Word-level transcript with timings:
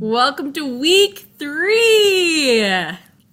Welcome 0.00 0.52
to 0.52 0.78
week 0.78 1.26
three. 1.38 2.60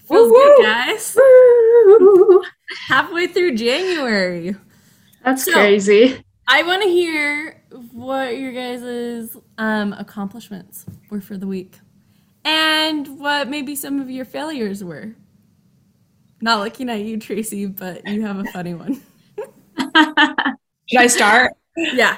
Feels 0.08 0.32
good, 0.32 0.64
guys. 0.64 1.18
Halfway 2.88 3.28
through 3.28 3.56
January. 3.56 4.56
That's 5.24 5.46
So- 5.46 5.54
crazy. 5.54 6.24
I 6.48 6.64
want 6.64 6.84
to 6.84 6.90
hear 6.90 7.64
what 7.92 8.38
your 8.38 8.52
guys' 8.52 9.36
um, 9.58 9.94
accomplishments 9.94 10.86
were 11.10 11.22
for 11.22 11.38
the 11.38 11.48
week 11.48 11.80
and 12.44 13.20
what 13.20 13.48
maybe 13.48 13.76
some 13.76 14.00
of 14.00 14.10
your 14.12 14.26
failures 14.26 14.84
were. 14.84 15.16
Not 16.42 16.60
looking 16.60 16.90
at 16.90 17.02
you, 17.02 17.18
Tracy, 17.20 17.66
but 17.66 18.08
you 18.08 18.22
have 18.22 18.38
a 18.38 18.46
funny 18.46 18.76
one. 18.76 19.02
Should 20.88 21.00
I 21.00 21.08
start? 21.08 21.54
Yeah. 21.76 22.18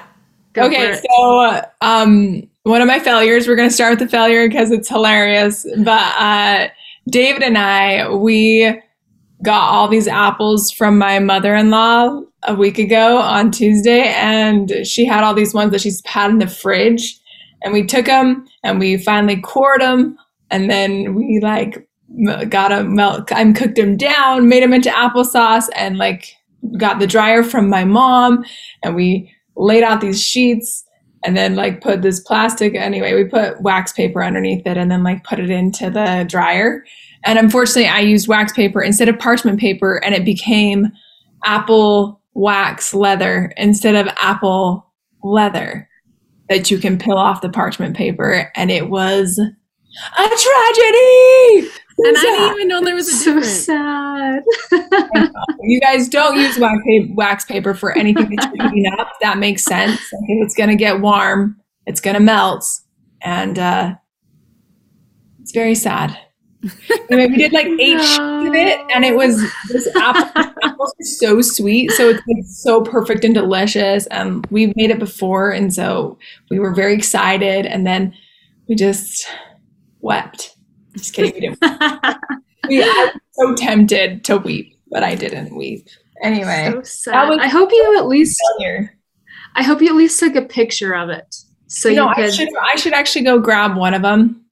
Go 0.52 0.62
for 0.68 0.74
okay, 0.74 0.92
it. 0.92 1.04
so 1.10 1.62
um, 1.80 2.48
one 2.68 2.82
of 2.82 2.86
my 2.86 2.98
failures, 2.98 3.48
we're 3.48 3.56
going 3.56 3.68
to 3.68 3.74
start 3.74 3.92
with 3.92 3.98
the 3.98 4.08
failure 4.08 4.46
because 4.46 4.70
it's 4.70 4.88
hilarious. 4.88 5.66
But 5.78 6.14
uh, 6.18 6.68
David 7.08 7.42
and 7.42 7.56
I, 7.56 8.12
we 8.12 8.80
got 9.42 9.70
all 9.70 9.88
these 9.88 10.06
apples 10.06 10.70
from 10.70 10.98
my 10.98 11.18
mother 11.18 11.54
in 11.54 11.70
law 11.70 12.20
a 12.44 12.54
week 12.54 12.78
ago 12.78 13.18
on 13.18 13.50
Tuesday, 13.50 14.08
and 14.08 14.86
she 14.86 15.06
had 15.06 15.24
all 15.24 15.34
these 15.34 15.54
ones 15.54 15.72
that 15.72 15.80
she's 15.80 16.02
had 16.04 16.30
in 16.30 16.38
the 16.38 16.46
fridge. 16.46 17.18
And 17.62 17.72
we 17.72 17.84
took 17.84 18.06
them 18.06 18.46
and 18.62 18.78
we 18.78 18.98
finally 18.98 19.40
cored 19.40 19.80
them, 19.80 20.18
and 20.50 20.70
then 20.70 21.14
we 21.14 21.40
like 21.42 21.88
got 22.48 22.68
them 22.68 22.94
melt, 22.94 23.32
and 23.32 23.56
cooked 23.56 23.76
them 23.76 23.96
down, 23.96 24.48
made 24.48 24.62
them 24.62 24.74
into 24.74 24.90
applesauce, 24.90 25.68
and 25.74 25.98
like 25.98 26.34
got 26.76 26.98
the 26.98 27.06
dryer 27.06 27.42
from 27.42 27.68
my 27.68 27.84
mom, 27.84 28.44
and 28.82 28.94
we 28.94 29.32
laid 29.56 29.82
out 29.82 30.00
these 30.00 30.22
sheets 30.22 30.84
and 31.24 31.36
then 31.36 31.56
like 31.56 31.80
put 31.80 32.02
this 32.02 32.20
plastic 32.20 32.74
anyway 32.74 33.14
we 33.14 33.24
put 33.24 33.60
wax 33.60 33.92
paper 33.92 34.22
underneath 34.22 34.66
it 34.66 34.76
and 34.76 34.90
then 34.90 35.02
like 35.02 35.24
put 35.24 35.40
it 35.40 35.50
into 35.50 35.90
the 35.90 36.24
dryer. 36.28 36.84
And 37.24 37.38
unfortunately 37.38 37.88
i 37.88 38.00
used 38.00 38.28
wax 38.28 38.52
paper 38.52 38.82
instead 38.82 39.08
of 39.08 39.18
parchment 39.18 39.58
paper 39.60 40.02
and 40.04 40.14
it 40.14 40.24
became 40.24 40.88
apple 41.44 42.20
wax 42.34 42.94
leather 42.94 43.52
instead 43.56 43.94
of 43.94 44.06
apple 44.16 44.86
leather 45.22 45.88
that 46.48 46.70
you 46.70 46.78
can 46.78 46.98
peel 46.98 47.16
off 47.16 47.40
the 47.40 47.48
parchment 47.48 47.96
paper 47.96 48.50
and 48.54 48.70
it 48.70 48.88
was 48.88 49.38
a 49.38 50.22
tragedy 50.22 51.68
And 51.98 52.16
I 52.16 52.20
didn't 52.20 52.54
even 52.54 52.68
know 52.68 52.84
there 52.84 52.94
was 52.94 53.08
a 53.08 53.12
so 53.12 53.34
difference. 53.34 53.64
sad. 53.64 54.42
you 55.62 55.80
guys 55.80 56.08
don't 56.08 56.36
use 56.38 56.58
wax 56.58 56.78
paper, 56.86 57.14
wax 57.14 57.44
paper 57.44 57.74
for 57.74 57.96
anything 57.96 58.36
that 58.36 58.52
you're 58.54 58.68
heating 58.72 58.92
up. 58.98 59.08
That 59.20 59.38
makes 59.38 59.64
sense. 59.64 60.00
Like, 60.12 60.22
it's 60.28 60.54
going 60.54 60.70
to 60.70 60.76
get 60.76 61.00
warm, 61.00 61.56
it's 61.86 62.00
going 62.00 62.14
to 62.14 62.20
melt. 62.20 62.64
And 63.22 63.58
uh, 63.58 63.94
it's 65.40 65.52
very 65.52 65.74
sad. 65.74 66.16
Anyway, 67.10 67.28
we 67.28 67.36
did 67.36 67.52
like 67.52 67.66
eight 67.66 68.00
sheets 68.00 68.18
of 68.18 68.54
it, 68.54 68.78
and 68.92 69.04
it 69.04 69.16
was 69.16 69.40
this 69.68 69.88
apple. 69.96 70.30
apples 70.62 70.92
are 71.00 71.04
so 71.04 71.40
sweet, 71.40 71.90
so 71.92 72.08
it's 72.10 72.20
like 72.26 72.44
so 72.44 72.82
perfect 72.82 73.24
and 73.24 73.32
delicious. 73.32 74.06
And 74.08 74.44
we've 74.50 74.74
made 74.76 74.90
it 74.90 74.98
before, 74.98 75.50
and 75.50 75.72
so 75.72 76.18
we 76.50 76.58
were 76.58 76.74
very 76.74 76.94
excited. 76.94 77.64
And 77.64 77.86
then 77.86 78.12
we 78.68 78.74
just 78.74 79.26
wept. 80.00 80.57
Just 80.98 81.14
kidding, 81.14 81.34
we 81.34 81.40
didn't. 81.40 81.60
We, 82.68 82.82
I 82.82 82.86
was 82.86 83.20
so 83.32 83.54
tempted 83.54 84.24
to 84.24 84.36
weep, 84.36 84.76
but 84.90 85.02
I 85.02 85.14
didn't 85.14 85.56
weep. 85.56 85.86
Anyway, 86.22 86.74
so 86.82 87.12
I 87.12 87.48
hope 87.48 87.70
you 87.72 87.98
at 87.98 88.06
least. 88.06 88.40
failure. 88.58 88.94
I 89.54 89.62
hope 89.62 89.80
you 89.80 89.88
at 89.88 89.94
least 89.94 90.18
took 90.20 90.34
a 90.34 90.42
picture 90.42 90.94
of 90.94 91.08
it, 91.08 91.34
so 91.66 91.88
you 91.88 91.94
you, 91.94 92.00
know, 92.00 92.12
I 92.14 92.30
should 92.30 92.48
I 92.60 92.76
should 92.76 92.92
actually 92.92 93.24
go 93.24 93.38
grab 93.38 93.76
one 93.76 93.94
of 93.94 94.02
them 94.02 94.44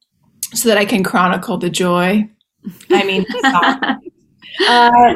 so 0.54 0.68
that 0.68 0.78
I 0.78 0.84
can 0.84 1.02
chronicle 1.02 1.58
the 1.58 1.70
joy. 1.70 2.28
I 2.90 3.04
mean, 3.04 3.26
uh, 3.44 4.00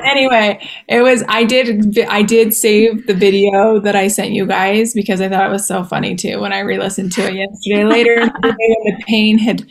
anyway, 0.04 0.60
it 0.88 1.02
was 1.02 1.24
I 1.28 1.44
did 1.44 1.98
I 2.08 2.22
did 2.22 2.54
save 2.54 3.06
the 3.06 3.14
video 3.14 3.78
that 3.80 3.96
I 3.96 4.08
sent 4.08 4.32
you 4.32 4.46
guys 4.46 4.92
because 4.92 5.20
I 5.20 5.28
thought 5.28 5.46
it 5.46 5.52
was 5.52 5.66
so 5.66 5.84
funny 5.84 6.14
too 6.16 6.40
when 6.40 6.52
I 6.52 6.60
re-listened 6.60 7.12
to 7.12 7.22
it 7.22 7.34
yesterday. 7.34 7.84
Later 7.84 8.26
the 8.26 8.56
the 8.84 9.02
pain 9.06 9.38
had 9.38 9.66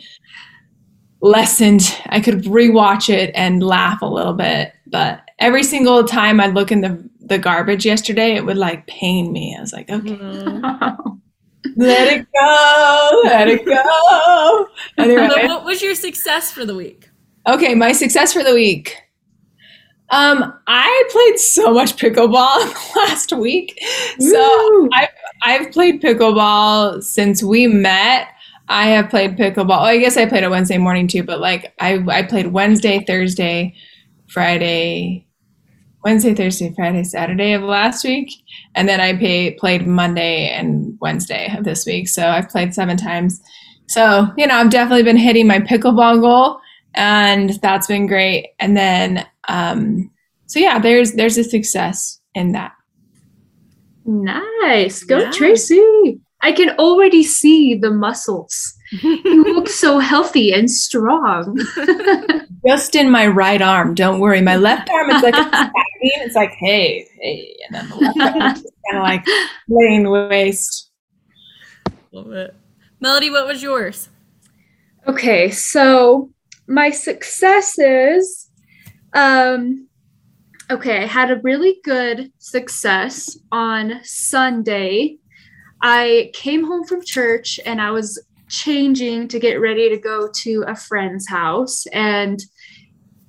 lessened, 1.22 1.96
I 2.06 2.20
could 2.20 2.44
rewatch 2.44 3.12
it 3.12 3.30
and 3.34 3.62
laugh 3.62 4.02
a 4.02 4.06
little 4.06 4.32
bit. 4.34 4.72
But 4.86 5.22
every 5.38 5.62
single 5.62 6.04
time 6.04 6.40
I'd 6.40 6.54
look 6.54 6.72
in 6.72 6.80
the 6.80 7.08
the 7.20 7.38
garbage 7.38 7.86
yesterday, 7.86 8.34
it 8.34 8.44
would 8.44 8.56
like 8.56 8.86
pain 8.88 9.32
me. 9.32 9.54
I 9.56 9.60
was 9.60 9.72
like, 9.72 9.88
okay. 9.88 10.18
Let 11.76 12.08
it 12.12 12.26
go, 12.32 13.20
let 13.24 13.48
it 13.48 13.64
go. 13.64 14.68
But 14.96 15.10
Anyway, 15.10 15.46
what 15.46 15.64
was 15.64 15.82
your 15.82 15.94
success 15.94 16.50
for 16.50 16.64
the 16.64 16.74
week? 16.74 17.08
okay, 17.48 17.74
my 17.74 17.92
success 17.92 18.32
for 18.32 18.42
the 18.42 18.54
week. 18.54 18.96
Um, 20.10 20.52
I 20.66 21.04
played 21.10 21.38
so 21.38 21.72
much 21.72 21.96
pickleball 21.96 22.96
last 22.96 23.32
week. 23.32 23.78
So 24.18 24.40
Woo! 24.40 24.88
I've 24.92 25.08
I've 25.42 25.72
played 25.72 26.02
pickleball 26.02 27.02
since 27.02 27.42
we 27.42 27.66
met. 27.68 28.28
I 28.70 28.86
have 28.86 29.10
played 29.10 29.36
pickleball. 29.36 29.80
Oh, 29.80 29.84
I 29.84 29.98
guess 29.98 30.16
I 30.16 30.26
played 30.26 30.44
it 30.44 30.50
Wednesday 30.50 30.78
morning 30.78 31.08
too, 31.08 31.24
but 31.24 31.40
like 31.40 31.74
I 31.80 32.02
I 32.08 32.22
played 32.22 32.46
Wednesday, 32.46 33.04
Thursday, 33.04 33.74
Friday, 34.28 35.26
Wednesday, 36.04 36.34
Thursday, 36.34 36.72
Friday, 36.76 37.02
Saturday 37.02 37.52
of 37.52 37.62
last 37.62 38.04
week, 38.04 38.30
and 38.76 38.88
then 38.88 39.00
I 39.00 39.16
pay, 39.16 39.54
played 39.54 39.88
Monday 39.88 40.50
and 40.50 40.96
Wednesday 41.00 41.52
of 41.58 41.64
this 41.64 41.84
week. 41.84 42.06
So 42.08 42.28
I've 42.28 42.48
played 42.48 42.72
seven 42.72 42.96
times. 42.96 43.42
So 43.88 44.28
you 44.38 44.46
know 44.46 44.54
I've 44.54 44.70
definitely 44.70 45.02
been 45.02 45.16
hitting 45.16 45.48
my 45.48 45.58
pickleball 45.58 46.20
goal, 46.20 46.60
and 46.94 47.50
that's 47.62 47.88
been 47.88 48.06
great. 48.06 48.50
And 48.60 48.76
then 48.76 49.26
um, 49.48 50.12
so 50.46 50.60
yeah, 50.60 50.78
there's 50.78 51.14
there's 51.14 51.38
a 51.38 51.42
success 51.44 52.20
in 52.36 52.52
that. 52.52 52.70
nice. 54.04 55.02
Go, 55.02 55.18
Yeah. 55.18 55.32
Tracy. 55.32 56.20
I 56.42 56.52
can 56.52 56.70
already 56.78 57.22
see 57.22 57.74
the 57.74 57.90
muscles. 57.90 58.74
You 59.02 59.44
look 59.54 59.68
so 59.68 59.98
healthy 59.98 60.52
and 60.52 60.70
strong. 60.70 61.58
Just 62.66 62.94
in 62.94 63.10
my 63.10 63.26
right 63.26 63.60
arm. 63.60 63.94
Don't 63.94 64.20
worry. 64.20 64.40
My 64.40 64.56
left 64.56 64.90
arm 64.90 65.10
is 65.10 65.22
like 65.22 65.34
a 65.34 65.44
tapping. 65.50 65.74
It's 66.02 66.34
like, 66.34 66.52
hey, 66.58 67.06
hey, 67.20 67.56
and 67.66 67.76
then 67.76 67.88
the 67.88 67.96
left 67.96 68.20
arm 68.20 68.56
is 68.56 68.72
kind 68.90 68.96
of 68.96 69.02
like 69.02 69.26
laying 69.68 70.08
waste. 70.10 70.90
Love 72.12 72.32
it. 72.32 72.54
Melody, 73.00 73.30
what 73.30 73.46
was 73.46 73.62
yours? 73.62 74.08
Okay, 75.06 75.50
so 75.50 76.30
my 76.66 76.90
successes. 76.90 78.50
Um, 79.12 79.88
okay, 80.70 81.02
I 81.02 81.06
had 81.06 81.30
a 81.30 81.40
really 81.40 81.80
good 81.84 82.32
success 82.38 83.38
on 83.50 84.00
Sunday. 84.02 85.18
I 85.82 86.30
came 86.34 86.64
home 86.64 86.84
from 86.84 87.04
church 87.04 87.58
and 87.64 87.80
I 87.80 87.90
was 87.90 88.22
changing 88.48 89.28
to 89.28 89.38
get 89.38 89.60
ready 89.60 89.88
to 89.88 89.96
go 89.96 90.28
to 90.42 90.64
a 90.66 90.74
friend's 90.74 91.28
house. 91.28 91.86
And 91.92 92.40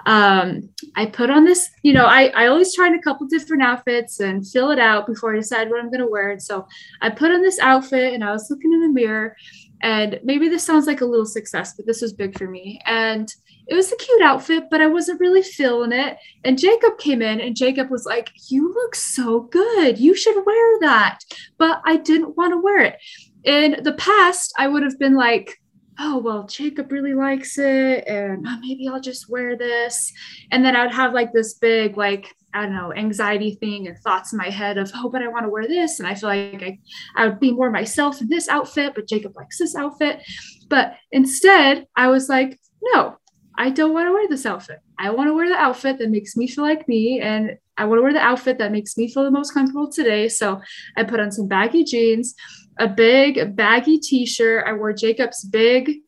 um 0.08 0.68
i 0.96 1.06
put 1.06 1.30
on 1.30 1.46
this 1.46 1.70
you 1.84 1.94
know 1.94 2.06
i 2.06 2.32
i 2.36 2.48
always 2.48 2.74
try 2.74 2.88
on 2.88 2.96
a 2.96 3.02
couple 3.04 3.28
different 3.28 3.62
outfits 3.62 4.20
and 4.20 4.48
fill 4.48 4.72
it 4.72 4.80
out 4.80 5.06
before 5.06 5.32
i 5.32 5.36
decide 5.36 5.70
what 5.70 5.80
i'm 5.80 5.92
going 5.92 6.00
to 6.00 6.10
wear. 6.10 6.32
And 6.32 6.42
so 6.42 6.68
i 7.02 7.10
put 7.12 7.32
on 7.32 7.44
this 7.44 7.60
outfit 7.60 8.14
and 8.14 8.24
i 8.24 8.32
was 8.32 8.48
looking 8.50 8.74
in 8.74 8.82
the 8.82 8.90
mirror 8.90 9.36
and 9.84 10.20
maybe 10.24 10.50
this 10.50 10.64
sounds 10.64 10.88
like 10.88 11.02
a 11.02 11.06
little 11.06 11.26
success 11.26 11.76
but 11.76 11.86
this 11.86 12.02
was 12.02 12.14
big 12.14 12.36
for 12.38 12.48
me. 12.48 12.82
And 12.86 13.32
it 13.72 13.76
was 13.76 13.90
a 13.90 13.96
cute 13.96 14.22
outfit 14.22 14.66
but 14.70 14.82
i 14.82 14.88
wasn't 14.88 15.20
really 15.22 15.42
feeling 15.42 15.94
it. 15.94 16.18
And 16.44 16.60
jacob 16.60 16.98
came 16.98 17.22
in 17.22 17.40
and 17.40 17.56
jacob 17.56 17.90
was 17.90 18.06
like 18.06 18.30
you 18.50 18.72
look 18.74 18.94
so 18.94 19.42
good. 19.42 19.98
You 19.98 20.14
should 20.14 20.46
wear 20.46 20.80
that. 20.82 21.20
But 21.58 21.82
i 21.86 21.96
didn't 21.96 22.36
want 22.36 22.52
to 22.52 22.62
wear 22.62 22.82
it. 22.82 22.98
In 23.46 23.82
the 23.84 23.94
past 23.94 24.54
i 24.60 24.68
would 24.68 24.84
have 24.84 25.00
been 25.00 25.16
like 25.16 25.58
oh 26.00 26.18
well 26.20 26.44
jacob 26.44 26.92
really 26.92 27.14
likes 27.14 27.58
it 27.58 28.08
and 28.08 28.46
oh, 28.48 28.58
maybe 28.62 28.88
i'll 28.88 29.00
just 29.00 29.30
wear 29.30 29.58
this. 29.58 30.12
And 30.52 30.66
then 30.66 30.76
i'd 30.76 30.94
have 30.94 31.14
like 31.14 31.32
this 31.32 31.54
big 31.54 31.96
like 31.96 32.36
I 32.54 32.64
don't 32.64 32.76
know, 32.76 32.94
anxiety 32.94 33.56
thing 33.56 33.88
and 33.88 33.98
thoughts 34.00 34.34
in 34.34 34.38
my 34.38 34.50
head 34.50 34.78
of, 34.78 34.92
oh, 34.94 35.10
but 35.10 35.22
I 35.22 35.30
want 35.30 35.46
to 35.46 35.50
wear 35.50 35.70
this. 35.70 36.00
And 36.00 36.08
I 36.10 36.16
feel 36.16 36.28
like 36.28 36.62
I, 36.62 36.80
I 37.16 37.28
would 37.28 37.40
be 37.40 37.54
more 37.54 37.72
myself 37.72 38.20
in 38.20 38.28
this 38.28 38.50
outfit, 38.50 38.92
but 38.94 39.08
Jacob 39.08 39.38
likes 39.38 39.58
this 39.58 39.74
outfit. 39.74 40.20
But 40.68 40.98
instead, 41.14 41.88
I 41.96 42.10
was 42.10 42.28
like, 42.28 42.60
no, 42.82 43.16
I 43.58 43.70
don't 43.70 43.94
want 43.94 44.08
to 44.08 44.12
wear 44.12 44.28
this 44.28 44.46
outfit. 44.46 44.80
I 44.98 45.10
want 45.12 45.30
to 45.30 45.34
wear 45.34 45.50
the 45.50 45.56
outfit 45.56 46.00
that 46.00 46.10
makes 46.10 46.36
me 46.36 46.48
feel 46.48 46.64
like 46.64 46.88
me. 46.88 47.20
And 47.20 47.58
I 47.78 47.86
want 47.86 48.00
to 48.00 48.04
wear 48.04 48.14
the 48.14 48.20
outfit 48.20 48.58
that 48.60 48.72
makes 48.72 48.98
me 48.98 49.12
feel 49.12 49.24
the 49.24 49.32
most 49.32 49.54
comfortable 49.54 49.92
today. 49.92 50.30
So 50.30 50.62
I 50.98 51.04
put 51.04 51.20
on 51.20 51.32
some 51.32 51.48
baggy 51.48 51.84
jeans, 51.84 52.36
a 52.80 52.88
big 52.88 53.56
baggy 53.56 54.00
t 54.00 54.26
shirt. 54.26 54.66
I 54.68 54.74
wore 54.74 54.94
Jacob's 54.94 55.44
big, 55.44 56.00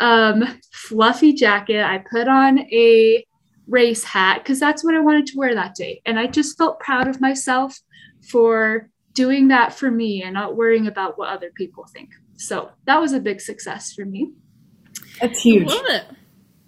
um, 0.00 0.60
fluffy 0.72 1.32
jacket. 1.32 1.82
I 1.82 1.98
put 1.98 2.28
on 2.28 2.60
a 2.60 3.26
race 3.66 4.04
hat 4.04 4.42
because 4.42 4.60
that's 4.60 4.84
what 4.84 4.94
I 4.94 5.00
wanted 5.00 5.26
to 5.26 5.38
wear 5.38 5.54
that 5.54 5.74
day. 5.74 6.00
And 6.04 6.18
I 6.18 6.26
just 6.26 6.56
felt 6.58 6.80
proud 6.80 7.08
of 7.08 7.20
myself 7.20 7.78
for 8.30 8.90
doing 9.14 9.48
that 9.48 9.72
for 9.72 9.90
me 9.90 10.22
and 10.22 10.34
not 10.34 10.56
worrying 10.56 10.86
about 10.86 11.18
what 11.18 11.28
other 11.28 11.50
people 11.54 11.86
think. 11.86 12.10
So 12.36 12.70
that 12.86 13.00
was 13.00 13.12
a 13.12 13.20
big 13.20 13.40
success 13.40 13.92
for 13.92 14.04
me. 14.04 14.32
That's 15.20 15.40
huge. 15.40 15.68
Love 15.68 15.86
it. 15.86 16.04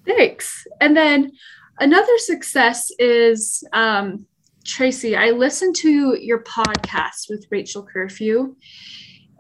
Thanks. 0.06 0.66
And 0.80 0.96
then 0.96 1.32
another 1.80 2.18
success 2.18 2.90
is 2.98 3.64
um, 3.72 4.26
Tracy, 4.64 5.16
I 5.16 5.30
listened 5.30 5.76
to 5.76 6.16
your 6.20 6.42
podcast 6.42 7.30
with 7.30 7.46
Rachel 7.50 7.86
Curfew, 7.86 8.56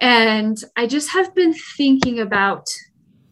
and 0.00 0.56
I 0.76 0.86
just 0.86 1.10
have 1.10 1.34
been 1.34 1.52
thinking 1.52 2.20
about 2.20 2.68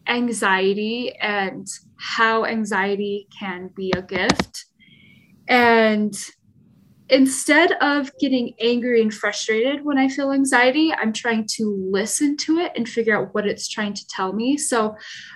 anxiety 0.07 1.13
and 1.21 1.67
how 1.97 2.45
anxiety 2.45 3.27
can 3.39 3.69
be 3.75 3.93
a 3.95 4.01
gift. 4.01 4.65
And 5.47 6.13
instead 7.09 7.73
of 7.73 8.11
getting 8.19 8.53
angry 8.59 9.01
and 9.01 9.13
frustrated 9.13 9.85
when 9.85 9.97
I 9.97 10.09
feel 10.09 10.31
anxiety, 10.31 10.91
I'm 10.93 11.13
trying 11.13 11.45
to 11.53 11.89
listen 11.91 12.35
to 12.37 12.57
it 12.57 12.71
and 12.75 12.87
figure 12.87 13.17
out 13.17 13.33
what 13.33 13.45
it's 13.47 13.67
trying 13.67 13.93
to 13.93 14.07
tell 14.07 14.33
me. 14.33 14.57
So 14.57 14.95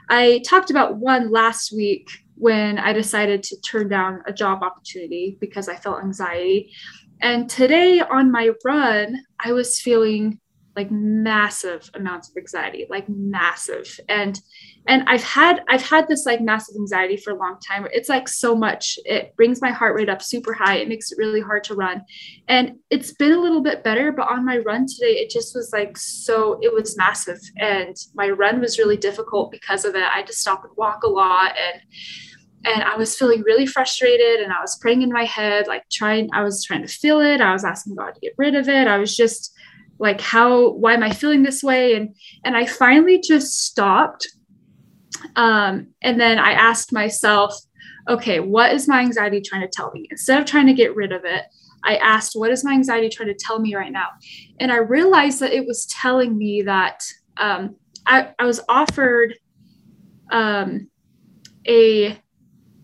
I 0.09 0.41
talked 0.47 0.71
about 0.71 0.97
one 0.97 1.31
last 1.31 1.71
week 1.71 2.09
when 2.35 2.79
I 2.79 2.93
decided 2.93 3.43
to 3.43 3.61
turn 3.61 3.89
down 3.89 4.21
a 4.25 4.33
job 4.33 4.63
opportunity 4.63 5.37
because 5.39 5.69
I 5.69 5.75
felt 5.75 6.01
anxiety. 6.01 6.73
And 7.21 7.49
today 7.49 7.99
on 7.99 8.31
my 8.31 8.51
run, 8.63 9.23
I 9.39 9.51
was 9.51 9.79
feeling 9.79 10.39
like 10.75 10.91
massive 10.91 11.89
amounts 11.93 12.29
of 12.29 12.37
anxiety 12.37 12.85
like 12.89 13.09
massive 13.09 13.99
and 14.07 14.39
and 14.89 15.03
i've 15.07 15.23
had 15.23 15.63
i've 15.69 15.87
had 15.87 16.07
this 16.07 16.25
like 16.25 16.41
massive 16.41 16.75
anxiety 16.75 17.15
for 17.15 17.31
a 17.31 17.37
long 17.37 17.57
time. 17.65 17.87
It's 17.91 18.09
like 18.09 18.27
so 18.27 18.55
much. 18.55 18.97
It 19.05 19.35
brings 19.35 19.61
my 19.61 19.71
heart 19.71 19.95
rate 19.95 20.09
up 20.09 20.21
super 20.21 20.53
high. 20.53 20.77
It 20.77 20.89
makes 20.89 21.11
it 21.11 21.17
really 21.17 21.41
hard 21.41 21.63
to 21.65 21.75
run. 21.75 22.03
And 22.47 22.77
it's 22.89 23.13
been 23.13 23.31
a 23.31 23.39
little 23.39 23.61
bit 23.61 23.83
better 23.83 24.11
but 24.11 24.27
on 24.27 24.45
my 24.45 24.57
run 24.57 24.85
today 24.87 25.13
it 25.19 25.29
just 25.29 25.55
was 25.55 25.71
like 25.71 25.97
so 25.97 26.59
it 26.61 26.73
was 26.73 26.97
massive. 26.97 27.39
And 27.57 27.95
my 28.15 28.29
run 28.29 28.59
was 28.59 28.79
really 28.79 28.97
difficult 28.97 29.51
because 29.51 29.85
of 29.85 29.95
it. 29.95 30.03
I 30.03 30.17
had 30.17 30.27
to 30.27 30.33
stop 30.33 30.63
and 30.63 30.73
walk 30.75 31.03
a 31.03 31.09
lot. 31.09 31.53
And 31.57 31.81
and 32.65 32.83
I 32.83 32.97
was 32.97 33.17
feeling 33.17 33.41
really 33.43 33.65
frustrated 33.65 34.41
and 34.41 34.51
I 34.51 34.59
was 34.59 34.77
praying 34.81 35.01
in 35.01 35.13
my 35.13 35.23
head, 35.23 35.67
like 35.67 35.83
trying, 35.89 36.27
I 36.33 36.43
was 36.43 36.61
trying 36.61 36.81
to 36.81 36.89
feel 36.89 37.21
it. 37.21 37.39
I 37.39 37.53
was 37.53 37.63
asking 37.63 37.95
God 37.95 38.15
to 38.15 38.19
get 38.19 38.33
rid 38.37 38.53
of 38.53 38.67
it. 38.67 38.85
I 38.85 38.97
was 38.97 39.15
just 39.15 39.53
like 39.97 40.19
how 40.21 40.71
why 40.71 40.93
am 40.93 41.03
i 41.03 41.11
feeling 41.11 41.43
this 41.43 41.61
way? 41.61 41.95
And 41.95 42.15
and 42.43 42.57
i 42.57 42.65
finally 42.65 43.21
just 43.21 43.65
stopped 43.65 44.27
um, 45.35 45.87
and 46.01 46.19
then 46.19 46.39
i 46.39 46.51
asked 46.51 46.91
myself 46.91 47.53
okay 48.07 48.39
what 48.39 48.73
is 48.73 48.87
my 48.87 48.99
anxiety 48.99 49.41
trying 49.41 49.61
to 49.61 49.67
tell 49.67 49.91
me 49.91 50.07
instead 50.11 50.39
of 50.39 50.45
trying 50.45 50.67
to 50.67 50.73
get 50.73 50.95
rid 50.95 51.11
of 51.11 51.25
it 51.25 51.43
i 51.83 51.95
asked 51.97 52.33
what 52.35 52.51
is 52.51 52.63
my 52.63 52.73
anxiety 52.73 53.09
trying 53.09 53.29
to 53.29 53.45
tell 53.45 53.59
me 53.59 53.75
right 53.75 53.91
now 53.91 54.07
and 54.59 54.71
i 54.71 54.77
realized 54.77 55.39
that 55.39 55.53
it 55.53 55.65
was 55.65 55.85
telling 55.87 56.37
me 56.37 56.61
that 56.61 57.03
um, 57.37 57.75
I, 58.05 58.33
I 58.37 58.45
was 58.45 58.59
offered 58.67 59.35
um, 60.31 60.89
a 61.67 62.19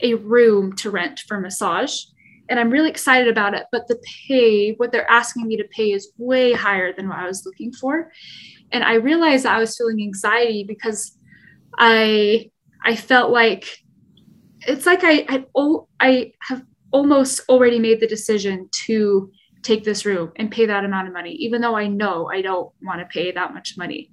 a 0.02 0.14
room 0.16 0.74
to 0.78 0.92
rent 0.92 1.22
for 1.28 1.40
massage 1.40 2.04
and 2.50 2.60
I'm 2.60 2.70
really 2.70 2.90
excited 2.90 3.28
about 3.28 3.54
it. 3.54 3.66
But 3.72 3.88
the 3.88 4.02
pay, 4.28 4.74
what 4.74 4.92
they're 4.92 5.10
asking 5.10 5.48
me 5.48 5.58
to 5.58 5.64
pay, 5.72 5.92
is 5.92 6.12
way 6.18 6.54
higher 6.54 6.94
than 6.94 7.10
what 7.10 7.18
I 7.18 7.28
was 7.28 7.46
looking 7.46 7.72
for. 7.74 8.12
And 8.72 8.84
I 8.84 8.96
realized 8.96 9.46
I 9.46 9.60
was 9.60 9.76
feeling 9.76 10.02
anxiety 10.02 10.64
because 10.64 11.18
I 11.78 12.52
I 12.84 12.96
felt 12.96 13.32
like 13.32 13.78
it's 14.62 14.86
like 14.86 15.02
I 15.04 15.26
I, 15.30 15.78
I 16.00 16.32
have 16.42 16.64
almost 16.92 17.42
already 17.50 17.80
made 17.80 18.00
the 18.00 18.08
decision 18.08 18.70
to 18.86 19.32
take 19.64 19.84
this 19.84 20.06
room 20.06 20.32
and 20.38 20.52
pay 20.52 20.66
that 20.68 20.86
amount 20.86 21.08
of 21.08 21.14
money, 21.14 21.32
even 21.32 21.62
though 21.62 21.76
I 21.76 21.88
know 21.88 22.30
I 22.32 22.42
don't 22.42 22.72
want 22.82 23.00
to 23.00 23.06
pay 23.06 23.32
that 23.32 23.54
much 23.54 23.78
money. 23.78 24.12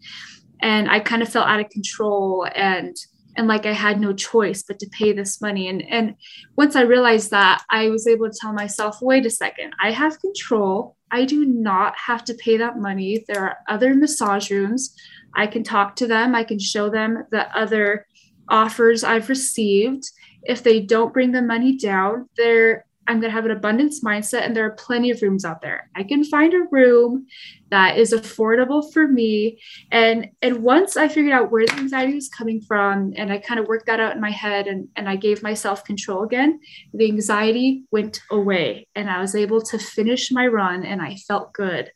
And 0.61 0.91
I 0.91 1.01
kind 1.01 1.23
of 1.23 1.29
felt 1.29 1.49
out 1.49 1.61
of 1.61 1.69
control 1.69 2.47
and 2.55 2.97
and 3.37 3.49
like 3.49 3.65
I 3.65 3.73
had 3.73 4.01
no 4.01 4.13
choice 4.13 4.63
but 4.63 4.79
to 4.81 4.91
pay 4.91 5.13
this 5.13 5.41
money. 5.41 5.69
And 5.69 5.83
and 5.89 6.15
once 6.57 6.77
I 6.77 6.83
realized 6.83 7.31
that, 7.31 7.63
I 7.71 7.89
was 7.89 8.07
able 8.07 8.29
to 8.31 8.39
tell 8.39 8.53
myself, 8.53 8.99
wait 9.01 9.27
a 9.27 9.31
second, 9.31 9.75
I 9.81 9.91
have 9.91 10.21
control. 10.21 10.97
I 11.11 11.25
do 11.25 11.45
not 11.45 11.95
have 12.07 12.25
to 12.25 12.35
pay 12.35 12.57
that 12.57 12.79
money. 12.79 13.25
There 13.29 13.45
are 13.45 13.59
other 13.69 13.95
massage 13.95 14.51
rooms. 14.51 14.95
I 15.35 15.47
can 15.47 15.63
talk 15.63 15.97
to 15.97 16.07
them. 16.07 16.35
I 16.35 16.45
can 16.45 16.59
show 16.59 16.89
them 16.91 17.25
the 17.31 17.47
other 17.57 18.07
offers 18.49 19.05
I've 19.05 19.29
received. 19.29 20.11
If 20.43 20.63
they 20.63 20.81
don't 20.81 21.13
bring 21.13 21.33
the 21.33 21.43
money 21.43 21.77
down, 21.77 22.29
they're 22.37 22.87
I'm 23.07 23.19
going 23.21 23.31
to 23.31 23.35
have 23.35 23.45
an 23.45 23.51
abundance 23.51 24.05
mindset, 24.05 24.47
and 24.47 24.57
there 24.57 24.65
are 24.65 24.77
plenty 24.77 25.11
of 25.11 25.21
rooms 25.23 25.45
out 25.45 25.61
there. 25.61 25.91
I 25.95 26.05
can 26.05 26.25
find 26.25 26.55
a 26.55 26.69
room 26.71 27.27
that 27.71 27.99
is 27.99 28.13
affordable 28.13 28.93
for 28.93 29.09
me. 29.09 29.61
And 29.91 30.29
and 30.41 30.63
once 30.63 30.97
I 30.97 31.09
figured 31.09 31.33
out 31.33 31.51
where 31.51 31.67
the 31.67 31.75
anxiety 31.75 32.15
was 32.15 32.29
coming 32.29 32.61
from, 32.61 33.13
and 33.17 33.33
I 33.33 33.39
kind 33.39 33.59
of 33.59 33.67
worked 33.67 33.87
that 33.87 33.99
out 33.99 34.15
in 34.15 34.21
my 34.21 34.31
head, 34.31 34.69
and 34.69 34.89
and 34.95 35.09
I 35.09 35.17
gave 35.17 35.43
myself 35.43 35.85
control 35.85 36.23
again, 36.23 36.61
the 36.95 37.07
anxiety 37.07 37.85
went 37.91 38.21
away, 38.31 38.87
and 38.95 39.11
I 39.11 39.21
was 39.21 39.35
able 39.35 39.61
to 39.63 39.79
finish 39.79 40.31
my 40.31 40.47
run, 40.47 40.85
and 40.85 41.03
I 41.03 41.17
felt 41.17 41.53
good, 41.53 41.91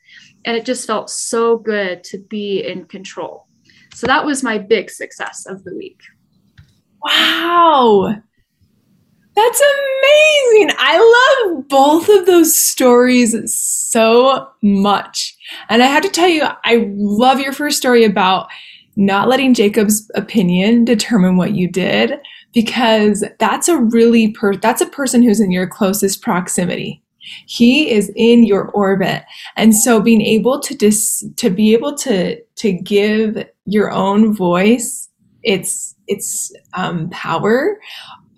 and 0.46 0.56
it 0.56 0.64
just 0.64 0.86
felt 0.86 1.10
so 1.10 1.58
good 1.58 2.02
to 2.04 2.18
be 2.18 2.64
in 2.64 2.86
control. 2.86 3.46
So 3.94 4.06
that 4.06 4.24
was 4.24 4.42
my 4.42 4.58
big 4.58 4.90
success 4.90 5.44
of 5.46 5.64
the 5.64 5.74
week. 5.74 6.00
Wow. 7.02 8.14
That's 9.34 9.60
amazing. 9.60 10.76
I 10.78 11.44
love 11.52 11.68
both 11.68 12.08
of 12.08 12.24
those 12.24 12.54
stories 12.54 13.36
so 13.54 14.48
much. 14.62 15.36
And 15.68 15.82
I 15.82 15.86
have 15.86 16.02
to 16.04 16.08
tell 16.08 16.28
you, 16.28 16.44
I 16.64 16.90
love 16.96 17.40
your 17.40 17.52
first 17.52 17.76
story 17.76 18.04
about 18.04 18.48
not 18.96 19.28
letting 19.28 19.52
Jacob's 19.52 20.10
opinion 20.14 20.86
determine 20.86 21.36
what 21.36 21.54
you 21.54 21.70
did 21.70 22.14
because 22.54 23.22
that's 23.38 23.68
a 23.68 23.76
really 23.76 24.32
per- 24.32 24.56
that's 24.56 24.80
a 24.80 24.86
person 24.86 25.22
who's 25.22 25.40
in 25.40 25.50
your 25.50 25.66
closest 25.66 26.22
proximity. 26.22 27.02
He 27.46 27.90
is 27.90 28.12
in 28.16 28.44
your 28.44 28.70
orbit. 28.70 29.24
And 29.56 29.74
so 29.74 30.00
being 30.00 30.22
able 30.22 30.60
to 30.60 30.74
dis- 30.74 31.24
to 31.36 31.50
be 31.50 31.72
able 31.72 31.94
to 31.98 32.40
to 32.40 32.72
give 32.72 33.44
your 33.64 33.90
own 33.90 34.34
voice 34.34 35.08
its 35.42 35.94
its 36.06 36.52
um, 36.74 37.10
power 37.10 37.78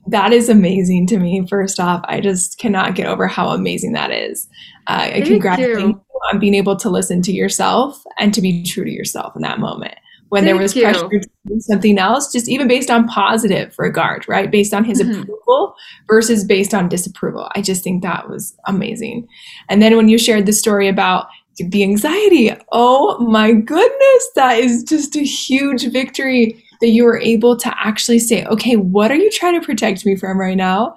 that 0.09 0.33
is 0.33 0.49
amazing 0.49 1.07
to 1.09 1.19
me. 1.19 1.47
First 1.49 1.79
off, 1.79 2.01
I 2.05 2.21
just 2.21 2.59
cannot 2.59 2.95
get 2.95 3.07
over 3.07 3.27
how 3.27 3.51
amazing 3.51 3.93
that 3.93 4.11
is. 4.11 4.49
Uh, 4.87 5.11
I 5.13 5.21
congratulate 5.21 5.79
you. 5.79 6.03
on 6.33 6.39
being 6.39 6.55
able 6.55 6.77
to 6.77 6.89
listen 6.89 7.21
to 7.23 7.33
yourself 7.33 8.03
and 8.19 8.33
to 8.33 8.41
be 8.41 8.63
true 8.63 8.85
to 8.85 8.91
yourself 8.91 9.37
in 9.37 9.43
that 9.43 9.61
moment. 9.61 9.95
When 10.29 10.45
Thank 10.45 10.55
there 10.55 10.63
was 10.63 10.77
you. 10.77 10.83
pressure 10.83 11.09
to 11.09 11.29
do 11.47 11.61
something 11.61 11.99
else, 11.99 12.31
just 12.31 12.49
even 12.49 12.69
based 12.69 12.91
on 12.91 13.09
positive 13.09 13.75
regard, 13.79 14.29
right? 14.29 14.51
Based 14.51 14.75
on 14.75 14.85
his 14.85 15.01
mm-hmm. 15.01 15.23
approval 15.23 15.75
versus 16.07 16.45
based 16.45 16.75
on 16.75 16.89
disapproval. 16.89 17.51
I 17.55 17.63
just 17.63 17.83
think 17.83 18.03
that 18.03 18.29
was 18.29 18.55
amazing. 18.67 19.27
And 19.69 19.81
then 19.81 19.97
when 19.97 20.09
you 20.09 20.19
shared 20.19 20.47
the 20.47 20.53
story 20.53 20.89
about 20.89 21.29
the 21.57 21.83
anxiety, 21.83 22.53
oh 22.73 23.19
my 23.19 23.53
goodness, 23.53 24.31
that 24.35 24.59
is 24.59 24.85
just 24.85 25.17
a 25.17 25.25
huge 25.25 25.91
victory 25.91 26.65
that 26.81 26.89
you 26.89 27.05
were 27.05 27.19
able 27.19 27.57
to 27.57 27.73
actually 27.79 28.19
say, 28.19 28.45
okay, 28.45 28.77
what 28.77 29.11
are 29.11 29.17
you 29.17 29.31
trying 29.31 29.59
to 29.59 29.65
protect 29.65 30.07
me 30.07 30.17
from 30.17 30.39
right 30.39 30.57
now? 30.57 30.95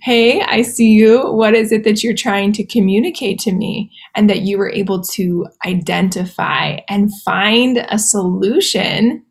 Hey, 0.00 0.40
I 0.42 0.62
see 0.62 0.90
you. 0.90 1.32
What 1.32 1.54
is 1.54 1.72
it 1.72 1.84
that 1.84 2.02
you're 2.02 2.14
trying 2.14 2.52
to 2.52 2.64
communicate 2.64 3.38
to 3.40 3.52
me? 3.52 3.90
And 4.14 4.28
that 4.30 4.42
you 4.42 4.58
were 4.58 4.70
able 4.70 5.02
to 5.02 5.46
identify 5.66 6.78
and 6.88 7.10
find 7.22 7.86
a 7.88 7.98
solution 7.98 9.24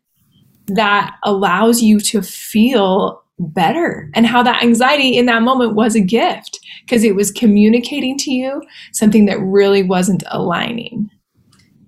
that 0.66 1.14
allows 1.24 1.82
you 1.82 2.00
to 2.00 2.22
feel 2.22 3.22
better 3.38 4.10
and 4.14 4.26
how 4.26 4.42
that 4.42 4.62
anxiety 4.62 5.16
in 5.16 5.26
that 5.26 5.42
moment 5.42 5.74
was 5.74 5.96
a 5.96 6.00
gift 6.00 6.60
because 6.84 7.02
it 7.02 7.16
was 7.16 7.32
communicating 7.32 8.16
to 8.16 8.30
you 8.30 8.62
something 8.92 9.26
that 9.26 9.40
really 9.40 9.82
wasn't 9.82 10.22
aligning. 10.30 11.10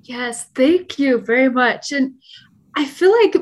Yes, 0.02 0.46
thank 0.54 0.98
you 0.98 1.18
very 1.18 1.48
much. 1.48 1.92
And 1.92 2.14
I 2.76 2.84
feel 2.84 3.12
like 3.12 3.36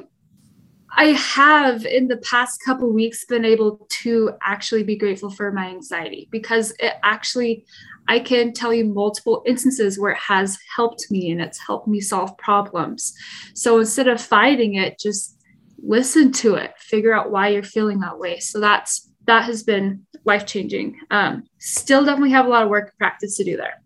I 0.96 1.06
have 1.06 1.84
in 1.84 2.08
the 2.08 2.18
past 2.18 2.62
couple 2.64 2.92
weeks 2.92 3.24
been 3.24 3.44
able 3.44 3.86
to 4.02 4.32
actually 4.42 4.84
be 4.84 4.96
grateful 4.96 5.30
for 5.30 5.50
my 5.50 5.66
anxiety 5.68 6.28
because 6.30 6.72
it 6.78 6.94
actually 7.02 7.64
I 8.06 8.18
can 8.18 8.52
tell 8.52 8.72
you 8.72 8.84
multiple 8.84 9.42
instances 9.46 9.98
where 9.98 10.12
it 10.12 10.18
has 10.18 10.58
helped 10.76 11.06
me 11.10 11.30
and 11.30 11.40
it's 11.40 11.58
helped 11.58 11.88
me 11.88 12.00
solve 12.00 12.36
problems. 12.36 13.14
So 13.54 13.78
instead 13.78 14.08
of 14.08 14.20
fighting 14.20 14.74
it, 14.74 14.98
just 14.98 15.38
listen 15.82 16.30
to 16.32 16.54
it, 16.56 16.74
figure 16.78 17.14
out 17.14 17.30
why 17.30 17.48
you're 17.48 17.62
feeling 17.62 18.00
that 18.00 18.18
way. 18.18 18.40
So 18.40 18.60
that's 18.60 19.10
that 19.26 19.44
has 19.44 19.62
been 19.62 20.06
life 20.24 20.46
changing. 20.46 20.98
Um, 21.10 21.44
still 21.58 22.04
definitely 22.04 22.30
have 22.30 22.46
a 22.46 22.50
lot 22.50 22.62
of 22.62 22.68
work 22.68 22.90
and 22.90 22.98
practice 22.98 23.36
to 23.38 23.44
do 23.44 23.56
there. 23.56 23.82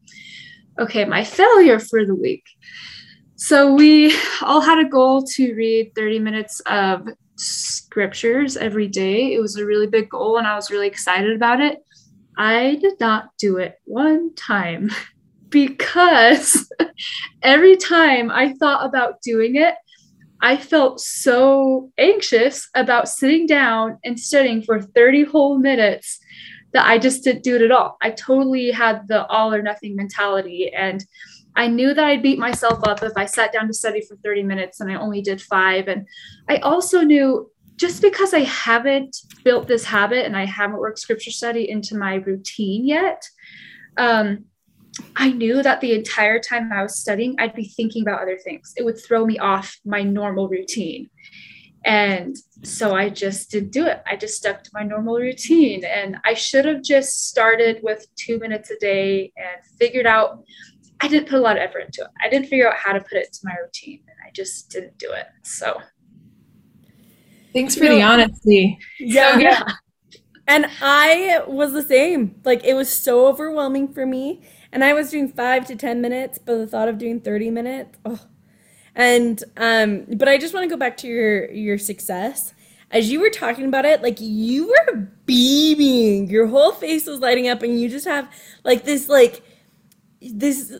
Okay, 0.80 1.04
my 1.04 1.24
failure 1.24 1.78
for 1.78 2.04
the 2.04 2.14
week. 2.14 2.44
So 3.40 3.72
we 3.72 4.12
all 4.42 4.60
had 4.60 4.84
a 4.84 4.88
goal 4.88 5.22
to 5.22 5.54
read 5.54 5.94
30 5.94 6.18
minutes 6.18 6.58
of 6.66 7.06
scriptures 7.36 8.56
every 8.56 8.88
day. 8.88 9.32
It 9.32 9.38
was 9.40 9.54
a 9.54 9.64
really 9.64 9.86
big 9.86 10.10
goal 10.10 10.38
and 10.38 10.46
I 10.46 10.56
was 10.56 10.72
really 10.72 10.88
excited 10.88 11.36
about 11.36 11.60
it. 11.60 11.78
I 12.36 12.78
did 12.80 12.98
not 12.98 13.30
do 13.38 13.58
it 13.58 13.76
one 13.84 14.34
time 14.34 14.90
because 15.50 16.68
every 17.42 17.76
time 17.76 18.32
I 18.32 18.54
thought 18.54 18.84
about 18.84 19.22
doing 19.22 19.54
it, 19.54 19.76
I 20.42 20.56
felt 20.56 21.00
so 21.00 21.92
anxious 21.96 22.68
about 22.74 23.08
sitting 23.08 23.46
down 23.46 23.98
and 24.04 24.18
studying 24.18 24.62
for 24.62 24.82
30 24.82 25.24
whole 25.26 25.58
minutes 25.58 26.18
that 26.72 26.86
I 26.86 26.98
just 26.98 27.22
didn't 27.22 27.44
do 27.44 27.54
it 27.54 27.62
at 27.62 27.70
all. 27.70 27.98
I 28.02 28.10
totally 28.10 28.72
had 28.72 29.06
the 29.06 29.26
all 29.26 29.54
or 29.54 29.62
nothing 29.62 29.94
mentality. 29.94 30.72
And 30.76 31.04
I 31.58 31.66
knew 31.66 31.92
that 31.92 32.04
I'd 32.04 32.22
beat 32.22 32.38
myself 32.38 32.86
up 32.86 33.02
if 33.02 33.12
I 33.16 33.26
sat 33.26 33.52
down 33.52 33.66
to 33.66 33.74
study 33.74 34.00
for 34.00 34.14
30 34.16 34.44
minutes 34.44 34.80
and 34.80 34.90
I 34.90 34.94
only 34.94 35.20
did 35.20 35.42
five. 35.42 35.88
And 35.88 36.06
I 36.48 36.58
also 36.58 37.00
knew 37.00 37.50
just 37.74 38.00
because 38.00 38.32
I 38.32 38.40
haven't 38.40 39.16
built 39.42 39.66
this 39.66 39.84
habit 39.84 40.24
and 40.24 40.36
I 40.36 40.44
haven't 40.44 40.78
worked 40.78 41.00
scripture 41.00 41.32
study 41.32 41.68
into 41.68 41.96
my 41.96 42.14
routine 42.14 42.86
yet, 42.86 43.24
um, 43.96 44.44
I 45.16 45.32
knew 45.32 45.60
that 45.64 45.80
the 45.80 45.94
entire 45.94 46.38
time 46.38 46.72
I 46.72 46.82
was 46.82 46.96
studying, 46.96 47.34
I'd 47.40 47.56
be 47.56 47.66
thinking 47.66 48.02
about 48.02 48.22
other 48.22 48.38
things. 48.38 48.72
It 48.76 48.84
would 48.84 49.04
throw 49.04 49.26
me 49.26 49.38
off 49.38 49.78
my 49.84 50.02
normal 50.02 50.48
routine. 50.48 51.10
And 51.84 52.36
so 52.62 52.94
I 52.94 53.08
just 53.08 53.50
didn't 53.50 53.72
do 53.72 53.86
it. 53.86 54.02
I 54.06 54.14
just 54.14 54.36
stuck 54.36 54.62
to 54.62 54.70
my 54.74 54.84
normal 54.84 55.16
routine. 55.16 55.84
And 55.84 56.18
I 56.24 56.34
should 56.34 56.66
have 56.66 56.82
just 56.82 57.28
started 57.28 57.80
with 57.82 58.06
two 58.16 58.38
minutes 58.38 58.70
a 58.70 58.76
day 58.78 59.32
and 59.36 59.64
figured 59.78 60.06
out. 60.06 60.44
I 61.00 61.08
didn't 61.08 61.28
put 61.28 61.38
a 61.38 61.42
lot 61.42 61.56
of 61.56 61.62
effort 61.62 61.80
into 61.80 62.02
it. 62.02 62.08
I 62.22 62.28
didn't 62.28 62.48
figure 62.48 62.68
out 62.68 62.76
how 62.76 62.92
to 62.92 63.00
put 63.00 63.12
it 63.12 63.32
to 63.32 63.40
my 63.44 63.54
routine. 63.62 64.00
And 64.08 64.16
I 64.26 64.30
just 64.32 64.70
didn't 64.70 64.98
do 64.98 65.12
it. 65.12 65.26
So 65.42 65.80
thanks 67.52 67.74
for 67.74 67.88
the 67.88 68.02
honesty. 68.02 68.78
Yeah. 68.98 69.34
so, 69.34 69.38
yeah. 69.38 69.62
And 70.46 70.66
I 70.80 71.42
was 71.46 71.72
the 71.72 71.82
same. 71.82 72.40
Like 72.44 72.64
it 72.64 72.74
was 72.74 72.90
so 72.90 73.26
overwhelming 73.28 73.92
for 73.92 74.06
me. 74.06 74.42
And 74.72 74.84
I 74.84 74.92
was 74.92 75.10
doing 75.10 75.28
five 75.28 75.66
to 75.66 75.76
10 75.76 76.00
minutes, 76.00 76.38
but 76.38 76.58
the 76.58 76.66
thought 76.66 76.88
of 76.88 76.98
doing 76.98 77.20
30 77.20 77.50
minutes, 77.50 77.98
oh. 78.04 78.20
And, 78.94 79.42
um, 79.56 80.06
but 80.16 80.28
I 80.28 80.38
just 80.38 80.52
want 80.52 80.64
to 80.64 80.68
go 80.68 80.76
back 80.76 80.96
to 80.98 81.06
your, 81.06 81.50
your 81.52 81.78
success. 81.78 82.52
As 82.90 83.10
you 83.10 83.20
were 83.20 83.30
talking 83.30 83.66
about 83.66 83.84
it, 83.84 84.02
like 84.02 84.16
you 84.18 84.68
were 84.68 85.08
beaming, 85.24 86.28
your 86.28 86.48
whole 86.48 86.72
face 86.72 87.06
was 87.06 87.20
lighting 87.20 87.46
up, 87.46 87.62
and 87.62 87.80
you 87.80 87.88
just 87.88 88.06
have 88.06 88.28
like 88.64 88.84
this, 88.84 89.08
like, 89.08 89.42
this 90.20 90.78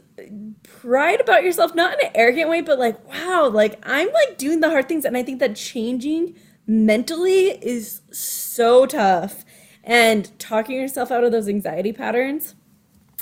pride 0.63 1.21
about 1.21 1.45
yourself, 1.45 1.75
not 1.75 1.95
in 2.01 2.07
an 2.07 2.13
arrogant 2.15 2.49
way, 2.51 2.61
but 2.61 2.79
like, 2.79 3.07
wow, 3.09 3.49
like 3.49 3.79
I'm 3.85 4.13
like 4.13 4.39
doing 4.39 4.61
the 4.61 4.69
hard 4.71 4.89
things. 4.89 5.05
And 5.05 5.17
I 5.17 5.23
think 5.23 5.39
that 5.41 5.55
changing 5.57 6.35
mentally 6.67 7.49
is 7.65 8.01
so 8.11 8.87
tough 8.87 9.45
and 9.85 10.39
talking 10.39 10.77
yourself 10.77 11.11
out 11.11 11.25
of 11.25 11.33
those 11.33 11.49
anxiety 11.49 11.93
patterns 11.93 12.55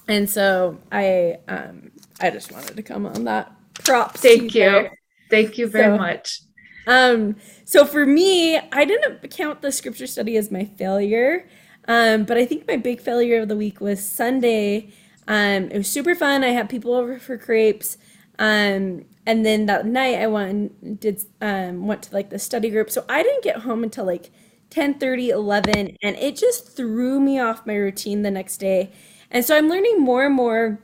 and 0.08 0.28
so 0.28 0.78
I 0.90 1.38
um 1.48 1.90
I 2.20 2.30
just 2.30 2.50
wanted 2.52 2.76
to 2.76 2.82
come 2.82 3.06
on 3.06 3.24
that. 3.24 3.52
Props. 3.84 4.20
Thank 4.20 4.54
you. 4.54 4.60
there. 4.62 4.98
Thank 5.30 5.58
you 5.58 5.66
very 5.66 5.94
So- 5.94 5.98
much. 5.98 6.40
Um, 6.88 7.34
so 7.64 7.84
for 7.84 8.06
me, 8.06 8.56
I 8.56 8.84
didn't 8.84 9.28
count 9.30 9.60
the 9.60 9.72
scripture 9.72 10.06
study 10.06 10.36
as 10.36 10.52
my 10.52 10.64
failure. 10.64 11.48
Um, 11.88 12.24
but 12.24 12.36
I 12.36 12.44
think 12.46 12.66
my 12.68 12.76
big 12.76 13.00
failure 13.00 13.40
of 13.42 13.48
the 13.48 13.56
week 13.56 13.80
was 13.80 14.04
Sunday. 14.08 14.92
Um, 15.28 15.70
it 15.70 15.76
was 15.78 15.90
super 15.90 16.14
fun. 16.14 16.44
I 16.44 16.48
had 16.48 16.68
people 16.68 16.94
over 16.94 17.18
for 17.18 17.36
crepes. 17.36 17.98
Um, 18.38 19.04
and 19.24 19.44
then 19.44 19.66
that 19.66 19.86
night 19.86 20.18
I 20.18 20.26
went 20.26 20.50
and 20.82 21.00
did 21.00 21.20
um 21.40 21.86
went 21.86 22.02
to 22.04 22.14
like 22.14 22.30
the 22.30 22.38
study 22.38 22.70
group. 22.70 22.90
So 22.90 23.04
I 23.08 23.22
didn't 23.22 23.42
get 23.42 23.58
home 23.58 23.82
until 23.82 24.04
like 24.04 24.30
10 24.70 24.98
11 25.00 25.96
and 26.02 26.16
it 26.16 26.36
just 26.36 26.76
threw 26.76 27.20
me 27.20 27.40
off 27.40 27.66
my 27.66 27.74
routine 27.74 28.22
the 28.22 28.30
next 28.30 28.58
day. 28.58 28.92
And 29.30 29.44
so 29.44 29.56
I'm 29.56 29.68
learning 29.68 30.00
more 30.00 30.26
and 30.26 30.34
more 30.34 30.80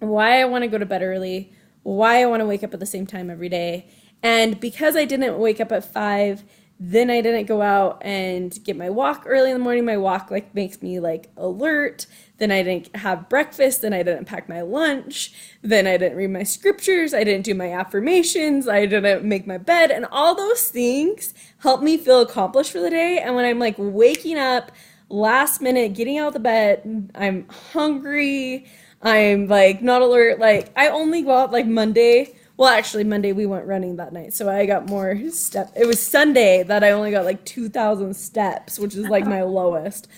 why 0.00 0.40
I 0.40 0.44
want 0.44 0.62
to 0.64 0.68
go 0.68 0.78
to 0.78 0.86
bed 0.86 1.02
early, 1.02 1.52
why 1.82 2.22
I 2.22 2.26
want 2.26 2.40
to 2.40 2.46
wake 2.46 2.62
up 2.64 2.74
at 2.74 2.80
the 2.80 2.86
same 2.86 3.06
time 3.06 3.30
every 3.30 3.48
day. 3.48 3.88
And 4.22 4.60
because 4.60 4.96
I 4.96 5.04
didn't 5.04 5.38
wake 5.38 5.60
up 5.60 5.72
at 5.72 5.84
five, 5.84 6.44
then 6.78 7.10
I 7.10 7.20
didn't 7.20 7.46
go 7.46 7.62
out 7.62 7.98
and 8.02 8.58
get 8.64 8.76
my 8.76 8.90
walk 8.90 9.24
early 9.26 9.50
in 9.50 9.58
the 9.58 9.62
morning. 9.62 9.84
My 9.84 9.98
walk 9.98 10.30
like 10.30 10.54
makes 10.54 10.82
me 10.82 10.98
like 11.00 11.30
alert. 11.36 12.06
Then 12.40 12.50
I 12.50 12.62
didn't 12.62 12.96
have 12.96 13.28
breakfast. 13.28 13.82
Then 13.82 13.92
I 13.92 14.02
didn't 14.02 14.24
pack 14.24 14.48
my 14.48 14.62
lunch. 14.62 15.32
Then 15.60 15.86
I 15.86 15.98
didn't 15.98 16.16
read 16.16 16.30
my 16.30 16.42
scriptures. 16.42 17.12
I 17.12 17.22
didn't 17.22 17.44
do 17.44 17.54
my 17.54 17.70
affirmations. 17.70 18.66
I 18.66 18.86
didn't 18.86 19.24
make 19.24 19.46
my 19.46 19.58
bed. 19.58 19.90
And 19.90 20.06
all 20.10 20.34
those 20.34 20.68
things 20.68 21.34
help 21.58 21.82
me 21.82 21.98
feel 21.98 22.22
accomplished 22.22 22.72
for 22.72 22.80
the 22.80 22.88
day. 22.88 23.18
And 23.18 23.36
when 23.36 23.44
I'm 23.44 23.58
like 23.58 23.74
waking 23.76 24.38
up 24.38 24.72
last 25.10 25.60
minute, 25.60 25.92
getting 25.92 26.16
out 26.16 26.28
of 26.28 26.32
the 26.32 26.40
bed, 26.40 27.10
I'm 27.14 27.46
hungry. 27.48 28.66
I'm 29.02 29.46
like 29.46 29.82
not 29.82 30.00
alert. 30.00 30.38
Like 30.38 30.72
I 30.76 30.88
only 30.88 31.20
go 31.20 31.32
out 31.32 31.52
like 31.52 31.66
Monday. 31.66 32.36
Well, 32.56 32.68
actually, 32.68 33.04
Monday 33.04 33.32
we 33.32 33.46
went 33.46 33.66
running 33.66 33.96
that 33.96 34.12
night, 34.12 34.34
so 34.34 34.50
I 34.50 34.66
got 34.66 34.86
more 34.86 35.18
step. 35.30 35.72
It 35.74 35.86
was 35.86 36.00
Sunday 36.06 36.62
that 36.64 36.84
I 36.84 36.90
only 36.90 37.10
got 37.10 37.24
like 37.24 37.44
two 37.44 37.68
thousand 37.68 38.14
steps, 38.14 38.78
which 38.78 38.94
is 38.94 39.08
like 39.08 39.22
uh-huh. 39.22 39.30
my 39.30 39.42
lowest. 39.42 40.08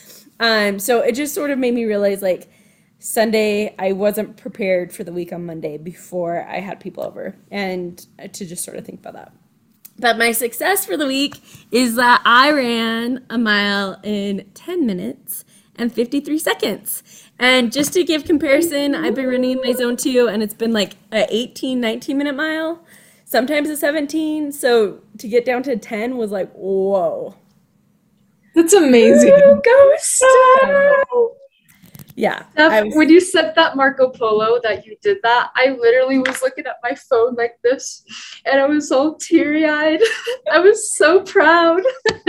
Um, 0.42 0.80
so 0.80 1.00
it 1.00 1.12
just 1.12 1.34
sort 1.34 1.50
of 1.50 1.58
made 1.58 1.72
me 1.72 1.84
realize 1.84 2.20
like 2.20 2.50
Sunday 2.98 3.76
I 3.78 3.92
wasn't 3.92 4.36
prepared 4.36 4.92
for 4.92 5.04
the 5.04 5.12
week 5.12 5.32
on 5.32 5.46
Monday 5.46 5.78
before 5.78 6.44
I 6.48 6.58
had 6.58 6.80
people 6.80 7.04
over, 7.04 7.36
and 7.50 8.04
to 8.18 8.44
just 8.44 8.64
sort 8.64 8.76
of 8.76 8.84
think 8.84 8.98
about 8.98 9.14
that. 9.14 9.32
But 10.00 10.18
my 10.18 10.32
success 10.32 10.84
for 10.84 10.96
the 10.96 11.06
week 11.06 11.36
is 11.70 11.94
that 11.94 12.22
I 12.24 12.50
ran 12.50 13.24
a 13.30 13.38
mile 13.38 14.00
in 14.02 14.50
10 14.54 14.84
minutes 14.84 15.44
and 15.76 15.92
53 15.92 16.38
seconds. 16.38 17.28
And 17.38 17.70
just 17.70 17.92
to 17.92 18.02
give 18.02 18.24
comparison, 18.24 18.96
I've 18.96 19.14
been 19.14 19.28
running 19.28 19.52
in 19.52 19.60
my 19.62 19.72
zone 19.72 19.96
two 19.96 20.28
and 20.28 20.42
it's 20.42 20.54
been 20.54 20.72
like 20.72 20.96
a 21.12 21.26
18, 21.32 21.80
19 21.80 22.18
minute 22.18 22.34
mile, 22.34 22.84
sometimes 23.24 23.68
a 23.68 23.76
17. 23.76 24.50
So 24.50 25.02
to 25.18 25.28
get 25.28 25.44
down 25.44 25.62
to 25.64 25.76
10 25.76 26.16
was 26.16 26.32
like, 26.32 26.50
whoa. 26.52 27.36
That's 28.54 28.72
amazing. 28.72 29.30
Go 29.64 29.92
Steph! 29.98 31.04
Yeah. 32.14 32.44
Steph, 32.52 32.84
was- 32.84 32.94
when 32.94 33.08
you 33.08 33.20
said 33.20 33.54
that 33.56 33.76
Marco 33.76 34.10
Polo 34.10 34.60
that 34.62 34.84
you 34.86 34.96
did 35.02 35.18
that, 35.22 35.50
I 35.56 35.76
literally 35.80 36.18
was 36.18 36.42
looking 36.42 36.66
at 36.66 36.76
my 36.82 36.94
phone 36.94 37.34
like 37.34 37.58
this 37.62 38.04
and 38.44 38.60
I 38.60 38.66
was 38.66 38.92
all 38.92 39.14
teary 39.14 39.66
eyed. 39.66 40.00
I 40.52 40.58
was 40.58 40.94
so 40.96 41.20
proud. 41.22 41.82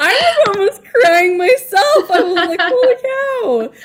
I 0.00 0.34
was 0.46 0.56
almost 0.56 0.84
crying 0.84 1.36
myself. 1.36 2.10
I 2.10 2.22
was 2.22 2.34
like, 2.34 2.60
holy 2.62 3.70
cow. 3.72 3.78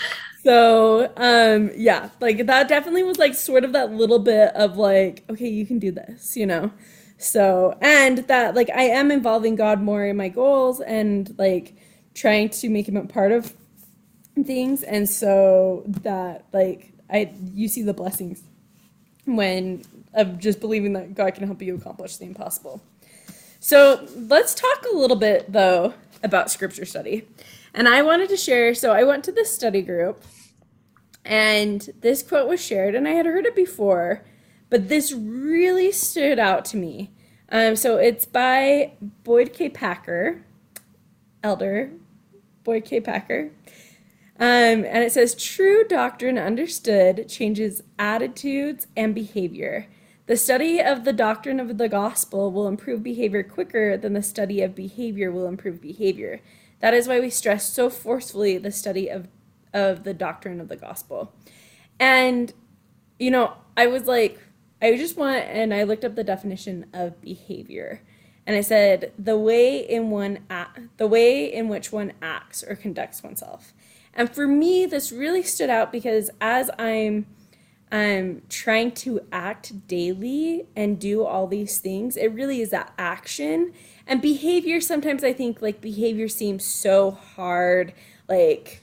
So, 0.43 1.13
um, 1.17 1.69
yeah, 1.75 2.09
like 2.19 2.47
that 2.47 2.67
definitely 2.67 3.03
was 3.03 3.19
like 3.19 3.35
sort 3.35 3.63
of 3.63 3.73
that 3.73 3.91
little 3.91 4.19
bit 4.19 4.55
of 4.55 4.77
like, 4.77 5.23
okay, 5.29 5.47
you 5.47 5.65
can 5.65 5.77
do 5.77 5.91
this, 5.91 6.35
you 6.35 6.47
know? 6.47 6.71
So, 7.17 7.77
and 7.81 8.19
that 8.19 8.55
like 8.55 8.71
I 8.71 8.83
am 8.83 9.11
involving 9.11 9.55
God 9.55 9.81
more 9.81 10.03
in 10.05 10.17
my 10.17 10.29
goals 10.29 10.81
and 10.81 11.37
like 11.37 11.75
trying 12.13 12.49
to 12.49 12.69
make 12.69 12.87
him 12.87 12.97
a 12.97 13.05
part 13.05 13.31
of 13.31 13.53
things. 14.43 14.83
And 14.83 15.07
so 15.07 15.83
that 16.03 16.45
like 16.53 16.93
I 17.09 17.33
you 17.53 17.67
see 17.67 17.83
the 17.83 17.93
blessings 17.93 18.43
when 19.25 19.83
of 20.13 20.39
just 20.39 20.59
believing 20.59 20.93
that 20.93 21.13
God 21.15 21.35
can 21.35 21.45
help 21.45 21.61
you 21.61 21.75
accomplish 21.75 22.17
the 22.17 22.25
impossible. 22.25 22.81
So 23.59 24.07
let's 24.15 24.53
talk 24.53 24.85
a 24.91 24.95
little 24.95 25.17
bit 25.17 25.51
though 25.51 25.93
about 26.23 26.51
scripture 26.51 26.85
study. 26.85 27.27
And 27.73 27.87
I 27.87 28.01
wanted 28.01 28.29
to 28.29 28.37
share, 28.37 28.73
so 28.73 28.91
I 28.91 29.03
went 29.03 29.23
to 29.25 29.31
this 29.31 29.53
study 29.53 29.81
group 29.81 30.21
and 31.23 31.87
this 32.01 32.23
quote 32.23 32.47
was 32.47 32.63
shared, 32.63 32.95
and 32.95 33.07
I 33.07 33.11
had 33.11 33.25
heard 33.25 33.45
it 33.45 33.55
before, 33.55 34.23
but 34.69 34.89
this 34.89 35.13
really 35.13 35.91
stood 35.91 36.39
out 36.39 36.65
to 36.65 36.77
me. 36.77 37.11
Um, 37.49 37.75
so 37.75 37.97
it's 37.97 38.25
by 38.25 38.93
Boyd 39.23 39.53
K. 39.53 39.69
Packer, 39.69 40.43
Elder 41.43 41.91
Boyd 42.63 42.85
K. 42.85 42.99
Packer. 42.99 43.51
Um, 44.39 44.85
and 44.85 45.03
it 45.03 45.11
says, 45.11 45.35
True 45.35 45.83
doctrine 45.87 46.37
understood 46.37 47.29
changes 47.29 47.83
attitudes 47.99 48.87
and 48.97 49.13
behavior. 49.13 49.87
The 50.25 50.31
The 50.31 50.37
study 50.37 50.79
of 50.79 51.03
the 51.03 51.13
doctrine 51.13 51.59
of 51.59 51.77
the 51.77 51.89
gospel 51.89 52.51
will 52.51 52.67
improve 52.67 53.03
behavior 53.03 53.43
quicker 53.43 53.97
than 53.97 54.13
the 54.13 54.23
study 54.23 54.61
of 54.61 54.73
behavior 54.73 55.31
will 55.31 55.45
improve 55.45 55.81
behavior. 55.81 56.39
That 56.79 56.93
is 56.93 57.07
why 57.07 57.19
we 57.19 57.29
stress 57.29 57.69
so 57.69 57.89
forcefully 57.89 58.57
the 58.57 58.71
study 58.71 59.09
of, 59.09 59.27
of 59.73 60.03
the 60.03 60.13
doctrine 60.13 60.61
of 60.61 60.69
the 60.69 60.77
gospel. 60.77 61.33
And, 61.99 62.53
you 63.19 63.29
know, 63.29 63.55
I 63.75 63.87
was 63.87 64.05
like, 64.05 64.39
I 64.81 64.95
just 64.95 65.17
want, 65.17 65.43
and 65.43 65.73
I 65.73 65.83
looked 65.83 66.05
up 66.05 66.15
the 66.15 66.23
definition 66.23 66.85
of 66.93 67.21
behavior. 67.21 68.01
And 68.45 68.55
I 68.55 68.61
said, 68.61 69.11
the 69.17 69.37
way 69.37 69.77
in 69.79 70.09
one 70.09 70.39
the 70.97 71.07
way 71.07 71.51
in 71.51 71.69
which 71.69 71.91
one 71.91 72.13
acts 72.21 72.63
or 72.63 72.75
conducts 72.75 73.23
oneself. 73.23 73.73
And 74.13 74.33
for 74.33 74.47
me, 74.47 74.85
this 74.85 75.11
really 75.11 75.43
stood 75.43 75.69
out 75.69 75.91
because 75.91 76.29
as 76.41 76.69
I'm 76.77 77.27
um, 77.91 78.41
trying 78.49 78.91
to 78.91 79.21
act 79.31 79.87
daily 79.87 80.65
and 80.75 80.99
do 80.99 81.23
all 81.25 81.47
these 81.47 81.77
things, 81.77 82.17
it 82.17 82.27
really 82.27 82.61
is 82.61 82.71
that 82.71 82.93
action. 82.97 83.73
And 84.07 84.21
behavior, 84.21 84.81
sometimes 84.81 85.23
I 85.23 85.33
think 85.33 85.61
like 85.61 85.81
behavior 85.81 86.27
seems 86.27 86.65
so 86.65 87.11
hard. 87.11 87.93
Like 88.27 88.81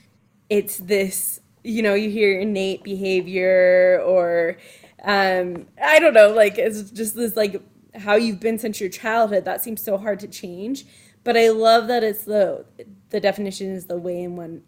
it's 0.48 0.78
this, 0.78 1.40
you 1.64 1.82
know, 1.82 1.94
you 1.94 2.10
hear 2.10 2.38
innate 2.38 2.82
behavior 2.84 4.02
or 4.06 4.56
um, 5.04 5.66
I 5.82 5.98
don't 5.98 6.14
know, 6.14 6.30
like 6.30 6.58
it's 6.58 6.90
just 6.90 7.14
this 7.14 7.36
like 7.36 7.62
how 7.94 8.14
you've 8.14 8.40
been 8.40 8.58
since 8.58 8.80
your 8.80 8.90
childhood. 8.90 9.44
That 9.44 9.62
seems 9.62 9.82
so 9.82 9.98
hard 9.98 10.20
to 10.20 10.28
change. 10.28 10.84
But 11.24 11.36
I 11.36 11.48
love 11.48 11.88
that 11.88 12.04
it's 12.04 12.24
the 12.24 12.64
the 13.10 13.20
definition 13.20 13.70
is 13.70 13.86
the 13.86 13.98
way 13.98 14.22
in 14.22 14.36
one 14.36 14.62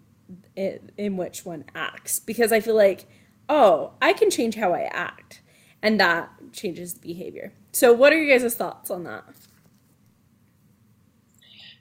in 0.57 1.17
which 1.17 1.45
one 1.45 1.65
acts 1.75 2.21
because 2.21 2.53
I 2.53 2.61
feel 2.61 2.77
like 2.77 3.07
oh, 3.51 3.93
I 4.01 4.13
can 4.15 4.31
change 4.31 4.55
how 4.55 4.73
I 4.73 4.83
act. 4.93 5.43
And 5.83 5.99
that 5.99 6.31
changes 6.53 6.95
the 6.95 7.01
behavior. 7.01 7.53
So, 7.73 7.93
what 7.93 8.13
are 8.13 8.23
your 8.23 8.39
guys' 8.39 8.55
thoughts 8.55 8.91
on 8.91 9.05
that? 9.05 9.25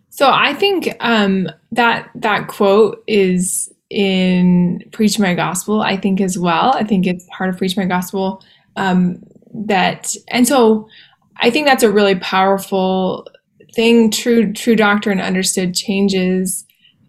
So 0.10 0.30
I 0.30 0.54
think 0.54 0.96
um, 1.00 1.48
that 1.72 2.10
that 2.16 2.48
quote 2.48 3.04
is 3.08 3.72
in 3.90 4.84
Preach 4.92 5.20
My 5.20 5.34
Gospel. 5.34 5.82
I 5.82 5.98
think 5.98 6.20
as 6.20 6.38
well. 6.38 6.74
I 6.76 6.84
think 6.84 7.08
it's 7.08 7.26
part 7.32 7.50
of 7.50 7.58
Preach 7.58 7.78
My 7.78 7.86
Gospel. 7.86 8.44
Um, 8.76 9.24
that 9.54 10.16
and 10.28 10.48
so 10.48 10.88
I 11.42 11.50
think 11.50 11.68
that's 11.68 11.84
a 11.84 11.92
really 11.92 12.16
powerful 12.16 13.28
thing. 13.74 14.12
True 14.12 14.54
true 14.54 14.76
doctrine 14.76 15.20
understood 15.20 15.74
changes 15.74 16.66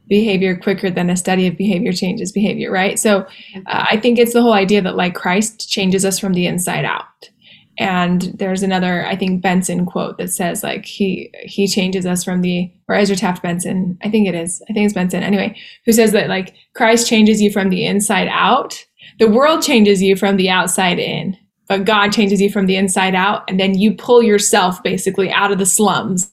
behavior 0.08 0.56
quicker 0.56 0.90
than 0.90 1.08
a 1.08 1.16
study 1.16 1.46
of 1.46 1.56
behavior 1.56 1.92
changes 1.92 2.32
behavior, 2.32 2.70
right? 2.70 2.98
So 2.98 3.20
uh, 3.66 3.86
I 3.90 3.96
think 3.96 4.18
it's 4.18 4.32
the 4.32 4.42
whole 4.42 4.52
idea 4.52 4.82
that 4.82 4.96
like 4.96 5.14
Christ 5.14 5.70
changes 5.70 6.04
us 6.04 6.18
from 6.18 6.34
the 6.34 6.46
inside 6.46 6.84
out. 6.84 7.30
And 7.78 8.22
there's 8.34 8.62
another, 8.62 9.06
I 9.06 9.16
think 9.16 9.40
Benson 9.40 9.86
quote 9.86 10.18
that 10.18 10.30
says 10.30 10.62
like 10.62 10.84
he 10.84 11.32
he 11.44 11.66
changes 11.66 12.04
us 12.04 12.24
from 12.24 12.42
the 12.42 12.70
or 12.88 12.96
Ezra 12.96 13.16
Taft 13.16 13.42
Benson, 13.42 13.96
I 14.02 14.10
think 14.10 14.28
it 14.28 14.34
is, 14.34 14.60
I 14.68 14.74
think 14.74 14.84
it's 14.84 14.94
Benson 14.94 15.22
anyway, 15.22 15.56
who 15.86 15.92
says 15.92 16.12
that 16.12 16.28
like 16.28 16.54
Christ 16.74 17.08
changes 17.08 17.40
you 17.40 17.50
from 17.50 17.70
the 17.70 17.86
inside 17.86 18.28
out. 18.28 18.84
The 19.18 19.30
world 19.30 19.62
changes 19.62 20.02
you 20.02 20.16
from 20.16 20.36
the 20.36 20.50
outside 20.50 20.98
in, 20.98 21.38
but 21.70 21.84
God 21.84 22.10
changes 22.10 22.40
you 22.40 22.50
from 22.50 22.66
the 22.66 22.74
inside 22.74 23.14
out, 23.14 23.48
and 23.48 23.60
then 23.60 23.78
you 23.78 23.94
pull 23.94 24.24
yourself 24.24 24.82
basically 24.82 25.30
out 25.30 25.52
of 25.52 25.58
the 25.58 25.64
slums 25.64 26.32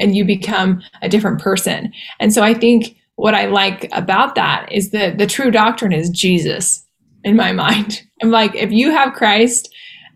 and 0.00 0.16
you 0.16 0.24
become 0.24 0.82
a 1.00 1.08
different 1.08 1.40
person. 1.40 1.92
And 2.18 2.34
so 2.34 2.42
I 2.42 2.54
think 2.54 2.96
what 3.14 3.36
I 3.36 3.46
like 3.46 3.88
about 3.92 4.34
that 4.34 4.66
is 4.72 4.90
that 4.90 5.18
the 5.18 5.28
true 5.28 5.52
doctrine 5.52 5.92
is 5.92 6.10
Jesus 6.10 6.84
in 7.22 7.36
my 7.36 7.52
mind. 7.64 8.02
I'm 8.20 8.32
like, 8.32 8.56
if 8.56 8.72
you 8.72 8.90
have 8.90 9.14
Christ 9.14 9.72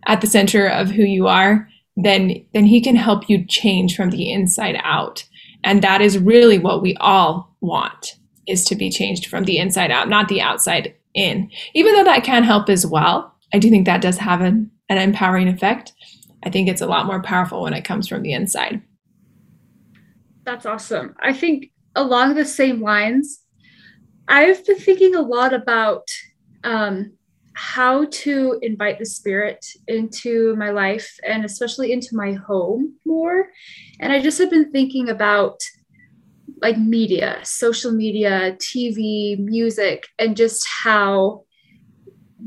at 0.08 0.20
the 0.20 0.26
center 0.26 0.66
of 0.66 0.90
who 0.90 1.04
you 1.04 1.28
are, 1.28 1.68
then 1.96 2.44
then 2.52 2.66
he 2.66 2.80
can 2.80 2.96
help 2.96 3.28
you 3.28 3.46
change 3.46 3.94
from 3.94 4.10
the 4.10 4.32
inside 4.32 4.80
out. 4.82 5.24
And 5.62 5.82
that 5.82 6.00
is 6.00 6.18
really 6.18 6.58
what 6.58 6.82
we 6.82 6.96
all 6.96 7.54
want 7.60 8.16
is 8.48 8.64
to 8.64 8.74
be 8.74 8.90
changed 8.90 9.26
from 9.26 9.44
the 9.44 9.58
inside 9.58 9.92
out, 9.92 10.08
not 10.08 10.26
the 10.26 10.40
outside 10.40 10.96
in. 11.14 11.48
Even 11.74 11.94
though 11.94 12.02
that 12.02 12.24
can 12.24 12.42
help 12.42 12.68
as 12.68 12.84
well, 12.84 13.32
I 13.52 13.58
do 13.58 13.70
think 13.70 13.86
that 13.86 14.02
does 14.02 14.18
have 14.18 14.40
an, 14.40 14.70
an 14.88 14.98
empowering 14.98 15.48
effect. 15.48 15.92
I 16.42 16.50
think 16.50 16.68
it's 16.68 16.80
a 16.80 16.86
lot 16.86 17.06
more 17.06 17.22
powerful 17.22 17.62
when 17.62 17.74
it 17.74 17.84
comes 17.84 18.08
from 18.08 18.22
the 18.22 18.32
inside. 18.32 18.82
That's 20.44 20.66
awesome. 20.66 21.14
I 21.20 21.32
think 21.32 21.70
along 21.94 22.34
the 22.34 22.44
same 22.44 22.80
lines, 22.80 23.40
I've 24.28 24.64
been 24.66 24.78
thinking 24.78 25.14
a 25.14 25.20
lot 25.20 25.52
about 25.52 26.08
um, 26.64 27.12
how 27.54 28.06
to 28.06 28.58
invite 28.62 28.98
the 28.98 29.06
spirit 29.06 29.64
into 29.86 30.56
my 30.56 30.70
life 30.70 31.18
and 31.26 31.44
especially 31.44 31.92
into 31.92 32.16
my 32.16 32.32
home 32.32 32.94
more. 33.04 33.48
And 34.00 34.12
I 34.12 34.20
just 34.20 34.38
have 34.38 34.50
been 34.50 34.70
thinking 34.72 35.08
about 35.08 35.60
like 36.60 36.78
media, 36.78 37.40
social 37.42 37.92
media, 37.92 38.56
TV, 38.58 39.38
music, 39.38 40.06
and 40.18 40.36
just 40.36 40.66
how 40.66 41.44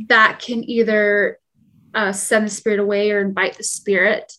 that 0.08 0.39
can 0.39 0.63
either 0.69 1.39
uh, 1.93 2.12
send 2.12 2.45
the 2.45 2.51
spirit 2.51 2.79
away 2.79 3.12
or 3.12 3.21
invite 3.21 3.58
the 3.58 3.63
spirit. 3.63 4.31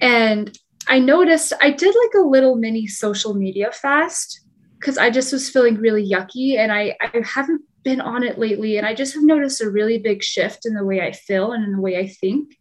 And 0.00 0.56
I 0.88 0.98
noticed 0.98 1.52
I 1.60 1.70
did 1.70 1.94
like 1.94 2.14
a 2.22 2.26
little 2.26 2.56
mini 2.56 2.86
social 2.86 3.34
media 3.34 3.70
fast 3.70 4.40
because 4.78 4.98
I 4.98 5.10
just 5.10 5.32
was 5.32 5.50
feeling 5.50 5.76
really 5.76 6.08
yucky 6.08 6.56
and 6.58 6.72
I, 6.72 6.96
I 7.00 7.20
haven't 7.22 7.62
been 7.84 8.00
on 8.00 8.22
it 8.22 8.38
lately. 8.38 8.76
And 8.76 8.86
I 8.86 8.94
just 8.94 9.14
have 9.14 9.22
noticed 9.22 9.60
a 9.60 9.70
really 9.70 9.98
big 9.98 10.22
shift 10.22 10.66
in 10.66 10.74
the 10.74 10.84
way 10.84 11.00
I 11.00 11.12
feel 11.12 11.52
and 11.52 11.64
in 11.64 11.72
the 11.72 11.80
way 11.80 11.98
I 11.98 12.08
think. 12.08 12.56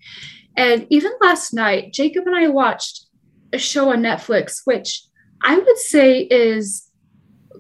And 0.56 0.86
even 0.90 1.12
last 1.22 1.54
night, 1.54 1.94
Jacob 1.94 2.28
and 2.28 2.36
I 2.36 2.48
watched 2.48 3.06
a 3.54 3.58
show 3.58 3.92
on 3.92 4.02
Netflix, 4.02 4.62
which 4.66 5.04
I 5.44 5.58
would 5.58 5.78
say 5.78 6.22
is 6.24 6.90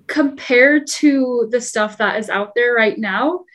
compared 0.07 0.87
to 0.87 1.47
the 1.51 1.61
stuff 1.61 1.97
that 1.97 2.19
is 2.19 2.29
out 2.29 2.51
there 2.55 2.73
right 2.73 2.97
now. 2.97 3.45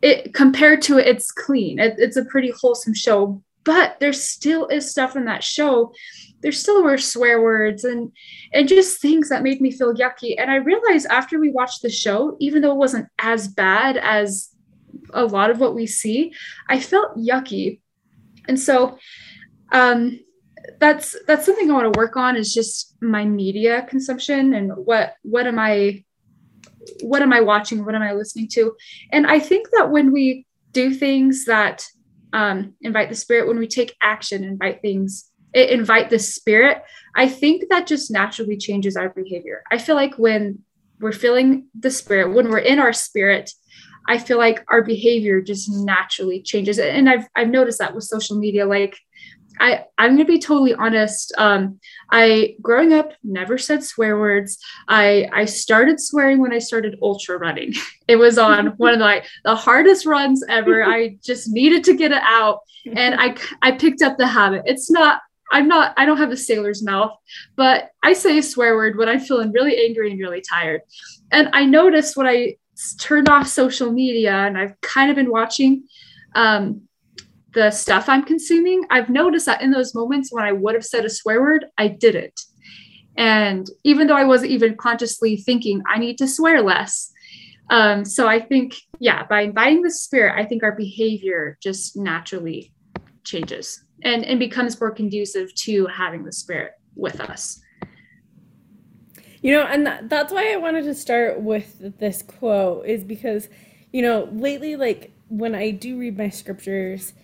It 0.00 0.32
compared 0.34 0.82
to 0.82 0.98
it, 0.98 1.08
it's 1.08 1.32
clean. 1.32 1.78
It, 1.78 1.96
it's 1.98 2.16
a 2.16 2.24
pretty 2.24 2.52
wholesome 2.60 2.94
show, 2.94 3.42
but 3.64 3.98
there 4.00 4.12
still 4.12 4.66
is 4.68 4.90
stuff 4.90 5.16
in 5.16 5.24
that 5.24 5.42
show. 5.42 5.92
There 6.40 6.52
still 6.52 6.84
were 6.84 6.98
swear 6.98 7.42
words 7.42 7.84
and 7.84 8.12
and 8.52 8.68
just 8.68 9.00
things 9.00 9.28
that 9.28 9.42
made 9.42 9.60
me 9.60 9.70
feel 9.70 9.94
yucky. 9.94 10.36
And 10.38 10.50
i 10.50 10.56
realized 10.56 11.06
after 11.10 11.38
we 11.38 11.50
watched 11.50 11.82
the 11.82 11.90
show 11.90 12.36
even 12.40 12.62
though 12.62 12.72
it 12.72 12.78
wasn't 12.78 13.08
as 13.18 13.48
bad 13.48 13.96
as 13.96 14.50
a 15.12 15.24
lot 15.24 15.50
of 15.50 15.58
what 15.60 15.74
we 15.74 15.86
see 15.86 16.32
i 16.68 16.78
felt 16.78 17.16
yucky. 17.16 17.80
And 18.46 18.58
so 18.58 18.98
um 19.72 20.20
that's 20.80 21.16
that's 21.26 21.44
something 21.44 21.70
i 21.70 21.74
want 21.74 21.92
to 21.92 21.98
work 21.98 22.16
on 22.16 22.36
is 22.36 22.54
just 22.54 22.96
my 23.02 23.24
media 23.24 23.86
consumption 23.88 24.54
and 24.54 24.72
what 24.76 25.14
what 25.22 25.46
am 25.46 25.58
i 25.58 26.04
what 27.02 27.22
am 27.22 27.32
i 27.32 27.40
watching? 27.40 27.84
What 27.84 27.94
am 27.94 28.02
i 28.02 28.12
listening 28.12 28.48
to? 28.52 28.74
And 29.12 29.26
i 29.26 29.38
think 29.38 29.68
that 29.76 29.90
when 29.90 30.12
we 30.12 30.46
do 30.72 30.92
things 30.92 31.44
that 31.46 31.86
um, 32.32 32.74
invite 32.82 33.08
the 33.08 33.14
spirit 33.14 33.48
when 33.48 33.58
we 33.58 33.66
take 33.66 33.96
action 34.02 34.44
invite 34.44 34.82
things 34.82 35.30
invite 35.54 36.10
the 36.10 36.18
spirit 36.18 36.82
i 37.16 37.26
think 37.26 37.64
that 37.70 37.86
just 37.86 38.10
naturally 38.10 38.56
changes 38.56 38.96
our 38.96 39.08
behavior. 39.08 39.62
I 39.72 39.78
feel 39.78 39.94
like 39.94 40.16
when 40.16 40.60
we're 41.00 41.12
feeling 41.12 41.68
the 41.78 41.90
spirit 41.90 42.34
when 42.34 42.50
we're 42.50 42.58
in 42.58 42.78
our 42.78 42.92
spirit 42.92 43.50
i 44.06 44.18
feel 44.18 44.38
like 44.38 44.64
our 44.68 44.82
behavior 44.82 45.40
just 45.40 45.70
naturally 45.70 46.42
changes. 46.42 46.78
And 46.78 47.08
i've 47.08 47.26
i've 47.34 47.48
noticed 47.48 47.78
that 47.78 47.94
with 47.94 48.04
social 48.04 48.38
media 48.38 48.66
like 48.66 48.98
I, 49.60 49.84
I'm 49.96 50.12
gonna 50.12 50.24
be 50.24 50.38
totally 50.38 50.74
honest. 50.74 51.32
Um, 51.38 51.80
I 52.10 52.56
growing 52.62 52.92
up 52.92 53.12
never 53.22 53.58
said 53.58 53.82
swear 53.84 54.18
words. 54.18 54.58
I 54.88 55.28
I 55.32 55.44
started 55.44 56.00
swearing 56.00 56.40
when 56.40 56.52
I 56.52 56.58
started 56.58 56.98
ultra 57.02 57.38
running. 57.38 57.72
It 58.08 58.16
was 58.16 58.38
on 58.38 58.68
one 58.78 58.94
of 58.94 59.00
the 59.00 59.04
like 59.04 59.26
the 59.44 59.54
hardest 59.54 60.06
runs 60.06 60.42
ever. 60.48 60.82
I 60.96 61.18
just 61.22 61.50
needed 61.50 61.84
to 61.84 61.94
get 61.94 62.10
it 62.10 62.22
out, 62.24 62.60
and 62.96 63.14
I 63.18 63.36
I 63.60 63.72
picked 63.72 64.00
up 64.00 64.16
the 64.16 64.26
habit. 64.26 64.62
It's 64.64 64.90
not. 64.90 65.20
I'm 65.52 65.68
not. 65.68 65.92
I 65.98 66.06
don't 66.06 66.16
have 66.16 66.30
a 66.30 66.36
sailor's 66.36 66.82
mouth, 66.82 67.12
but 67.54 67.90
I 68.02 68.14
say 68.14 68.38
a 68.38 68.42
swear 68.42 68.76
word 68.76 68.96
when 68.96 69.10
I'm 69.10 69.20
feeling 69.20 69.52
really 69.52 69.76
angry 69.84 70.10
and 70.10 70.18
really 70.18 70.40
tired. 70.40 70.80
And 71.30 71.50
I 71.52 71.66
noticed 71.66 72.16
when 72.16 72.26
I 72.26 72.56
turned 72.98 73.28
off 73.28 73.46
social 73.46 73.92
media, 73.92 74.32
and 74.32 74.56
I've 74.56 74.80
kind 74.80 75.10
of 75.10 75.16
been 75.16 75.30
watching. 75.30 75.84
Um, 76.34 76.87
the 77.58 77.72
stuff 77.72 78.08
I'm 78.08 78.22
consuming, 78.22 78.84
I've 78.88 79.10
noticed 79.10 79.46
that 79.46 79.62
in 79.62 79.72
those 79.72 79.92
moments 79.92 80.32
when 80.32 80.44
I 80.44 80.52
would 80.52 80.76
have 80.76 80.84
said 80.84 81.04
a 81.04 81.10
swear 81.10 81.40
word, 81.40 81.64
I 81.76 81.88
didn't. 81.88 82.40
And 83.16 83.68
even 83.82 84.06
though 84.06 84.14
I 84.14 84.22
wasn't 84.24 84.52
even 84.52 84.76
consciously 84.76 85.38
thinking, 85.38 85.82
I 85.88 85.98
need 85.98 86.18
to 86.18 86.28
swear 86.28 86.62
less. 86.62 87.10
Um, 87.68 88.04
so 88.04 88.28
I 88.28 88.38
think, 88.38 88.76
yeah, 89.00 89.26
by 89.26 89.40
inviting 89.40 89.82
the 89.82 89.90
spirit, 89.90 90.40
I 90.40 90.46
think 90.46 90.62
our 90.62 90.70
behavior 90.70 91.58
just 91.60 91.96
naturally 91.96 92.72
changes 93.24 93.82
and, 94.04 94.24
and 94.24 94.38
becomes 94.38 94.80
more 94.80 94.92
conducive 94.92 95.52
to 95.66 95.86
having 95.86 96.24
the 96.24 96.32
spirit 96.32 96.74
with 96.94 97.20
us. 97.20 97.60
You 99.42 99.52
know, 99.52 99.62
and 99.62 99.84
that, 99.84 100.08
that's 100.08 100.32
why 100.32 100.52
I 100.52 100.56
wanted 100.58 100.84
to 100.84 100.94
start 100.94 101.40
with 101.40 101.98
this 101.98 102.22
quote, 102.22 102.86
is 102.86 103.02
because, 103.02 103.48
you 103.92 104.02
know, 104.02 104.28
lately, 104.32 104.76
like 104.76 105.10
when 105.26 105.56
I 105.56 105.72
do 105.72 105.98
read 105.98 106.16
my 106.16 106.28
scriptures, 106.28 107.14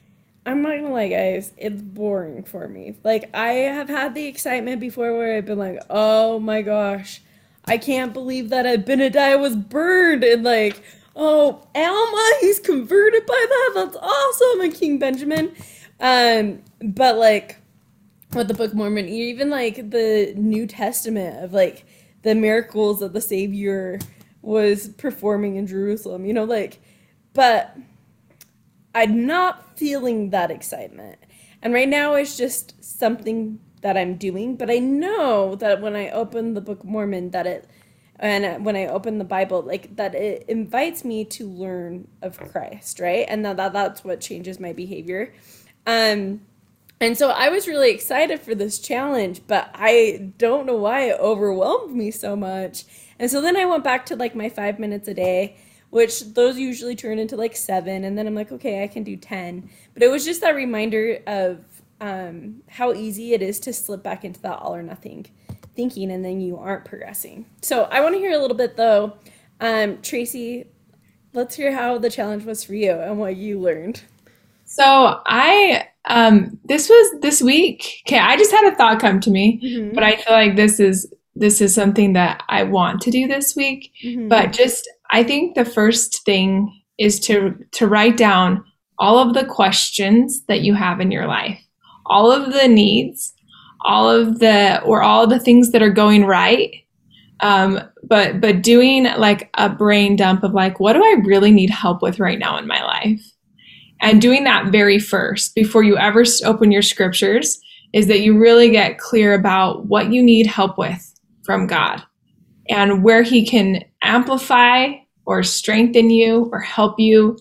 I'm 0.46 0.62
not 0.62 0.76
gonna 0.76 0.90
lie, 0.90 1.09
guys, 1.09 1.52
it's 1.57 1.80
boring 1.80 2.44
for 2.44 2.68
me. 2.68 2.96
Like, 3.02 3.30
I 3.35 3.52
have 3.52 3.88
had 3.88 4.14
the 4.14 4.26
excitement 4.26 4.80
before 4.80 5.16
where 5.16 5.37
I've 5.37 5.46
been 5.46 5.59
like, 5.59 5.78
oh 5.88 6.38
my 6.38 6.61
gosh, 6.62 7.22
I 7.64 7.78
can't 7.78 8.12
believe 8.12 8.50
that 8.50 8.66
Abinadi 8.66 9.40
was 9.40 9.57
burned, 9.57 10.22
and 10.22 10.44
like, 10.44 10.83
oh, 11.16 11.66
Alma, 11.74 12.33
he's 12.40 12.61
converted 12.61 13.24
by 13.24 13.46
that. 13.48 13.72
That's 13.74 13.96
awesome, 13.96 14.61
and 14.61 14.74
King 14.74 14.98
Benjamin. 14.98 15.54
Um, 15.98 16.61
but 16.83 17.16
like, 17.16 17.57
with 18.35 18.48
the 18.48 18.54
Book 18.54 18.72
of 18.72 18.76
Mormon, 18.76 19.09
even 19.09 19.48
like 19.48 19.90
the 19.90 20.35
New 20.37 20.66
Testament 20.66 21.42
of 21.42 21.52
like 21.52 21.87
the 22.22 22.35
miracles 22.35 23.00
that 23.00 23.12
the 23.12 23.20
Savior 23.20 23.98
was 24.42 24.88
performing 24.88 25.57
in 25.57 25.66
Jerusalem, 25.66 26.26
you 26.26 26.35
know, 26.35 26.44
like, 26.44 26.80
but 27.33 27.76
I'm 28.94 29.26
not 29.26 29.76
feeling 29.76 30.30
that 30.30 30.50
excitement. 30.50 31.18
And 31.62 31.72
right 31.72 31.88
now 31.88 32.14
it's 32.14 32.37
just 32.37 32.83
something 32.85 33.59
that 33.80 33.96
I'm 33.96 34.16
doing, 34.16 34.57
but 34.57 34.70
I 34.70 34.78
know 34.78 35.57
that 35.57 35.80
when 35.80 35.96
I 35.96 36.11
open 36.11 36.54
the 36.54 36.61
Book 36.61 36.80
of 36.80 36.87
Mormon 36.87 37.30
that 37.30 37.46
it 37.46 37.68
and 38.16 38.64
when 38.64 38.76
I 38.76 38.87
open 38.87 39.18
the 39.18 39.24
Bible, 39.24 39.62
like 39.62 39.96
that 39.96 40.14
it 40.14 40.44
invites 40.48 41.04
me 41.04 41.24
to 41.24 41.48
learn 41.48 42.07
of 42.22 42.38
Christ, 42.38 43.00
right? 43.00 43.26
And 43.28 43.44
that, 43.44 43.57
that 43.57 43.72
that's 43.72 44.04
what 44.04 44.20
changes 44.20 44.61
my 44.61 44.72
behavior. 44.72 45.35
Um 45.87 46.42
and 47.00 47.18
so 47.18 47.30
I 47.30 47.48
was 47.48 47.66
really 47.66 47.90
excited 47.90 48.40
for 48.40 48.54
this 48.54 48.78
challenge, 48.78 49.42
but 49.46 49.68
I 49.74 50.33
don't 50.38 50.64
know 50.64 50.76
why 50.76 51.11
it 51.11 51.18
overwhelmed 51.20 51.94
me 51.94 52.11
so 52.11 52.37
much. 52.37 52.85
And 53.18 53.30
so 53.30 53.40
then 53.40 53.57
I 53.57 53.66
went 53.66 53.85
back 53.85 54.07
to 54.07 54.16
like 54.16 54.35
my 54.35 54.48
5 54.48 54.78
minutes 54.78 55.09
a 55.09 55.14
day 55.14 55.57
which 55.94 56.14
those 56.35 56.59
usually 56.59 56.96
turn 56.96 57.18
into 57.20 57.37
like 57.37 57.54
seven 57.54 58.02
and 58.04 58.18
then 58.18 58.26
i'm 58.26 58.35
like 58.35 58.50
okay 58.50 58.83
i 58.83 58.88
can 58.94 59.02
do 59.04 59.16
10 59.16 59.68
but 59.94 60.02
it 60.02 60.11
was 60.11 60.24
just 60.24 60.40
that 60.40 60.54
reminder 60.54 61.20
of 61.26 61.64
um, 62.00 62.62
how 62.68 62.92
easy 62.92 63.33
it 63.33 63.40
is 63.40 63.61
to 63.61 63.72
slip 63.72 64.02
back 64.02 64.24
into 64.24 64.40
that 64.42 64.59
all 64.59 64.74
or 64.74 64.83
nothing 64.83 65.24
thinking 65.76 66.11
and 66.11 66.24
then 66.24 66.40
you 66.40 66.57
aren't 66.57 66.85
progressing. 66.85 67.46
So 67.62 67.85
i 67.85 68.00
want 68.00 68.14
to 68.14 68.18
hear 68.18 68.33
a 68.33 68.38
little 68.38 68.57
bit 68.57 68.76
though. 68.76 69.14
Um, 69.61 70.02
tracy 70.02 70.66
let's 71.33 71.54
hear 71.54 71.72
how 71.72 71.98
the 71.98 72.11
challenge 72.11 72.44
was 72.44 72.62
for 72.64 72.74
you 72.74 72.92
and 72.92 73.18
what 73.18 73.37
you 73.37 73.61
learned. 73.61 74.02
So 74.64 74.85
i 75.26 75.87
um 76.07 76.59
this 76.64 76.88
was 76.88 77.20
this 77.20 77.40
week. 77.40 78.02
Okay 78.07 78.18
i 78.18 78.37
just 78.37 78.50
had 78.50 78.70
a 78.72 78.76
thought 78.76 79.00
come 79.00 79.20
to 79.20 79.30
me 79.30 79.61
Mhm. 79.62 79.94
but 79.94 80.02
i 80.02 80.16
feel 80.16 80.35
like 80.35 80.57
this 80.57 80.80
is 80.80 81.07
this 81.37 81.61
is 81.61 81.74
something 81.74 82.12
that 82.14 82.42
i 82.48 82.62
want 82.64 83.00
to 83.02 83.11
do 83.11 83.26
this 83.28 83.54
week. 83.57 83.92
Mhm. 84.04 84.28
but 84.28 84.52
just 84.52 84.88
i 85.10 85.22
think 85.22 85.54
the 85.54 85.64
first 85.64 86.24
thing 86.24 86.70
is 86.98 87.18
to 87.20 87.54
to 87.72 87.86
write 87.86 88.16
down 88.16 88.64
all 88.98 89.18
of 89.18 89.34
the 89.34 89.44
questions 89.44 90.44
that 90.46 90.60
you 90.60 90.74
have 90.74 91.00
in 91.00 91.10
your 91.10 91.26
life 91.26 91.60
all 92.06 92.30
of 92.30 92.52
the 92.52 92.68
needs 92.68 93.34
all 93.84 94.08
of 94.08 94.38
the 94.38 94.80
or 94.82 95.02
all 95.02 95.26
the 95.26 95.40
things 95.40 95.72
that 95.72 95.82
are 95.82 95.90
going 95.90 96.24
right 96.24 96.84
um, 97.40 97.80
but 98.02 98.40
but 98.40 98.62
doing 98.62 99.04
like 99.04 99.50
a 99.54 99.68
brain 99.68 100.16
dump 100.16 100.42
of 100.44 100.54
like 100.54 100.80
what 100.80 100.94
do 100.94 101.02
i 101.04 101.16
really 101.24 101.50
need 101.50 101.70
help 101.70 102.00
with 102.00 102.18
right 102.18 102.38
now 102.38 102.56
in 102.56 102.66
my 102.66 102.82
life? 102.82 103.20
And 104.00 104.20
doing 104.20 104.44
that 104.44 104.70
very 104.72 104.98
first 104.98 105.54
before 105.54 105.82
you 105.82 105.96
ever 105.96 106.24
open 106.44 106.70
your 106.70 106.82
scriptures 106.82 107.58
is 107.92 108.06
that 108.08 108.20
you 108.20 108.38
really 108.38 108.70
get 108.70 108.98
clear 108.98 109.34
about 109.34 109.86
what 109.86 110.12
you 110.12 110.22
need 110.22 110.46
help 110.46 110.78
with 110.78 111.14
from 111.44 111.66
god 111.66 112.02
and 112.68 113.03
where 113.03 113.22
he 113.22 113.46
can 113.46 113.85
amplify 114.03 114.92
or 115.27 115.42
strengthen 115.42 116.11
you 116.11 116.48
or 116.53 116.61
help 116.61 116.98
you 116.98 117.37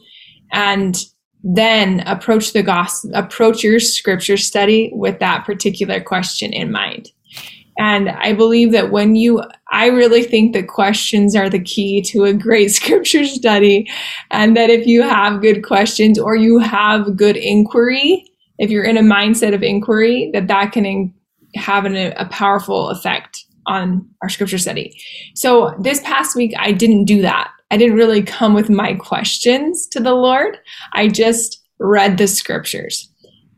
and 0.52 1.06
then 1.44 2.00
approach 2.02 2.54
the 2.54 2.64
gospel 2.64 3.12
approach 3.14 3.64
your 3.64 3.80
scripture 3.80 4.38
study 4.38 4.92
with 4.94 5.20
that 5.20 5.46
particular 5.46 6.00
question 6.00 6.54
in 6.54 6.72
mind. 6.72 7.10
And 7.78 8.10
i 8.10 8.34
believe 8.34 8.72
that 8.72 8.92
when 8.92 9.16
you 9.16 9.42
i 9.72 9.88
really 9.88 10.24
think 10.24 10.54
that 10.54 10.68
questions 10.68 11.36
are 11.36 11.50
the 11.50 11.60
key 11.60 12.02
to 12.04 12.24
a 12.24 12.34
great 12.34 12.72
scripture 12.80 13.26
study 13.26 13.90
and 14.30 14.56
that 14.56 14.70
if 14.70 14.86
you 14.86 15.02
have 15.02 15.42
good 15.42 15.66
questions 15.66 16.20
or 16.20 16.36
you 16.36 16.60
have 16.60 17.18
good 17.18 17.36
inquiry 17.36 18.26
if 18.60 18.70
you're 18.70 18.84
in 18.84 18.98
a 18.98 19.02
mindset 19.02 19.56
of 19.56 19.64
inquiry 19.64 20.30
that 20.34 20.48
that 20.48 20.72
can 20.72 21.12
have 21.56 21.86
an, 21.86 21.96
a 21.96 22.26
powerful 22.30 22.90
effect 22.90 23.33
on 23.66 24.08
our 24.22 24.30
scripture 24.30 24.58
study. 24.58 25.00
So 25.36 25.76
this 25.80 26.02
past 26.02 26.36
week 26.36 26.54
i 26.58 26.72
didn't 26.72 27.06
do 27.06 27.22
that. 27.22 27.52
I 27.72 27.78
didn't 27.78 27.96
really 27.96 28.22
come 28.22 28.54
with 28.54 28.70
my 28.70 28.94
questions 28.94 29.88
to 29.88 30.00
the 30.00 30.14
lord. 30.14 30.58
I 30.94 31.08
just 31.08 31.62
read 31.80 32.18
the 32.18 32.28
scriptures. 32.28 33.10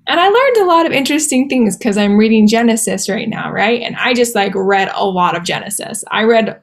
And 0.08 0.20
i 0.20 0.28
learned 0.28 0.58
a 0.58 0.66
lot 0.66 0.86
of 0.86 0.92
interesting 0.92 1.50
things 1.50 1.78
because 1.78 1.98
i'm 1.98 2.18
reading 2.18 2.48
genesis 2.48 3.10
right 3.10 3.30
now 3.30 3.52
right? 3.52 3.82
And 3.82 3.96
i 3.98 4.14
just 4.14 4.36
like 4.36 4.54
read 4.56 4.90
a 4.94 5.06
lot 5.06 5.36
of 5.36 5.44
genesis. 5.44 6.04
I 6.12 6.24
read 6.24 6.62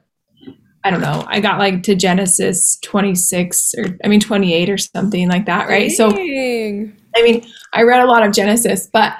i 0.85 0.89
don't 0.89 0.99
know 0.99 1.23
i 1.27 1.39
got 1.39 1.59
like 1.59 1.81
to 1.81 1.95
genesis 1.95 2.77
26 2.83 3.73
or 3.77 3.97
i 4.03 4.09
mean 4.09 4.19
28 4.19 4.69
or 4.69 4.77
something 4.77 5.29
like 5.29 5.45
that 5.45 5.69
right? 5.69 5.89
So 5.89 6.09
I 7.15 7.21
mean, 7.21 7.45
I 7.73 7.83
read 7.83 8.01
a 8.01 8.07
lot 8.07 8.25
of 8.25 8.33
Genesis, 8.33 8.89
but 8.91 9.13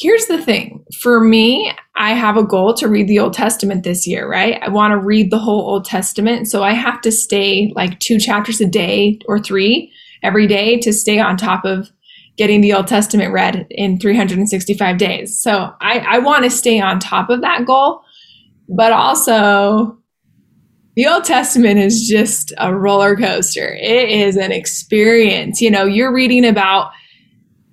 here's 0.00 0.26
the 0.26 0.42
thing. 0.42 0.84
For 1.00 1.22
me, 1.22 1.72
I 1.94 2.14
have 2.14 2.36
a 2.36 2.42
goal 2.42 2.72
to 2.74 2.88
read 2.88 3.06
the 3.06 3.18
Old 3.18 3.34
Testament 3.34 3.84
this 3.84 4.06
year, 4.06 4.28
right? 4.28 4.58
I 4.62 4.70
want 4.70 4.92
to 4.92 4.98
read 4.98 5.30
the 5.30 5.38
whole 5.38 5.60
Old 5.60 5.84
Testament. 5.84 6.48
So 6.48 6.62
I 6.62 6.72
have 6.72 7.00
to 7.02 7.12
stay 7.12 7.70
like 7.76 8.00
two 8.00 8.18
chapters 8.18 8.60
a 8.60 8.66
day 8.66 9.18
or 9.26 9.38
three 9.38 9.92
every 10.22 10.46
day 10.46 10.78
to 10.80 10.92
stay 10.92 11.18
on 11.18 11.36
top 11.36 11.64
of 11.64 11.90
getting 12.36 12.62
the 12.62 12.72
Old 12.72 12.86
Testament 12.86 13.32
read 13.32 13.66
in 13.70 13.98
365 13.98 14.96
days. 14.96 15.38
So 15.38 15.74
I, 15.80 15.98
I 15.98 16.18
want 16.20 16.44
to 16.44 16.50
stay 16.50 16.80
on 16.80 16.98
top 16.98 17.28
of 17.28 17.42
that 17.42 17.66
goal, 17.66 18.02
but 18.68 18.92
also 18.92 19.98
the 20.96 21.06
Old 21.06 21.24
Testament 21.24 21.78
is 21.78 22.08
just 22.08 22.54
a 22.56 22.74
roller 22.74 23.14
coaster. 23.16 23.74
It 23.74 24.08
is 24.08 24.36
an 24.36 24.52
experience. 24.52 25.60
You 25.60 25.70
know, 25.70 25.84
you're 25.84 26.14
reading 26.14 26.46
about 26.46 26.92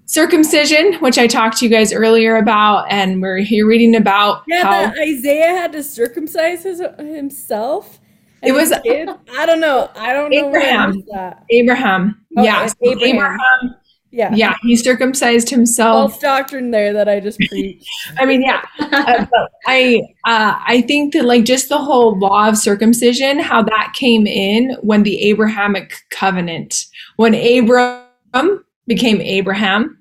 circumcision, 0.07 0.93
which 0.95 1.17
I 1.17 1.27
talked 1.27 1.57
to 1.57 1.65
you 1.65 1.69
guys 1.71 1.93
earlier 1.93 2.37
about, 2.37 2.87
and 2.89 3.21
we're 3.21 3.37
here 3.39 3.67
reading 3.67 3.95
about 3.95 4.43
yeah 4.47 4.63
how 4.63 4.71
that 4.71 4.97
isaiah 4.99 5.49
had 5.49 5.71
to 5.73 5.83
circumcise 5.83 6.63
his, 6.63 6.81
himself 6.97 7.99
It 8.41 8.53
was- 8.53 8.71
as 8.71 8.79
a 8.79 8.81
kid? 8.81 9.09
i 9.37 9.45
don't 9.45 9.59
know 9.59 9.89
i 9.95 10.13
don't 10.13 10.31
know 10.31 10.47
Abraham. 10.47 11.03
that 11.13 11.43
Abraham, 11.51 12.25
Oh, 12.37 12.43
yeah, 12.43 12.65
so 12.67 12.75
Abraham. 13.03 13.75
yeah 14.11 14.33
yeah, 14.33 14.55
he 14.63 14.75
circumcised 14.77 15.49
himself. 15.49 16.11
false 16.11 16.21
doctrine 16.21 16.71
there 16.71 16.93
that 16.93 17.09
I 17.09 17.19
just 17.19 17.37
preached. 17.39 17.85
I 18.19 18.25
mean, 18.25 18.41
yeah, 18.41 18.61
uh, 18.79 19.25
I 19.67 20.01
uh, 20.25 20.57
I 20.65 20.81
think 20.87 21.13
that 21.13 21.25
like 21.25 21.43
just 21.43 21.67
the 21.69 21.77
whole 21.77 22.17
law 22.17 22.47
of 22.47 22.57
circumcision, 22.57 23.39
how 23.39 23.61
that 23.63 23.91
came 23.93 24.25
in 24.25 24.77
when 24.81 25.03
the 25.03 25.15
Abrahamic 25.29 25.93
covenant, 26.11 26.85
when 27.17 27.33
Abram 27.35 28.63
became 28.87 29.19
Abraham, 29.19 29.96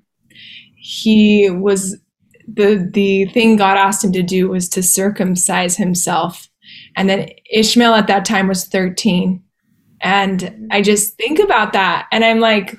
he 0.87 1.49
was 1.49 1.97
the 2.47 2.89
the 2.93 3.25
thing 3.25 3.57
God 3.57 3.77
asked 3.77 4.05
him 4.05 4.13
to 4.13 4.23
do 4.23 4.47
was 4.47 4.69
to 4.69 4.81
circumcise 4.81 5.75
himself, 5.75 6.47
and 6.95 7.09
then 7.09 7.29
Ishmael 7.51 7.93
at 7.93 8.07
that 8.07 8.23
time 8.23 8.47
was 8.47 8.63
thirteen, 8.63 9.43
and 9.99 10.69
I 10.71 10.81
just 10.81 11.17
think 11.17 11.39
about 11.39 11.73
that, 11.73 12.07
and 12.11 12.23
I'm 12.23 12.39
like. 12.39 12.77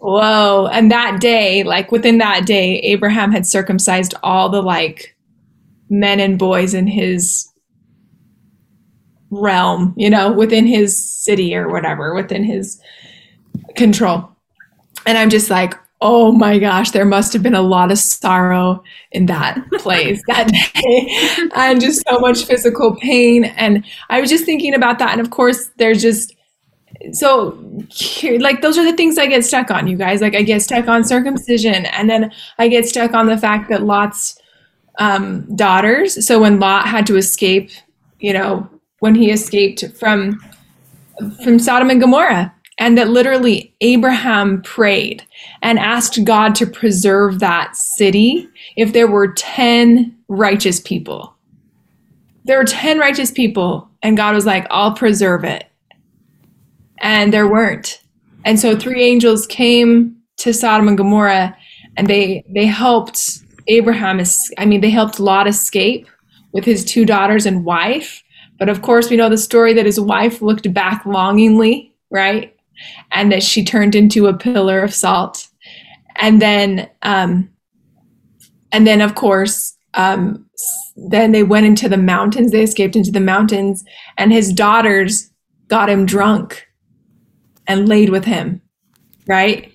Whoa. 0.00 0.68
And 0.70 0.92
that 0.92 1.20
day, 1.20 1.64
like 1.64 1.90
within 1.90 2.18
that 2.18 2.46
day, 2.46 2.78
Abraham 2.82 3.32
had 3.32 3.44
circumcised 3.44 4.14
all 4.22 4.48
the 4.48 4.62
like 4.62 5.16
men 5.90 6.20
and 6.20 6.38
boys 6.38 6.72
in 6.72 6.86
his 6.86 7.52
realm, 9.30 9.94
you 9.96 10.08
know, 10.08 10.30
within 10.30 10.68
his 10.68 10.96
city 10.96 11.52
or 11.52 11.68
whatever, 11.68 12.14
within 12.14 12.44
his 12.44 12.80
control. 13.74 14.30
And 15.04 15.18
I'm 15.18 15.30
just 15.30 15.50
like, 15.50 15.74
oh 16.00 16.32
my 16.32 16.58
gosh, 16.58 16.92
there 16.92 17.04
must 17.04 17.32
have 17.32 17.42
been 17.42 17.54
a 17.54 17.62
lot 17.62 17.90
of 17.90 17.98
sorrow 17.98 18.82
in 19.12 19.26
that 19.26 19.60
place 19.78 20.22
that 20.28 20.48
day 20.74 21.48
and 21.54 21.80
just 21.80 22.06
so 22.08 22.18
much 22.20 22.44
physical 22.44 22.94
pain. 22.96 23.44
And 23.44 23.84
I 24.08 24.20
was 24.20 24.30
just 24.30 24.44
thinking 24.44 24.74
about 24.74 24.98
that. 25.00 25.10
And 25.10 25.20
of 25.20 25.30
course, 25.30 25.70
there's 25.76 26.00
just 26.00 26.34
so 27.12 27.58
like 28.38 28.60
those 28.60 28.78
are 28.78 28.84
the 28.84 28.96
things 28.96 29.18
I 29.18 29.26
get 29.26 29.44
stuck 29.44 29.70
on, 29.70 29.86
you 29.86 29.96
guys. 29.96 30.20
Like 30.20 30.34
I 30.34 30.42
get 30.42 30.62
stuck 30.62 30.88
on 30.88 31.04
circumcision, 31.04 31.86
and 31.86 32.08
then 32.08 32.32
I 32.58 32.68
get 32.68 32.86
stuck 32.86 33.14
on 33.14 33.26
the 33.26 33.38
fact 33.38 33.68
that 33.70 33.82
Lot's 33.82 34.38
um, 34.98 35.54
daughters. 35.54 36.26
So 36.26 36.40
when 36.40 36.58
Lot 36.58 36.86
had 36.86 37.06
to 37.06 37.16
escape, 37.16 37.70
you 38.20 38.32
know, 38.32 38.68
when 39.00 39.14
he 39.14 39.30
escaped 39.30 39.84
from 39.96 40.40
from 41.44 41.58
Sodom 41.58 41.90
and 41.90 42.00
Gomorrah, 42.00 42.52
and 42.78 42.96
that 42.96 43.10
literally 43.10 43.74
Abraham 43.80 44.62
prayed 44.62 45.24
and 45.62 45.78
asked 45.78 46.24
God 46.24 46.54
to 46.56 46.66
preserve 46.66 47.40
that 47.40 47.76
city 47.76 48.48
if 48.76 48.92
there 48.92 49.08
were 49.08 49.32
ten 49.32 50.16
righteous 50.28 50.80
people. 50.80 51.34
There 52.44 52.58
were 52.58 52.64
ten 52.64 52.98
righteous 52.98 53.30
people, 53.30 53.88
and 54.02 54.16
God 54.16 54.34
was 54.34 54.46
like, 54.46 54.66
"I'll 54.70 54.94
preserve 54.94 55.44
it." 55.44 55.64
and 57.00 57.32
there 57.32 57.48
weren't. 57.48 58.02
And 58.44 58.58
so 58.58 58.76
three 58.76 59.02
angels 59.02 59.46
came 59.46 60.16
to 60.38 60.52
Sodom 60.52 60.88
and 60.88 60.96
Gomorrah, 60.96 61.56
and 61.96 62.08
they 62.08 62.44
they 62.48 62.66
helped 62.66 63.40
Abraham. 63.66 64.22
I 64.56 64.66
mean, 64.66 64.80
they 64.80 64.90
helped 64.90 65.20
Lot 65.20 65.46
escape 65.46 66.06
with 66.52 66.64
his 66.64 66.84
two 66.84 67.04
daughters 67.04 67.46
and 67.46 67.64
wife. 67.64 68.22
But 68.58 68.68
of 68.68 68.82
course, 68.82 69.10
we 69.10 69.16
know 69.16 69.28
the 69.28 69.38
story 69.38 69.72
that 69.74 69.86
his 69.86 70.00
wife 70.00 70.42
looked 70.42 70.72
back 70.72 71.04
longingly, 71.06 71.92
right, 72.10 72.56
and 73.10 73.32
that 73.32 73.42
she 73.42 73.64
turned 73.64 73.94
into 73.94 74.26
a 74.26 74.36
pillar 74.36 74.80
of 74.80 74.94
salt. 74.94 75.48
And 76.16 76.42
then, 76.42 76.88
um, 77.02 77.50
and 78.72 78.86
then 78.86 79.00
of 79.00 79.14
course, 79.14 79.76
um, 79.94 80.46
then 80.96 81.32
they 81.32 81.42
went 81.42 81.66
into 81.66 81.88
the 81.88 81.96
mountains. 81.96 82.52
They 82.52 82.62
escaped 82.62 82.96
into 82.96 83.10
the 83.10 83.20
mountains, 83.20 83.84
and 84.16 84.32
his 84.32 84.52
daughters 84.52 85.30
got 85.68 85.88
him 85.88 86.06
drunk 86.06 86.66
and 87.66 87.88
laid 87.88 88.10
with 88.10 88.24
him, 88.24 88.60
right? 89.26 89.72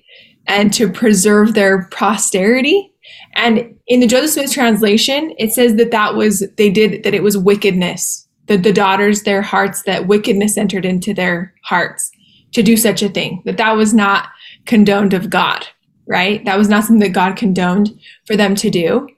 And 0.48 0.74
to 0.74 0.92
preserve 0.92 1.54
their 1.54 1.88
posterity. 1.92 2.92
And 3.36 3.76
in 3.88 4.00
the 4.00 4.08
Joseph 4.08 4.32
Smith 4.32 4.52
translation, 4.52 5.34
it 5.38 5.54
says 5.54 5.76
that 5.76 5.92
that 5.92 6.16
was, 6.16 6.44
they 6.58 6.70
did, 6.70 7.04
that 7.04 7.14
it 7.14 7.24
was 7.24 7.38
wickedness. 7.38 8.28
That 8.48 8.64
the 8.64 8.74
daughters, 8.74 9.24
their 9.24 9.42
hearts, 9.42 9.84
that 9.84 10.08
wickedness 10.08 10.58
entered 10.58 10.84
into 10.84 11.14
their 11.14 11.54
hearts 11.64 12.12
to 12.54 12.64
do 12.64 12.78
such 12.78 13.02
a 13.02 13.10
thing. 13.10 13.42
That 13.46 13.58
that 13.58 13.76
was 13.76 13.94
not 13.94 14.30
condoned 14.66 15.14
of 15.14 15.30
God, 15.30 15.68
right? 16.08 16.44
That 16.46 16.58
was 16.58 16.70
not 16.70 16.84
something 16.84 17.00
that 17.00 17.14
God 17.14 17.36
condoned 17.36 18.00
for 18.26 18.36
them 18.36 18.56
to 18.56 18.70
do. 18.70 19.10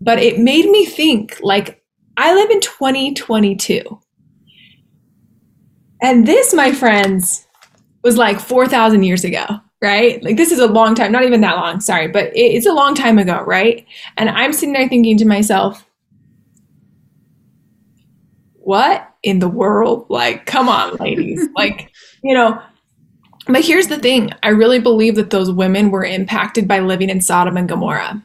But 0.00 0.18
it 0.18 0.38
made 0.38 0.68
me 0.68 0.86
think 0.86 1.38
like, 1.42 1.82
I 2.16 2.34
live 2.34 2.50
in 2.50 2.60
2022. 2.60 4.00
And 6.02 6.26
this, 6.26 6.52
my 6.52 6.72
friends, 6.72 7.46
was 8.02 8.16
like 8.16 8.38
4,000 8.38 9.02
years 9.02 9.24
ago, 9.24 9.44
right? 9.82 10.22
Like, 10.22 10.36
this 10.36 10.52
is 10.52 10.60
a 10.60 10.66
long 10.66 10.94
time, 10.94 11.10
not 11.10 11.24
even 11.24 11.40
that 11.40 11.56
long, 11.56 11.80
sorry, 11.80 12.08
but 12.08 12.30
it's 12.34 12.66
a 12.66 12.72
long 12.72 12.94
time 12.94 13.18
ago, 13.18 13.42
right? 13.44 13.84
And 14.16 14.30
I'm 14.30 14.52
sitting 14.52 14.74
there 14.74 14.88
thinking 14.88 15.16
to 15.18 15.24
myself, 15.24 15.84
what 18.54 19.12
in 19.22 19.38
the 19.38 19.48
world? 19.48 20.06
Like, 20.08 20.46
come 20.46 20.68
on, 20.68 20.96
ladies. 20.96 21.48
like, 21.56 21.92
you 22.22 22.34
know, 22.34 22.60
but 23.46 23.64
here's 23.64 23.88
the 23.88 23.98
thing 23.98 24.32
I 24.42 24.48
really 24.48 24.80
believe 24.80 25.14
that 25.16 25.30
those 25.30 25.50
women 25.50 25.90
were 25.90 26.04
impacted 26.04 26.66
by 26.66 26.80
living 26.80 27.10
in 27.10 27.20
Sodom 27.20 27.56
and 27.56 27.68
Gomorrah. 27.68 28.22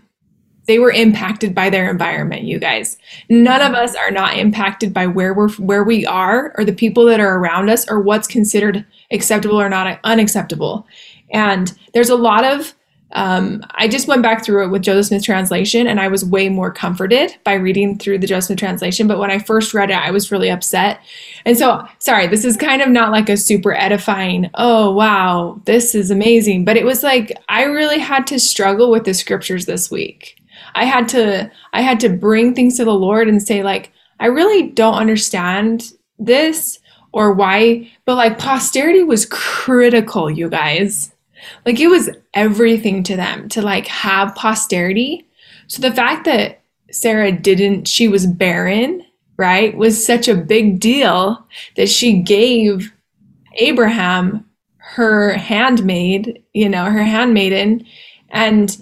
They 0.68 0.80
were 0.80 0.92
impacted 0.92 1.56
by 1.56 1.70
their 1.70 1.90
environment, 1.90 2.44
you 2.44 2.60
guys. 2.60 2.98
None 3.30 3.62
of 3.62 3.74
us 3.74 3.96
are 3.96 4.12
not 4.12 4.38
impacted 4.38 4.94
by 4.94 5.08
where 5.08 5.34
we're 5.34 5.52
where 5.54 5.84
we 5.84 6.06
are 6.06 6.54
or 6.58 6.66
the 6.66 6.74
people 6.74 7.06
that 7.06 7.20
are 7.20 7.38
around 7.38 7.70
us 7.70 7.90
or 7.90 8.00
what's 8.00 8.28
considered 8.28 8.86
acceptable 9.12 9.60
or 9.60 9.70
not 9.70 10.00
unacceptable. 10.04 10.86
And 11.32 11.78
there's 11.94 12.10
a 12.10 12.16
lot 12.16 12.44
of 12.44 12.74
um, 13.14 13.64
I 13.72 13.88
just 13.88 14.08
went 14.08 14.24
back 14.24 14.44
through 14.44 14.66
it 14.66 14.70
with 14.70 14.82
Joseph 14.82 15.08
Smith 15.08 15.24
translation, 15.24 15.88
and 15.88 16.00
I 16.00 16.08
was 16.08 16.26
way 16.26 16.50
more 16.50 16.72
comforted 16.72 17.36
by 17.44 17.54
reading 17.54 17.98
through 17.98 18.20
the 18.20 18.28
Joseph 18.28 18.48
Smith 18.48 18.60
translation. 18.60 19.08
But 19.08 19.20
when 19.20 19.32
I 19.32 19.40
first 19.40 19.74
read 19.74 19.90
it, 19.90 19.98
I 19.98 20.12
was 20.12 20.32
really 20.32 20.50
upset. 20.50 21.00
And 21.46 21.58
so, 21.58 21.86
sorry, 22.00 22.28
this 22.28 22.46
is 22.46 22.58
kind 22.58 22.82
of 22.82 22.90
not 22.90 23.12
like 23.12 23.30
a 23.30 23.38
super 23.38 23.74
edifying. 23.74 24.50
Oh 24.56 24.92
wow, 24.92 25.62
this 25.66 25.96
is 25.96 26.12
amazing. 26.12 26.66
But 26.66 26.78
it 26.78 26.86
was 26.86 27.04
like 27.04 27.32
I 27.50 27.64
really 27.64 28.00
had 28.00 28.28
to 28.28 28.40
struggle 28.40 28.92
with 28.92 29.06
the 29.06 29.14
scriptures 29.14 29.66
this 29.66 29.92
week. 29.92 30.42
I 30.76 30.86
had 30.86 31.08
to 31.10 31.52
I 31.74 31.82
had 31.82 32.00
to 32.02 32.10
bring 32.10 32.54
things 32.54 32.78
to 32.78 32.86
the 32.86 32.94
Lord 32.94 33.28
and 33.28 33.42
say 33.42 33.64
like 33.64 33.92
I 34.20 34.28
really 34.28 34.70
don't 34.70 34.96
understand 34.96 35.92
this 36.20 36.80
or 37.14 37.34
why, 37.34 37.92
but 38.06 38.16
like 38.16 38.40
posterity 38.40 39.04
was 39.04 39.26
critical, 39.26 40.30
you 40.30 40.50
guys. 40.50 41.11
Like 41.66 41.80
it 41.80 41.88
was 41.88 42.10
everything 42.34 43.04
to 43.04 43.16
them 43.16 43.50
to 43.50 43.62
like 43.62 43.88
have 43.88 44.36
posterity. 44.36 45.28
So 45.68 45.82
the 45.82 45.94
fact 45.94 46.26
that 46.26 46.62
Sarah 46.92 47.32
didn't, 47.32 47.88
she 47.88 48.08
was 48.08 48.28
barren, 48.28 49.06
right, 49.38 49.76
was 49.76 50.06
such 50.06 50.28
a 50.28 50.36
big 50.36 50.80
deal 50.80 51.48
that 51.76 51.90
she 51.90 52.22
gave 52.22 52.92
Abraham 53.58 54.46
her 54.78 55.34
handmaid, 55.34 56.44
you 56.54 56.68
know, 56.68 56.86
her 56.86 57.04
handmaiden, 57.04 57.86
and 58.30 58.78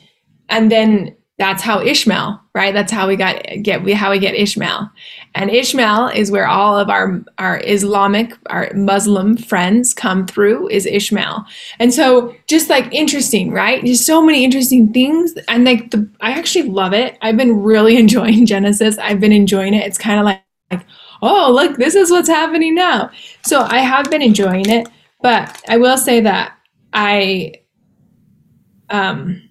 and 0.49 0.71
then 0.71 1.15
that's 1.39 1.63
how 1.63 1.81
Ishmael, 1.81 2.39
right? 2.53 2.73
That's 2.73 2.91
how 2.91 3.07
we 3.07 3.15
got 3.15 3.41
get 3.63 3.81
we 3.81 3.93
how 3.93 4.11
we 4.11 4.19
get 4.19 4.35
Ishmael. 4.35 4.91
And 5.35 5.49
Ishmael 5.49 6.09
is 6.09 6.31
where 6.31 6.45
all 6.45 6.77
of 6.77 6.89
our 6.89 7.23
our 7.37 7.61
Islamic, 7.65 8.33
our 8.47 8.69
Muslim 8.75 9.37
friends 9.37 9.93
come 9.93 10.27
through 10.27 10.67
is 10.67 10.85
Ishmael. 10.85 11.45
And 11.79 11.93
so 11.93 12.35
just 12.47 12.69
like 12.69 12.93
interesting, 12.93 13.51
right? 13.51 13.83
Just 13.85 14.05
so 14.05 14.21
many 14.21 14.43
interesting 14.43 14.91
things. 14.91 15.33
And 15.47 15.63
like 15.63 15.91
the 15.91 16.09
I 16.19 16.31
actually 16.33 16.67
love 16.69 16.93
it. 16.93 17.17
I've 17.21 17.37
been 17.37 17.63
really 17.63 17.95
enjoying 18.03 18.45
Genesis. 18.45 18.97
I've 18.97 19.21
been 19.21 19.31
enjoying 19.31 19.73
it. 19.73 19.87
It's 19.87 19.97
kind 19.97 20.19
of 20.19 20.25
like, 20.25 20.43
like, 20.71 20.85
oh, 21.21 21.53
look, 21.53 21.77
this 21.77 21.95
is 21.95 22.11
what's 22.11 22.29
happening 22.29 22.75
now. 22.75 23.11
So 23.45 23.61
I 23.61 23.79
have 23.79 24.11
been 24.11 24.21
enjoying 24.21 24.69
it, 24.69 24.89
but 25.21 25.63
I 25.69 25.77
will 25.77 25.97
say 25.97 26.19
that 26.19 26.57
I 26.91 27.53
um 28.89 29.48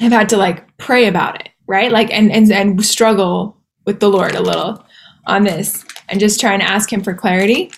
have 0.00 0.12
had 0.12 0.28
to 0.30 0.36
like 0.36 0.76
pray 0.78 1.06
about 1.06 1.40
it, 1.40 1.48
right? 1.66 1.90
Like 1.90 2.12
and 2.12 2.30
and 2.30 2.50
and 2.50 2.84
struggle 2.84 3.56
with 3.86 4.00
the 4.00 4.08
Lord 4.08 4.34
a 4.34 4.42
little 4.42 4.84
on 5.26 5.44
this 5.44 5.84
and 6.08 6.20
just 6.20 6.40
trying 6.40 6.60
to 6.60 6.68
ask 6.68 6.92
him 6.92 7.02
for 7.02 7.14
clarity. 7.14 7.70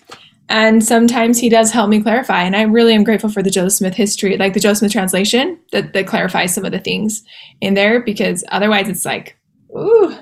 And 0.48 0.84
sometimes 0.84 1.38
he 1.38 1.48
does 1.48 1.70
help 1.70 1.88
me 1.88 2.02
clarify. 2.02 2.42
And 2.42 2.54
I 2.54 2.62
really 2.62 2.94
am 2.94 3.04
grateful 3.04 3.30
for 3.30 3.42
the 3.42 3.50
Joseph 3.50 3.78
Smith 3.78 3.94
history, 3.94 4.36
like 4.36 4.52
the 4.52 4.60
Joseph 4.60 4.80
Smith 4.80 4.92
translation 4.92 5.58
that, 5.72 5.94
that 5.94 6.06
clarifies 6.06 6.54
some 6.54 6.66
of 6.66 6.72
the 6.72 6.78
things 6.78 7.24
in 7.60 7.74
there 7.74 8.00
because 8.00 8.44
otherwise 8.48 8.88
it's 8.88 9.06
like, 9.06 9.38
ooh, 9.74 10.14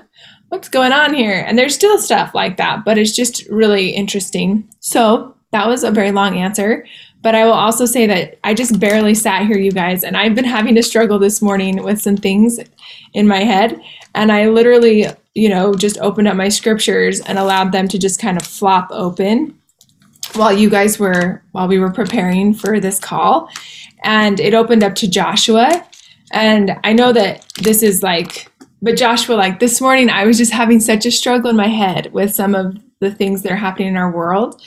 what's 0.47 0.69
going 0.69 0.93
on 0.93 1.13
here? 1.13 1.43
And 1.45 1.57
there's 1.57 1.75
still 1.75 1.97
stuff 1.97 2.33
like 2.33 2.57
that, 2.57 2.85
but 2.85 2.97
it's 2.97 3.15
just 3.15 3.45
really 3.49 3.89
interesting. 3.89 4.69
So 4.79 5.35
that 5.51 5.67
was 5.67 5.83
a 5.83 5.91
very 5.91 6.11
long 6.11 6.37
answer. 6.37 6.85
But 7.23 7.35
I 7.35 7.45
will 7.45 7.53
also 7.53 7.85
say 7.85 8.05
that 8.05 8.37
I 8.43 8.53
just 8.53 8.79
barely 8.81 9.15
sat 9.15 9.47
here, 9.47 9.57
you 9.57 9.71
guys, 9.71 10.03
and 10.03 10.17
I've 10.17 10.35
been 10.35 10.43
having 10.43 10.75
to 10.75 10.83
struggle 10.83 11.17
this 11.17 11.41
morning 11.41 11.81
with 11.81 12.01
some 12.01 12.17
things 12.17 12.59
in 13.13 13.27
my 13.27 13.39
head. 13.39 13.81
And 14.13 14.29
I 14.29 14.49
literally, 14.49 15.07
you 15.33 15.47
know, 15.47 15.73
just 15.73 15.97
opened 15.99 16.27
up 16.27 16.35
my 16.35 16.49
scriptures 16.49 17.21
and 17.21 17.39
allowed 17.39 17.71
them 17.71 17.87
to 17.87 17.97
just 17.97 18.19
kind 18.19 18.37
of 18.37 18.45
flop 18.45 18.89
open 18.91 19.57
while 20.33 20.51
you 20.51 20.69
guys 20.69 20.99
were, 20.99 21.41
while 21.53 21.67
we 21.69 21.79
were 21.79 21.91
preparing 21.91 22.53
for 22.53 22.81
this 22.81 22.99
call. 22.99 23.49
And 24.03 24.41
it 24.41 24.53
opened 24.53 24.83
up 24.83 24.95
to 24.95 25.09
Joshua. 25.09 25.87
And 26.31 26.77
I 26.83 26.91
know 26.91 27.13
that 27.13 27.45
this 27.61 27.81
is 27.83 28.03
like, 28.03 28.51
but 28.81 28.97
Joshua, 28.97 29.35
like 29.35 29.61
this 29.61 29.79
morning, 29.79 30.09
I 30.09 30.25
was 30.25 30.37
just 30.37 30.51
having 30.51 30.81
such 30.81 31.05
a 31.05 31.11
struggle 31.11 31.49
in 31.49 31.55
my 31.55 31.69
head 31.69 32.11
with 32.11 32.33
some 32.33 32.53
of 32.53 32.77
the 32.99 33.11
things 33.11 33.43
that 33.43 33.51
are 33.53 33.55
happening 33.55 33.87
in 33.87 33.97
our 33.97 34.11
world. 34.11 34.61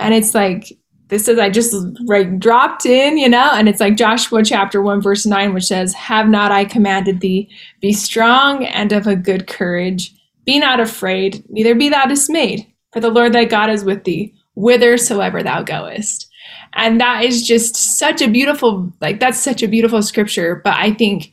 And 0.00 0.12
it's 0.12 0.34
like, 0.34 0.76
this 1.10 1.28
is 1.28 1.38
I 1.38 1.50
just 1.50 1.74
like 2.04 2.38
dropped 2.38 2.86
in, 2.86 3.18
you 3.18 3.28
know, 3.28 3.50
and 3.52 3.68
it's 3.68 3.80
like 3.80 3.96
Joshua 3.96 4.44
chapter 4.44 4.80
1 4.80 5.02
verse 5.02 5.26
9 5.26 5.52
which 5.52 5.64
says, 5.64 5.92
"Have 5.92 6.28
not 6.28 6.52
I 6.52 6.64
commanded 6.64 7.20
thee, 7.20 7.50
be 7.80 7.92
strong 7.92 8.64
and 8.64 8.92
of 8.92 9.06
a 9.06 9.16
good 9.16 9.46
courage, 9.46 10.14
be 10.46 10.58
not 10.58 10.80
afraid, 10.80 11.44
neither 11.50 11.74
be 11.74 11.88
thou 11.88 12.06
dismayed, 12.06 12.66
for 12.92 13.00
the 13.00 13.10
Lord 13.10 13.32
thy 13.32 13.44
God 13.44 13.70
is 13.70 13.84
with 13.84 14.04
thee, 14.04 14.32
whithersoever 14.54 15.42
thou 15.42 15.62
goest." 15.62 16.28
And 16.74 17.00
that 17.00 17.24
is 17.24 17.46
just 17.46 17.76
such 17.98 18.22
a 18.22 18.28
beautiful 18.28 18.92
like 19.00 19.18
that's 19.20 19.40
such 19.40 19.62
a 19.62 19.68
beautiful 19.68 20.02
scripture, 20.02 20.60
but 20.64 20.74
I 20.76 20.92
think 20.92 21.32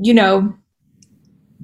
you 0.00 0.14
know, 0.14 0.54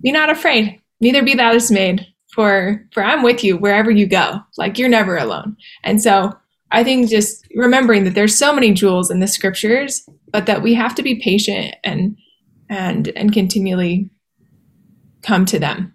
be 0.03 0.13
not 0.13 0.29
afraid, 0.29 0.81
neither 1.01 1.23
be 1.23 1.35
thou 1.35 1.53
dismayed, 1.53 2.07
for 2.35 2.87
for 2.93 3.03
I'm 3.03 3.23
with 3.23 3.43
you 3.43 3.57
wherever 3.57 3.91
you 3.91 4.07
go. 4.07 4.41
Like 4.59 4.79
you're 4.79 4.89
never 4.89 5.17
alone. 5.17 5.57
And 5.83 6.03
so 6.03 6.37
I 6.71 6.85
think 6.85 7.09
just 7.09 7.47
remembering 7.55 8.05
that 8.05 8.15
there's 8.15 8.37
so 8.37 8.53
many 8.53 8.73
jewels 8.73 9.11
in 9.11 9.21
the 9.21 9.27
scriptures, 9.27 10.07
but 10.31 10.47
that 10.47 10.63
we 10.63 10.75
have 10.75 10.95
to 10.97 11.03
be 11.03 11.21
patient 11.21 11.75
and 11.83 12.17
and 12.69 13.09
and 13.17 13.33
continually 13.33 14.11
come 15.23 15.47
to 15.47 15.59
them. 15.59 15.95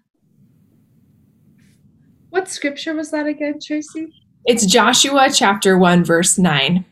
What 2.29 2.49
scripture 2.49 2.95
was 2.95 3.11
that 3.11 3.27
again, 3.27 3.59
Tracy? 3.63 4.11
It's 4.45 4.65
Joshua 4.65 5.29
chapter 5.31 5.77
1 5.77 6.03
verse 6.03 6.37
9. 6.37 6.83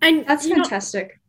And 0.00 0.26
That's 0.26 0.46
you 0.46 0.56
know, 0.56 0.62
fantastic. 0.62 1.20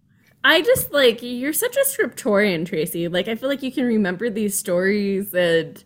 I 0.44 0.62
just 0.62 0.92
like 0.94 1.22
you're 1.22 1.54
such 1.54 1.76
a 1.76 1.86
scriptorian, 1.86 2.66
Tracy. 2.66 3.08
Like 3.08 3.28
I 3.28 3.36
feel 3.36 3.50
like 3.50 3.64
you 3.64 3.72
can 3.72 3.86
remember 3.86 4.30
these 4.30 4.58
stories 4.58 5.34
and 5.34 5.84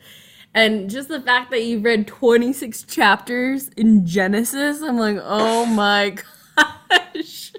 and 0.54 0.90
just 0.90 1.10
the 1.10 1.22
fact 1.22 1.52
that 1.52 1.64
you've 1.64 1.84
read 1.84 2.08
26 2.08 2.84
chapters 2.84 3.70
in 3.70 4.06
Genesis, 4.06 4.82
I'm 4.82 4.98
like, 4.98 5.18
oh 5.22 5.66
my 5.66 6.16
gosh. 6.90 7.54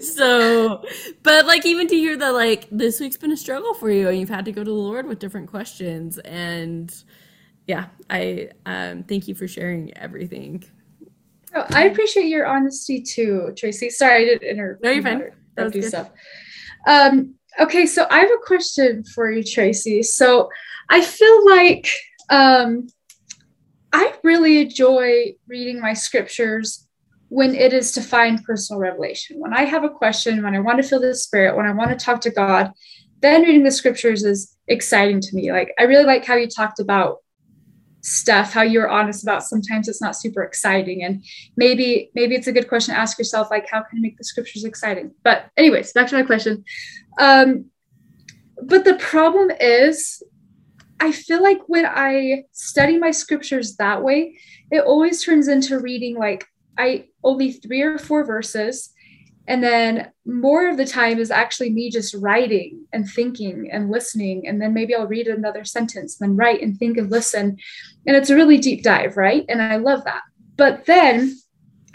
So, 0.00 0.82
but 1.22 1.46
like 1.46 1.64
even 1.64 1.86
to 1.86 1.94
hear 1.94 2.16
that 2.16 2.30
like 2.30 2.66
this 2.70 2.98
week's 3.00 3.16
been 3.16 3.32
a 3.32 3.36
struggle 3.36 3.74
for 3.74 3.90
you 3.90 4.08
and 4.08 4.18
you've 4.18 4.28
had 4.28 4.44
to 4.46 4.52
go 4.52 4.64
to 4.64 4.70
the 4.70 4.76
Lord 4.76 5.06
with 5.06 5.18
different 5.18 5.48
questions 5.48 6.18
and 6.18 6.92
yeah, 7.66 7.86
I 8.10 8.50
um 8.64 9.04
thank 9.04 9.28
you 9.28 9.34
for 9.34 9.46
sharing 9.46 9.96
everything. 9.96 10.64
Oh, 11.54 11.64
I 11.70 11.84
appreciate 11.84 12.26
your 12.26 12.46
honesty 12.46 13.00
too, 13.00 13.52
Tracy. 13.56 13.88
Sorry, 13.90 14.22
I 14.22 14.24
didn't 14.24 14.48
inter- 14.48 14.78
No, 14.82 14.90
you're 14.90 15.02
fine. 15.02 15.12
interrupt 15.14 15.36
That 15.54 15.74
was 15.74 15.88
stuff. 15.88 16.10
Um, 16.86 17.34
okay, 17.58 17.86
so 17.86 18.06
I 18.10 18.18
have 18.18 18.30
a 18.30 18.44
question 18.44 19.04
for 19.14 19.30
you, 19.30 19.42
Tracy. 19.42 20.02
So 20.02 20.48
I 20.90 21.00
feel 21.00 21.46
like 21.46 21.88
um, 22.28 22.88
I 23.92 24.14
really 24.22 24.62
enjoy 24.62 25.34
reading 25.46 25.80
my 25.80 25.94
scriptures 25.94 26.86
when 27.28 27.54
it 27.54 27.72
is 27.72 27.92
to 27.92 28.00
find 28.00 28.42
personal 28.44 28.80
revelation. 28.80 29.40
When 29.40 29.54
I 29.54 29.62
have 29.62 29.84
a 29.84 29.90
question, 29.90 30.42
when 30.42 30.54
I 30.54 30.60
want 30.60 30.80
to 30.82 30.88
feel 30.88 31.00
the 31.00 31.14
spirit, 31.14 31.56
when 31.56 31.66
I 31.66 31.72
want 31.72 31.90
to 31.90 32.04
talk 32.04 32.20
to 32.22 32.30
God, 32.30 32.72
then 33.20 33.42
reading 33.42 33.64
the 33.64 33.70
scriptures 33.70 34.22
is 34.24 34.56
exciting 34.68 35.20
to 35.20 35.34
me. 35.34 35.50
Like 35.52 35.72
I 35.78 35.84
really 35.84 36.04
like 36.04 36.24
how 36.24 36.34
you 36.34 36.48
talked 36.48 36.78
about 36.78 37.18
stuff 38.06 38.52
how 38.52 38.62
you're 38.62 38.88
honest 38.88 39.24
about 39.24 39.42
sometimes 39.42 39.88
it's 39.88 40.00
not 40.00 40.14
super 40.14 40.44
exciting 40.44 41.02
and 41.02 41.24
maybe 41.56 42.08
maybe 42.14 42.36
it's 42.36 42.46
a 42.46 42.52
good 42.52 42.68
question 42.68 42.94
to 42.94 43.00
ask 43.00 43.18
yourself 43.18 43.48
like 43.50 43.66
how 43.68 43.82
can 43.82 43.98
i 43.98 44.00
make 44.00 44.16
the 44.16 44.22
scriptures 44.22 44.62
exciting 44.62 45.10
but 45.24 45.50
anyways 45.56 45.92
back 45.92 46.06
to 46.06 46.14
my 46.14 46.22
question 46.22 46.64
um 47.18 47.64
but 48.62 48.84
the 48.84 48.94
problem 48.94 49.50
is 49.60 50.22
i 51.00 51.12
feel 51.12 51.42
like 51.42 51.60
when 51.66 51.86
i 51.86 52.44
study 52.52 52.98
my 52.98 53.10
scriptures 53.10 53.76
that 53.76 54.02
way 54.02 54.38
it 54.70 54.80
always 54.80 55.24
turns 55.24 55.48
into 55.48 55.78
reading 55.78 56.16
like 56.16 56.46
i 56.78 57.04
only 57.24 57.52
three 57.52 57.82
or 57.82 57.98
four 57.98 58.24
verses 58.24 58.92
and 59.48 59.62
then 59.62 60.10
more 60.24 60.68
of 60.68 60.76
the 60.76 60.84
time 60.84 61.18
is 61.18 61.30
actually 61.30 61.70
me 61.70 61.90
just 61.90 62.14
writing 62.14 62.84
and 62.92 63.08
thinking 63.08 63.70
and 63.70 63.90
listening. 63.90 64.46
And 64.46 64.60
then 64.60 64.74
maybe 64.74 64.94
I'll 64.94 65.06
read 65.06 65.28
another 65.28 65.64
sentence, 65.64 66.16
then 66.16 66.36
write 66.36 66.62
and 66.62 66.76
think 66.76 66.96
and 66.96 67.10
listen. 67.10 67.56
And 68.06 68.16
it's 68.16 68.30
a 68.30 68.34
really 68.34 68.58
deep 68.58 68.82
dive, 68.82 69.16
right? 69.16 69.44
And 69.48 69.62
I 69.62 69.76
love 69.76 70.04
that. 70.04 70.22
But 70.56 70.86
then 70.86 71.36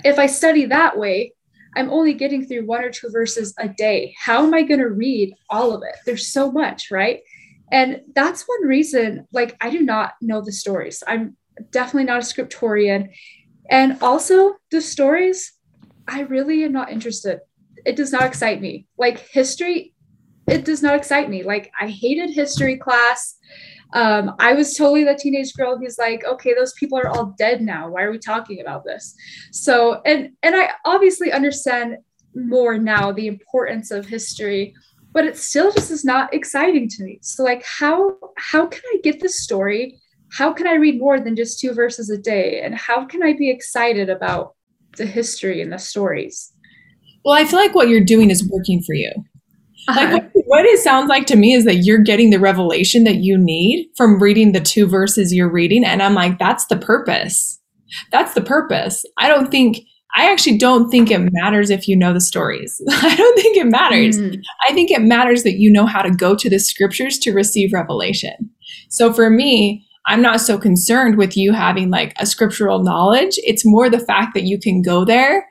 if 0.06 0.18
I 0.18 0.28
study 0.28 0.66
that 0.66 0.98
way, 0.98 1.34
I'm 1.76 1.90
only 1.90 2.14
getting 2.14 2.46
through 2.46 2.66
one 2.66 2.84
or 2.84 2.90
two 2.90 3.10
verses 3.10 3.54
a 3.58 3.68
day. 3.68 4.16
How 4.18 4.44
am 4.44 4.54
I 4.54 4.64
going 4.64 4.80
to 4.80 4.90
read 4.90 5.36
all 5.50 5.74
of 5.74 5.84
it? 5.84 5.96
There's 6.06 6.28
so 6.28 6.52
much, 6.52 6.92
right? 6.92 7.22
And 7.72 8.02
that's 8.14 8.44
one 8.44 8.68
reason, 8.68 9.28
like, 9.32 9.56
I 9.62 9.70
do 9.70 9.82
not 9.82 10.14
know 10.22 10.42
the 10.42 10.52
stories. 10.52 11.04
I'm 11.08 11.38
definitely 11.72 12.06
not 12.06 12.22
a 12.22 12.26
scriptorian. 12.26 13.10
And 13.70 13.98
also, 14.02 14.56
the 14.72 14.82
stories, 14.82 15.54
I 16.08 16.22
really 16.22 16.64
am 16.64 16.74
not 16.74 16.92
interested. 16.92 17.40
It 17.86 17.96
does 17.96 18.12
not 18.12 18.24
excite 18.24 18.62
me. 18.62 18.88
Like 18.98 19.20
history, 19.30 19.94
it 20.48 20.66
does 20.66 20.84
not 20.84 20.96
excite 20.96 21.30
me. 21.30 21.44
Like 21.44 21.72
I 21.80 21.88
hated 21.88 22.32
history 22.32 22.78
class. 22.78 23.38
Um, 23.94 24.36
I 24.40 24.54
was 24.54 24.76
totally 24.76 25.04
the 25.04 25.16
teenage 25.16 25.54
girl 25.54 25.78
who's 25.78 25.98
like, 25.98 26.24
okay, 26.26 26.54
those 26.54 26.74
people 26.74 26.98
are 26.98 27.10
all 27.10 27.36
dead 27.38 27.62
now. 27.62 27.90
Why 27.90 28.04
are 28.04 28.12
we 28.12 28.20
talking 28.20 28.62
about 28.62 28.84
this? 28.84 29.16
So, 29.52 30.02
and 30.06 30.32
and 30.44 30.56
I 30.56 30.70
obviously 30.86 31.32
understand 31.32 31.98
more 32.36 32.78
now 32.78 33.12
the 33.12 33.28
importance 33.28 33.92
of 33.92 34.06
history, 34.06 34.74
but 35.14 35.26
it 35.26 35.38
still 35.38 35.72
just 35.72 35.92
is 35.92 36.06
not 36.06 36.34
exciting 36.34 36.88
to 36.90 37.04
me. 37.04 37.20
So, 37.22 37.44
like, 37.44 37.64
how 37.66 38.18
how 38.38 38.66
can 38.66 38.82
I 38.94 38.98
get 39.04 39.20
the 39.20 39.30
story? 39.30 40.00
How 40.32 40.54
can 40.54 40.68
I 40.68 40.76
read 40.76 41.00
more 41.00 41.20
than 41.20 41.36
just 41.36 41.60
two 41.60 41.74
verses 41.74 42.10
a 42.10 42.18
day? 42.18 42.62
And 42.62 42.76
how 42.76 43.06
can 43.06 43.22
I 43.22 43.34
be 43.34 43.50
excited 43.50 44.10
about 44.10 44.56
the 44.98 45.06
history 45.06 45.62
and 45.62 45.72
the 45.72 45.78
stories. 45.78 46.52
Well, 47.24 47.36
I 47.36 47.46
feel 47.46 47.60
like 47.60 47.76
what 47.76 47.90
you're 47.90 48.04
doing 48.04 48.30
is 48.30 48.48
working 48.50 48.82
for 48.86 48.96
you. 48.96 49.12
Uh-huh. 49.88 50.12
Like 50.12 50.32
what 50.34 50.66
it 50.66 50.80
sounds 50.80 51.10
like 51.10 51.26
to 51.28 51.36
me 51.36 51.54
is 51.54 51.66
that 51.66 51.78
you're 51.78 52.00
getting 52.00 52.30
the 52.30 52.40
revelation 52.40 53.04
that 53.06 53.18
you 53.18 53.38
need 53.38 53.90
from 53.98 54.22
reading 54.22 54.52
the 54.52 54.60
two 54.60 54.88
verses 54.88 55.34
you're 55.34 55.52
reading. 55.52 55.84
And 55.84 56.04
I'm 56.04 56.14
like, 56.14 56.38
that's 56.38 56.68
the 56.68 56.78
purpose. 56.78 57.60
That's 58.12 58.34
the 58.34 58.42
purpose. 58.42 59.04
I 59.18 59.28
don't 59.28 59.50
think, 59.50 59.80
I 60.16 60.32
actually 60.32 60.58
don't 60.58 60.90
think 60.90 61.10
it 61.10 61.30
matters 61.32 61.70
if 61.70 61.88
you 61.88 61.96
know 61.96 62.14
the 62.14 62.22
stories. 62.22 62.82
I 62.90 63.16
don't 63.16 63.40
think 63.40 63.58
it 63.58 63.68
matters. 63.68 64.20
Mm. 64.20 64.42
I 64.68 64.74
think 64.74 64.92
it 64.92 65.02
matters 65.02 65.44
that 65.44 65.58
you 65.58 65.72
know 65.72 65.86
how 65.86 66.02
to 66.02 66.12
go 66.12 66.36
to 66.36 66.50
the 66.50 66.60
scriptures 66.60 67.18
to 67.20 67.32
receive 67.32 67.74
revelation. 67.74 68.50
So 68.90 69.14
for 69.14 69.30
me, 69.30 69.86
I'm 70.08 70.22
not 70.22 70.42
so 70.42 70.58
concerned 70.58 71.18
with 71.18 71.38
you 71.38 71.54
having 71.54 71.90
like 71.90 72.14
a 72.18 72.26
scriptural 72.26 72.84
knowledge. 72.84 73.36
It's 73.44 73.66
more 73.66 73.90
the 73.90 74.00
fact 74.00 74.34
that 74.34 74.44
you 74.44 74.60
can 74.60 74.82
go 74.82 75.06
there 75.06 75.48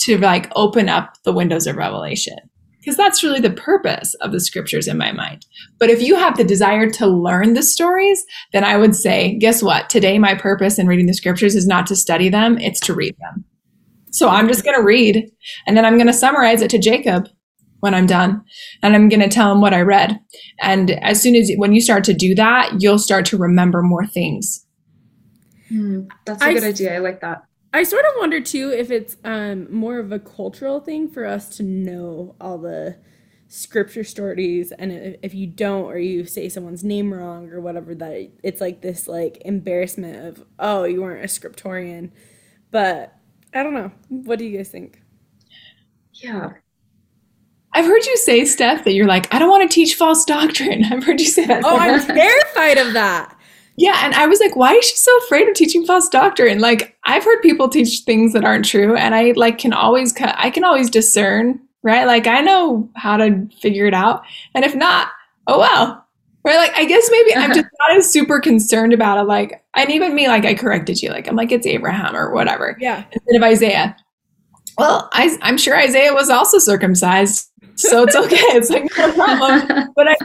to 0.00 0.18
like 0.18 0.50
open 0.56 0.88
up 0.88 1.14
the 1.24 1.32
windows 1.32 1.66
of 1.66 1.76
revelation. 1.76 2.36
Because 2.80 2.98
that's 2.98 3.22
really 3.22 3.40
the 3.40 3.50
purpose 3.50 4.12
of 4.20 4.32
the 4.32 4.40
scriptures 4.40 4.86
in 4.86 4.98
my 4.98 5.10
mind. 5.10 5.46
But 5.78 5.88
if 5.88 6.02
you 6.02 6.16
have 6.16 6.36
the 6.36 6.44
desire 6.44 6.90
to 6.90 7.06
learn 7.06 7.54
the 7.54 7.62
stories, 7.62 8.22
then 8.52 8.62
I 8.62 8.76
would 8.76 8.94
say, 8.94 9.38
guess 9.38 9.62
what? 9.62 9.88
Today, 9.88 10.18
my 10.18 10.34
purpose 10.34 10.78
in 10.78 10.86
reading 10.86 11.06
the 11.06 11.14
scriptures 11.14 11.54
is 11.54 11.66
not 11.66 11.86
to 11.86 11.96
study 11.96 12.28
them, 12.28 12.58
it's 12.58 12.80
to 12.80 12.92
read 12.92 13.16
them. 13.20 13.46
So 14.14 14.28
I'm 14.28 14.46
just 14.46 14.64
going 14.64 14.76
to 14.76 14.82
read 14.82 15.28
and 15.66 15.76
then 15.76 15.84
I'm 15.84 15.96
going 15.96 16.06
to 16.06 16.12
summarize 16.12 16.62
it 16.62 16.70
to 16.70 16.78
Jacob 16.78 17.28
when 17.80 17.94
I'm 17.94 18.06
done. 18.06 18.44
And 18.80 18.94
I'm 18.94 19.08
going 19.08 19.20
to 19.20 19.28
tell 19.28 19.50
him 19.50 19.60
what 19.60 19.74
I 19.74 19.80
read. 19.80 20.20
And 20.60 20.92
as 21.02 21.20
soon 21.20 21.34
as, 21.34 21.50
when 21.56 21.72
you 21.72 21.80
start 21.80 22.04
to 22.04 22.14
do 22.14 22.32
that, 22.36 22.80
you'll 22.80 23.00
start 23.00 23.26
to 23.26 23.36
remember 23.36 23.82
more 23.82 24.06
things. 24.06 24.64
Mm, 25.68 26.08
that's 26.24 26.40
a 26.40 26.46
I, 26.46 26.54
good 26.54 26.62
idea. 26.62 26.94
I 26.94 26.98
like 26.98 27.20
that. 27.22 27.42
I 27.72 27.82
sort 27.82 28.04
of 28.04 28.12
wonder 28.18 28.40
too 28.40 28.70
if 28.70 28.92
it's 28.92 29.16
um, 29.24 29.66
more 29.68 29.98
of 29.98 30.12
a 30.12 30.20
cultural 30.20 30.78
thing 30.78 31.08
for 31.08 31.26
us 31.26 31.48
to 31.56 31.64
know 31.64 32.36
all 32.40 32.58
the 32.58 32.96
scripture 33.48 34.04
stories 34.04 34.72
and 34.72 35.18
if 35.22 35.34
you 35.34 35.46
don't 35.46 35.84
or 35.84 35.98
you 35.98 36.24
say 36.24 36.48
someone's 36.48 36.82
name 36.82 37.12
wrong 37.12 37.50
or 37.50 37.60
whatever 37.60 37.94
that 37.94 38.28
it's 38.42 38.60
like 38.60 38.80
this 38.80 39.06
like 39.06 39.40
embarrassment 39.44 40.26
of 40.26 40.44
oh 40.58 40.82
you 40.82 41.02
weren't 41.02 41.22
a 41.22 41.28
scriptorian 41.28 42.10
but 42.72 43.14
i 43.54 43.62
don't 43.62 43.74
know 43.74 43.90
what 44.08 44.38
do 44.38 44.44
you 44.44 44.56
guys 44.56 44.68
think 44.68 45.00
yeah 46.12 46.52
I've 47.76 47.86
heard 47.86 48.06
you 48.06 48.16
say, 48.18 48.44
Steph, 48.44 48.84
that 48.84 48.92
you're 48.92 49.06
like, 49.06 49.32
I 49.34 49.38
don't 49.40 49.50
want 49.50 49.68
to 49.68 49.74
teach 49.74 49.96
false 49.96 50.24
doctrine. 50.24 50.84
I've 50.92 51.02
heard 51.02 51.20
you 51.20 51.26
say 51.26 51.44
that. 51.46 51.64
Oh, 51.64 51.76
I'm 51.76 52.00
terrified 52.06 52.78
of 52.78 52.92
that. 52.92 53.36
Yeah, 53.76 54.00
and 54.04 54.14
I 54.14 54.26
was 54.26 54.38
like, 54.38 54.54
why 54.54 54.74
is 54.74 54.84
she 54.84 54.96
so 54.96 55.16
afraid 55.18 55.48
of 55.48 55.54
teaching 55.54 55.84
false 55.84 56.08
doctrine? 56.08 56.60
Like, 56.60 56.96
I've 57.04 57.24
heard 57.24 57.42
people 57.42 57.68
teach 57.68 58.00
things 58.00 58.32
that 58.32 58.44
aren't 58.44 58.64
true, 58.64 58.94
and 58.94 59.14
I 59.14 59.32
like 59.32 59.58
can 59.58 59.72
always 59.72 60.12
cut 60.12 60.34
I 60.38 60.50
can 60.50 60.62
always 60.62 60.88
discern, 60.88 61.60
right? 61.82 62.06
Like, 62.06 62.28
I 62.28 62.40
know 62.40 62.88
how 62.94 63.16
to 63.16 63.48
figure 63.60 63.86
it 63.86 63.94
out, 63.94 64.22
and 64.54 64.64
if 64.64 64.76
not, 64.76 65.08
oh 65.48 65.58
well, 65.58 66.03
right? 66.44 66.56
Like, 66.56 66.72
I 66.76 66.84
guess 66.84 67.08
maybe 67.10 67.34
I'm 67.34 67.54
just 67.54 67.66
not 67.88 67.96
as 67.96 68.10
super 68.10 68.40
concerned 68.40 68.92
about 68.92 69.18
it. 69.18 69.24
Like, 69.24 69.64
and 69.74 69.90
even 69.90 70.14
me, 70.14 70.28
like, 70.28 70.44
I 70.44 70.54
corrected 70.54 71.02
you, 71.02 71.10
like, 71.10 71.28
I'm 71.28 71.36
like, 71.36 71.52
it's 71.52 71.66
Abraham 71.66 72.14
or 72.14 72.32
whatever, 72.32 72.76
yeah, 72.80 73.04
instead 73.12 73.36
of 73.36 73.42
Isaiah. 73.42 73.96
Well, 74.76 75.08
I, 75.12 75.36
I'm 75.42 75.56
sure 75.56 75.78
Isaiah 75.78 76.12
was 76.12 76.30
also 76.30 76.58
circumcised 76.58 77.50
so 77.76 78.04
it's 78.04 78.16
okay. 78.16 78.36
It's 78.56 78.70
like 78.70 78.84
no 78.96 79.12
problem. 79.12 79.92
But 79.96 80.08
I, 80.08 80.16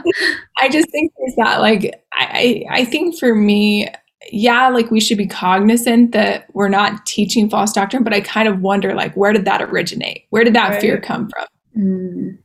I 0.60 0.68
just 0.68 0.90
think 0.90 1.12
there's 1.18 1.34
that 1.36 1.60
like 1.60 2.02
I, 2.12 2.64
I 2.70 2.84
think 2.84 3.18
for 3.18 3.34
me, 3.34 3.88
yeah, 4.30 4.68
like 4.68 4.90
we 4.90 5.00
should 5.00 5.18
be 5.18 5.26
cognizant 5.26 6.12
that 6.12 6.46
we're 6.52 6.68
not 6.68 7.06
teaching 7.06 7.50
false 7.50 7.72
doctrine, 7.72 8.04
but 8.04 8.14
I 8.14 8.20
kind 8.20 8.48
of 8.48 8.60
wonder 8.60 8.94
like 8.94 9.14
where 9.14 9.32
did 9.32 9.44
that 9.46 9.62
originate? 9.62 10.26
Where 10.30 10.44
did 10.44 10.54
that 10.54 10.70
right. 10.70 10.80
fear 10.80 11.00
come 11.00 11.28
from? 11.30 11.46
Mm. 11.76 12.38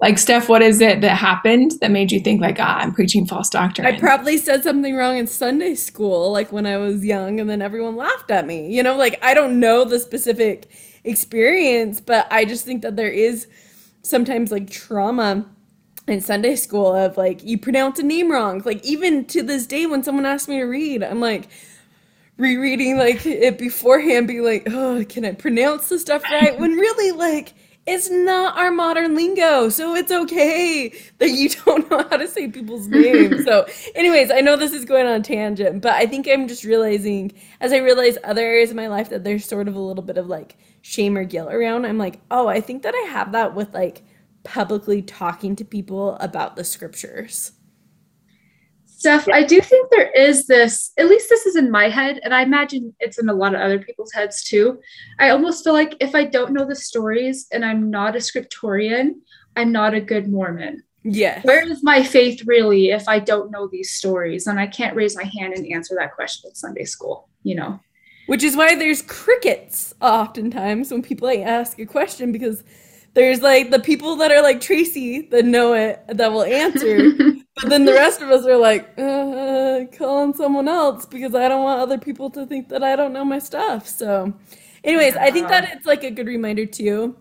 Like 0.00 0.16
Steph, 0.16 0.48
what 0.48 0.62
is 0.62 0.80
it 0.80 1.02
that 1.02 1.16
happened 1.16 1.72
that 1.82 1.90
made 1.90 2.10
you 2.10 2.20
think 2.20 2.40
like, 2.40 2.56
ah, 2.58 2.78
I'm 2.78 2.94
preaching 2.94 3.26
false 3.26 3.50
doctrine? 3.50 3.86
I 3.86 3.98
probably 3.98 4.38
said 4.38 4.62
something 4.62 4.96
wrong 4.96 5.18
in 5.18 5.26
Sunday 5.26 5.74
school, 5.74 6.32
like 6.32 6.52
when 6.52 6.64
I 6.64 6.78
was 6.78 7.04
young, 7.04 7.38
and 7.38 7.50
then 7.50 7.60
everyone 7.60 7.96
laughed 7.96 8.30
at 8.30 8.46
me. 8.46 8.74
You 8.74 8.82
know, 8.82 8.96
like 8.96 9.18
I 9.22 9.34
don't 9.34 9.60
know 9.60 9.84
the 9.84 9.98
specific 9.98 10.70
experience, 11.04 12.00
but 12.00 12.26
I 12.30 12.46
just 12.46 12.64
think 12.64 12.80
that 12.82 12.96
there 12.96 13.10
is 13.10 13.46
sometimes 14.02 14.50
like 14.50 14.70
trauma 14.70 15.46
in 16.06 16.20
Sunday 16.22 16.56
school 16.56 16.94
of 16.94 17.18
like 17.18 17.44
you 17.44 17.58
pronounce 17.58 17.98
a 17.98 18.02
name 18.02 18.32
wrong. 18.32 18.62
Like 18.64 18.82
even 18.84 19.26
to 19.26 19.42
this 19.42 19.66
day 19.66 19.84
when 19.84 20.02
someone 20.02 20.24
asks 20.24 20.48
me 20.48 20.58
to 20.58 20.64
read, 20.64 21.02
I'm 21.02 21.20
like 21.20 21.48
rereading 22.38 22.96
like 22.96 23.26
it 23.26 23.58
beforehand, 23.58 24.28
be 24.28 24.40
like, 24.40 24.66
oh, 24.70 25.04
can 25.08 25.26
I 25.26 25.32
pronounce 25.32 25.90
the 25.90 25.98
stuff 25.98 26.22
right? 26.24 26.58
When 26.58 26.72
really 26.72 27.12
like 27.12 27.52
it's 27.86 28.10
not 28.10 28.56
our 28.56 28.70
modern 28.70 29.14
lingo, 29.14 29.68
so 29.68 29.94
it's 29.94 30.12
okay 30.12 30.92
that 31.18 31.30
you 31.30 31.48
don't 31.64 31.90
know 31.90 32.06
how 32.10 32.16
to 32.16 32.28
say 32.28 32.48
people's 32.48 32.86
names. 32.86 33.44
so, 33.44 33.66
anyways, 33.94 34.30
I 34.30 34.40
know 34.40 34.56
this 34.56 34.72
is 34.72 34.84
going 34.84 35.06
on 35.06 35.20
a 35.20 35.22
tangent, 35.22 35.82
but 35.82 35.94
I 35.94 36.06
think 36.06 36.28
I'm 36.28 36.46
just 36.46 36.64
realizing 36.64 37.32
as 37.60 37.72
I 37.72 37.78
realize 37.78 38.18
other 38.22 38.42
areas 38.42 38.70
of 38.70 38.76
my 38.76 38.88
life 38.88 39.08
that 39.10 39.24
there's 39.24 39.44
sort 39.44 39.68
of 39.68 39.74
a 39.74 39.80
little 39.80 40.04
bit 40.04 40.18
of 40.18 40.26
like 40.26 40.56
shame 40.82 41.16
or 41.16 41.24
guilt 41.24 41.52
around, 41.52 41.86
I'm 41.86 41.98
like, 41.98 42.20
oh, 42.30 42.48
I 42.48 42.60
think 42.60 42.82
that 42.82 42.94
I 42.94 43.08
have 43.10 43.32
that 43.32 43.54
with 43.54 43.72
like 43.74 44.02
publicly 44.44 45.02
talking 45.02 45.56
to 45.56 45.64
people 45.64 46.16
about 46.16 46.56
the 46.56 46.64
scriptures. 46.64 47.52
Steph, 49.00 49.30
I 49.30 49.44
do 49.44 49.62
think 49.62 49.88
there 49.88 50.10
is 50.10 50.46
this, 50.46 50.92
at 50.98 51.08
least 51.08 51.30
this 51.30 51.46
is 51.46 51.56
in 51.56 51.70
my 51.70 51.88
head, 51.88 52.20
and 52.22 52.34
I 52.34 52.42
imagine 52.42 52.94
it's 53.00 53.18
in 53.18 53.30
a 53.30 53.34
lot 53.34 53.54
of 53.54 53.62
other 53.62 53.78
people's 53.78 54.12
heads 54.12 54.44
too. 54.44 54.78
I 55.18 55.30
almost 55.30 55.64
feel 55.64 55.72
like 55.72 55.96
if 56.00 56.14
I 56.14 56.24
don't 56.24 56.52
know 56.52 56.66
the 56.66 56.76
stories 56.76 57.46
and 57.50 57.64
I'm 57.64 57.90
not 57.90 58.14
a 58.14 58.18
scriptorian, 58.18 59.12
I'm 59.56 59.72
not 59.72 59.94
a 59.94 60.02
good 60.02 60.28
Mormon. 60.28 60.82
Yeah. 61.02 61.40
Where 61.44 61.66
is 61.66 61.82
my 61.82 62.02
faith 62.02 62.42
really 62.44 62.90
if 62.90 63.08
I 63.08 63.20
don't 63.20 63.50
know 63.50 63.68
these 63.72 63.92
stories? 63.92 64.46
And 64.46 64.60
I 64.60 64.66
can't 64.66 64.94
raise 64.94 65.16
my 65.16 65.24
hand 65.24 65.54
and 65.54 65.66
answer 65.72 65.94
that 65.98 66.14
question 66.14 66.50
at 66.50 66.58
Sunday 66.58 66.84
school, 66.84 67.26
you 67.42 67.54
know? 67.54 67.80
Which 68.26 68.44
is 68.44 68.54
why 68.54 68.74
there's 68.74 69.00
crickets 69.00 69.94
oftentimes 70.02 70.92
when 70.92 71.00
people 71.00 71.26
like, 71.26 71.40
ask 71.40 71.78
a 71.78 71.86
question 71.86 72.32
because 72.32 72.62
there's 73.14 73.40
like 73.40 73.70
the 73.70 73.80
people 73.80 74.16
that 74.16 74.30
are 74.30 74.42
like 74.42 74.60
Tracy 74.60 75.22
that 75.30 75.46
know 75.46 75.72
it 75.72 76.04
that 76.06 76.30
will 76.30 76.44
answer, 76.44 77.12
but 77.60 77.68
then 77.68 77.84
the 77.84 77.92
rest 77.92 78.22
of 78.22 78.30
us 78.30 78.46
are 78.46 78.56
like 78.56 78.98
uh, 78.98 79.84
calling 79.96 80.34
someone 80.34 80.68
else 80.68 81.06
because 81.06 81.34
I 81.34 81.48
don't 81.48 81.62
want 81.62 81.80
other 81.80 81.98
people 81.98 82.30
to 82.30 82.46
think 82.46 82.68
that 82.68 82.82
I 82.82 82.96
don't 82.96 83.12
know 83.12 83.24
my 83.24 83.38
stuff. 83.38 83.86
So, 83.86 84.32
anyways, 84.84 85.16
I 85.16 85.30
think 85.30 85.48
that 85.48 85.70
it's 85.72 85.86
like 85.86 86.04
a 86.04 86.10
good 86.10 86.26
reminder 86.26 86.66
too, 86.66 87.16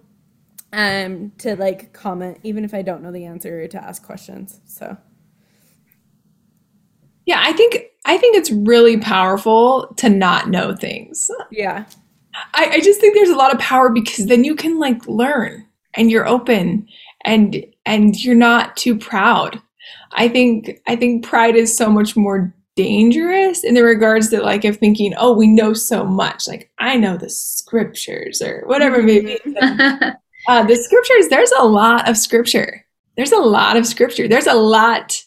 um, 0.74 1.32
to 1.40 1.56
like 1.56 1.94
comment 1.94 2.40
even 2.44 2.64
if 2.64 2.74
I 2.74 2.82
don't 2.82 3.02
know 3.02 3.12
the 3.12 3.26
answer 3.26 3.64
or 3.64 3.68
to 3.68 3.84
ask 3.84 4.04
questions. 4.04 4.62
So. 4.66 4.98
Yeah, 7.26 7.42
I 7.44 7.54
think 7.54 7.84
I 8.06 8.18
think 8.18 8.38
it's 8.38 8.52
really 8.52 8.98
powerful 8.98 9.94
to 9.98 10.10
not 10.10 10.50
know 10.50 10.76
things. 10.76 11.30
Yeah. 11.52 11.86
I, 12.54 12.70
I 12.74 12.80
just 12.80 13.00
think 13.00 13.14
there's 13.14 13.30
a 13.30 13.36
lot 13.36 13.54
of 13.54 13.60
power 13.60 13.90
because 13.90 14.26
then 14.28 14.44
you 14.44 14.56
can 14.56 14.80
like 14.80 15.06
learn 15.08 15.66
and 15.94 16.10
you're 16.10 16.28
open 16.28 16.88
and 17.26 17.64
and 17.86 18.24
you're 18.24 18.36
not 18.36 18.78
too 18.78 18.98
proud. 18.98 19.62
I 20.14 20.28
think 20.28 20.82
I 20.88 20.96
think 20.96 21.26
pride 21.26 21.56
is 21.56 21.76
so 21.76 21.90
much 21.90 22.16
more 22.16 22.54
dangerous 22.76 23.64
in 23.64 23.74
the 23.74 23.84
regards 23.84 24.30
that 24.30 24.44
like 24.44 24.64
of 24.64 24.78
thinking, 24.78 25.14
oh, 25.18 25.36
we 25.36 25.48
know 25.48 25.74
so 25.74 26.06
much. 26.06 26.48
Like 26.48 26.72
I 26.80 26.98
know 26.98 27.18
the 27.18 27.30
scriptures 27.30 28.42
or 28.42 28.64
whatever 28.66 29.02
maybe. 29.02 29.38
Uh, 30.48 30.64
the 30.64 30.76
scriptures, 30.76 31.28
there's 31.28 31.52
a 31.60 31.66
lot 31.66 32.10
of 32.10 32.18
scripture. 32.18 32.84
There's 33.18 33.34
a 33.34 33.38
lot 33.38 33.78
of 33.78 33.86
scripture. 33.86 34.28
There's 34.28 34.48
a 34.48 34.56
lot 34.56 35.24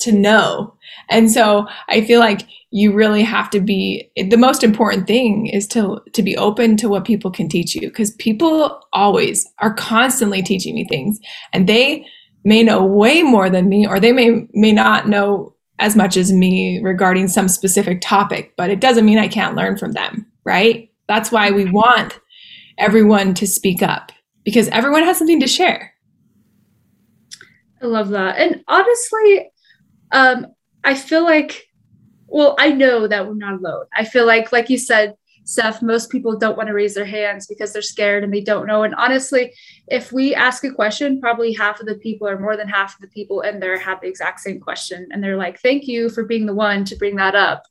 to 0.00 0.12
know. 0.12 0.76
And 1.08 1.30
so 1.30 1.66
I 1.88 2.02
feel 2.02 2.20
like 2.20 2.42
you 2.70 2.92
really 2.92 3.22
have 3.22 3.50
to 3.50 3.60
be 3.60 4.10
the 4.16 4.36
most 4.36 4.64
important 4.64 5.06
thing 5.06 5.46
is 5.46 5.66
to 5.68 6.00
to 6.12 6.22
be 6.22 6.36
open 6.36 6.76
to 6.78 6.88
what 6.88 7.04
people 7.04 7.30
can 7.30 7.48
teach 7.48 7.74
you 7.74 7.82
because 7.82 8.12
people 8.12 8.80
always 8.92 9.46
are 9.58 9.74
constantly 9.74 10.42
teaching 10.42 10.74
me 10.74 10.86
things 10.88 11.20
and 11.52 11.68
they 11.68 12.06
may 12.44 12.62
know 12.62 12.84
way 12.84 13.22
more 13.22 13.48
than 13.48 13.68
me 13.68 13.86
or 13.86 14.00
they 14.00 14.12
may 14.12 14.46
may 14.52 14.72
not 14.72 15.08
know 15.08 15.54
as 15.78 15.96
much 15.96 16.16
as 16.16 16.32
me 16.32 16.80
regarding 16.80 17.28
some 17.28 17.48
specific 17.48 18.00
topic 18.00 18.54
but 18.56 18.70
it 18.70 18.80
doesn't 18.80 19.06
mean 19.06 19.18
I 19.18 19.28
can't 19.28 19.56
learn 19.56 19.76
from 19.76 19.92
them 19.92 20.26
right 20.44 20.90
that's 21.08 21.32
why 21.32 21.50
we 21.50 21.70
want 21.70 22.18
everyone 22.78 23.34
to 23.34 23.46
speak 23.46 23.82
up 23.82 24.12
because 24.44 24.68
everyone 24.68 25.04
has 25.04 25.18
something 25.18 25.40
to 25.40 25.46
share 25.46 25.92
I 27.82 27.86
love 27.86 28.10
that. 28.10 28.38
And 28.38 28.62
honestly, 28.68 29.50
um, 30.12 30.46
I 30.84 30.94
feel 30.94 31.24
like, 31.24 31.68
well, 32.28 32.54
I 32.58 32.70
know 32.70 33.08
that 33.08 33.26
we're 33.26 33.34
not 33.34 33.54
alone. 33.54 33.86
I 33.94 34.04
feel 34.04 34.24
like, 34.24 34.52
like 34.52 34.70
you 34.70 34.78
said, 34.78 35.14
Steph, 35.44 35.82
most 35.82 36.10
people 36.10 36.38
don't 36.38 36.56
want 36.56 36.68
to 36.68 36.74
raise 36.74 36.94
their 36.94 37.04
hands 37.04 37.46
because 37.46 37.72
they're 37.72 37.82
scared 37.82 38.22
and 38.22 38.32
they 38.32 38.40
don't 38.40 38.66
know. 38.66 38.84
And 38.84 38.94
honestly, 38.94 39.52
if 39.88 40.12
we 40.12 40.34
ask 40.34 40.64
a 40.64 40.70
question, 40.70 41.20
probably 41.20 41.52
half 41.52 41.80
of 41.80 41.86
the 41.86 41.96
people 41.96 42.28
or 42.28 42.38
more 42.38 42.56
than 42.56 42.68
half 42.68 42.94
of 42.94 43.00
the 43.00 43.08
people 43.08 43.40
in 43.40 43.58
there 43.58 43.78
have 43.78 44.00
the 44.00 44.08
exact 44.08 44.40
same 44.40 44.60
question. 44.60 45.08
And 45.10 45.22
they're 45.22 45.36
like, 45.36 45.60
thank 45.60 45.88
you 45.88 46.08
for 46.10 46.24
being 46.24 46.46
the 46.46 46.54
one 46.54 46.84
to 46.84 46.96
bring 46.96 47.16
that 47.16 47.34
up. 47.34 47.64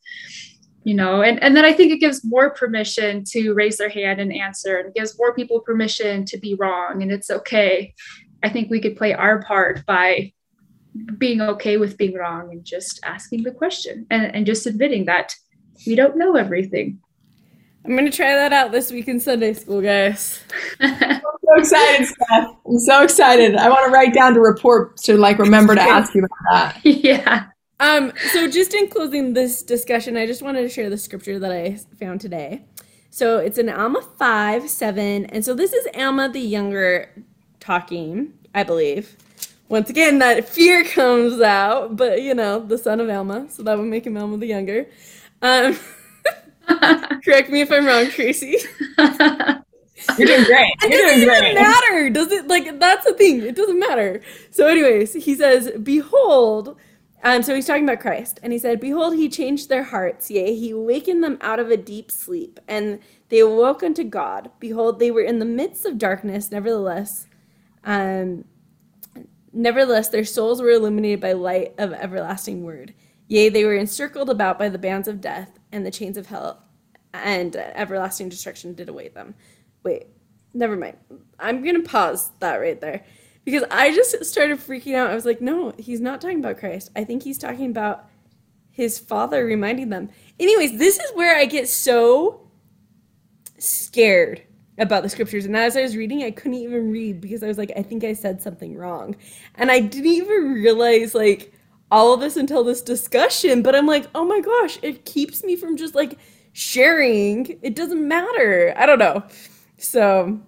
You 0.84 0.96
know, 0.96 1.22
and, 1.22 1.42
and 1.44 1.56
then 1.56 1.64
I 1.64 1.74
think 1.74 1.92
it 1.92 2.00
gives 2.00 2.26
more 2.26 2.50
permission 2.50 3.24
to 3.26 3.54
raise 3.54 3.78
their 3.78 3.90
hand 3.90 4.20
and 4.20 4.34
answer, 4.34 4.78
and 4.78 4.94
gives 4.96 5.16
more 5.16 5.32
people 5.36 5.60
permission 5.60 6.26
to 6.26 6.40
be 6.40 6.56
wrong, 6.56 7.04
and 7.04 7.12
it's 7.12 7.30
okay. 7.30 7.94
I 8.42 8.50
think 8.50 8.72
we 8.72 8.82
could 8.82 8.98
play 8.98 9.14
our 9.14 9.44
part 9.44 9.86
by 9.86 10.34
being 11.20 11.40
okay 11.40 11.78
with 11.78 11.98
being 11.98 12.16
wrong 12.16 12.50
and 12.52 12.66
just 12.66 13.00
asking 13.04 13.44
the 13.44 13.52
question 13.52 14.08
and, 14.10 14.36
and 14.36 14.46
just 14.46 14.66
admitting 14.66 15.06
that 15.06 15.36
we 15.86 15.94
don't 15.94 16.18
know 16.18 16.36
everything. 16.36 17.00
I'm 17.84 17.96
gonna 17.96 18.12
try 18.12 18.34
that 18.36 18.54
out 18.54 18.72
this 18.72 18.92
week 18.92 19.08
in 19.08 19.20
Sunday 19.20 19.54
school, 19.54 19.82
guys. 19.82 20.44
I'm 20.80 21.22
so 21.22 21.56
excited, 21.56 22.08
Steph. 22.08 22.50
I'm 22.68 22.80
so 22.80 23.04
excited. 23.04 23.56
I 23.56 23.70
want 23.70 23.86
to 23.86 23.92
write 23.92 24.14
down 24.14 24.36
the 24.36 24.40
report 24.40 24.98
to 24.98 25.18
like 25.18 25.40
remember 25.40 25.74
to 25.74 25.82
ask 25.82 26.14
you 26.14 26.24
about 26.24 26.52
that. 26.52 26.80
yeah. 26.86 27.46
Um, 27.82 28.14
so 28.32 28.48
just 28.48 28.76
in 28.76 28.90
closing 28.90 29.34
this 29.34 29.64
discussion, 29.64 30.16
I 30.16 30.28
just 30.28 30.44
wanted 30.44 30.62
to 30.62 30.70
share 30.70 30.88
the 30.88 31.00
scripture 31.00 31.40
that 31.40 31.52
I 31.52 31.80
found 32.00 32.22
today. 32.22 32.64
So 33.10 33.40
it's 33.40 33.58
in 33.58 33.70
Alma 33.70 34.04
5, 34.20 34.70
7. 34.70 35.26
And 35.26 35.44
so 35.44 35.56
this 35.56 35.74
is 35.74 35.88
Alma 35.96 36.30
the 36.30 36.40
younger 36.40 37.10
talking, 37.60 38.34
I 38.54 38.62
believe. 38.62 39.18
Once 39.68 39.90
again, 39.90 40.20
that 40.20 40.48
fear 40.48 40.84
comes 40.84 41.42
out, 41.42 41.96
but 41.96 42.22
you 42.22 42.36
know, 42.36 42.60
the 42.60 42.78
son 42.78 43.00
of 43.00 43.10
Alma, 43.10 43.50
so 43.50 43.64
that 43.64 43.80
would 43.80 43.88
make 43.88 44.06
him 44.06 44.16
Alma 44.16 44.38
the 44.38 44.46
younger. 44.46 44.86
Um, 45.42 45.76
correct 47.24 47.50
me 47.50 47.62
if 47.62 47.72
I'm 47.72 47.86
wrong, 47.86 48.10
Tracy. 48.10 48.58
You're 50.18 50.28
doing 50.28 50.46
great. 50.46 50.74
It 50.84 50.92
You're 50.92 51.02
doesn't 51.02 51.20
doing 51.22 51.44
even 51.44 51.56
matter. 51.56 52.10
Does 52.10 52.32
it 52.32 52.48
like 52.48 52.80
that's 52.80 53.06
the 53.06 53.14
thing? 53.14 53.42
It 53.44 53.56
doesn't 53.56 53.80
matter. 53.80 54.22
So, 54.50 54.68
anyways, 54.68 55.14
he 55.14 55.36
says, 55.36 55.72
Behold, 55.84 56.76
um, 57.24 57.44
so 57.44 57.54
he's 57.54 57.68
talking 57.68 57.84
about 57.84 58.00
Christ, 58.00 58.40
and 58.42 58.52
he 58.52 58.60
said, 58.60 58.80
Behold, 58.80 59.16
he 59.16 59.30
changed 59.30 59.70
their 59.70 59.84
hearts, 59.84 60.32
yea, 60.32 60.56
he 60.56 60.74
wakened 60.74 61.24
them 61.24 61.38
out 61.42 61.60
of 61.60 61.70
a 61.70 61.78
deep 61.78 62.12
sleep, 62.12 62.60
and 62.68 63.00
they 63.30 63.40
awoke 63.40 63.84
unto 63.84 64.04
God. 64.04 64.50
Behold, 64.60 65.00
they 65.00 65.12
were 65.12 65.22
in 65.22 65.40
the 65.40 65.46
midst 65.46 65.86
of 65.86 65.98
darkness, 65.98 66.52
nevertheless. 66.52 67.28
Um 67.84 68.46
nevertheless 69.54 70.10
their 70.10 70.26
souls 70.26 70.62
were 70.62 70.70
illuminated 70.70 71.20
by 71.20 71.34
light 71.34 71.74
of 71.78 71.94
everlasting 71.94 72.64
word. 72.64 72.94
Yea, 73.28 73.50
they 73.50 73.64
were 73.66 73.76
encircled 73.76 74.30
about 74.30 74.60
by 74.60 74.70
the 74.70 74.78
bands 74.78 75.08
of 75.08 75.22
death, 75.22 75.60
and 75.72 75.86
the 75.86 75.92
chains 75.92 76.18
of 76.18 76.28
hell 76.28 76.64
and 77.14 77.56
everlasting 77.56 78.30
destruction 78.30 78.74
did 78.74 78.90
await 78.90 79.14
them. 79.14 79.36
Wait, 79.84 80.08
never 80.54 80.76
mind. 80.76 80.98
I'm 81.40 81.64
gonna 81.64 81.84
pause 81.84 82.32
that 82.40 82.56
right 82.58 82.80
there 82.80 83.04
because 83.46 83.64
I 83.72 83.94
just 83.94 84.24
started 84.26 84.60
freaking 84.60 84.96
out. 84.96 85.10
I 85.10 85.16
was 85.16 85.26
like, 85.26 85.42
no, 85.42 85.74
he's 85.78 86.00
not 86.00 86.22
talking 86.22 86.40
about 86.40 86.60
Christ. 86.60 86.92
I 86.96 87.04
think 87.04 87.24
he's 87.24 87.38
talking 87.38 87.70
about 87.70 88.10
his 88.72 89.00
father 89.00 89.46
reminding 89.46 89.90
them. 89.90 90.10
Anyways, 90.40 90.78
this 90.78 91.00
is 91.00 91.12
where 91.14 91.36
I 91.36 91.46
get 91.46 91.68
so 91.68 92.48
scared 93.58 94.42
about 94.78 95.04
the 95.04 95.10
scriptures. 95.10 95.46
And 95.46 95.56
as 95.56 95.78
I 95.78 95.82
was 95.82 95.96
reading, 95.96 96.24
I 96.24 96.32
couldn't 96.32 96.56
even 96.56 96.92
read 96.92 97.22
because 97.22 97.44
I 97.44 97.48
was 97.48 97.58
like, 97.58 97.72
I 97.76 97.84
think 97.84 98.04
I 98.04 98.14
said 98.14 98.42
something 98.42 98.76
wrong. 98.76 99.16
And 99.56 99.70
I 99.70 99.80
didn't 99.80 100.08
even 100.08 100.54
realize 100.54 101.14
like 101.14 101.54
all 101.92 102.14
of 102.14 102.22
this 102.22 102.38
until 102.38 102.64
this 102.64 102.82
discussion. 102.82 103.62
But 103.62 103.76
I'm 103.76 103.86
like, 103.86 104.08
oh 104.16 104.26
my 104.26 104.40
gosh, 104.40 104.80
it 104.82 105.06
keeps 105.06 105.44
me 105.44 105.56
from 105.56 105.78
just 105.78 105.94
like 105.94 106.18
sharing. 106.54 107.60
It 107.62 107.76
doesn't 107.76 108.08
matter. 108.08 108.74
I 108.78 108.86
don't 108.86 109.00
know. 109.00 109.24
So, 109.78 110.40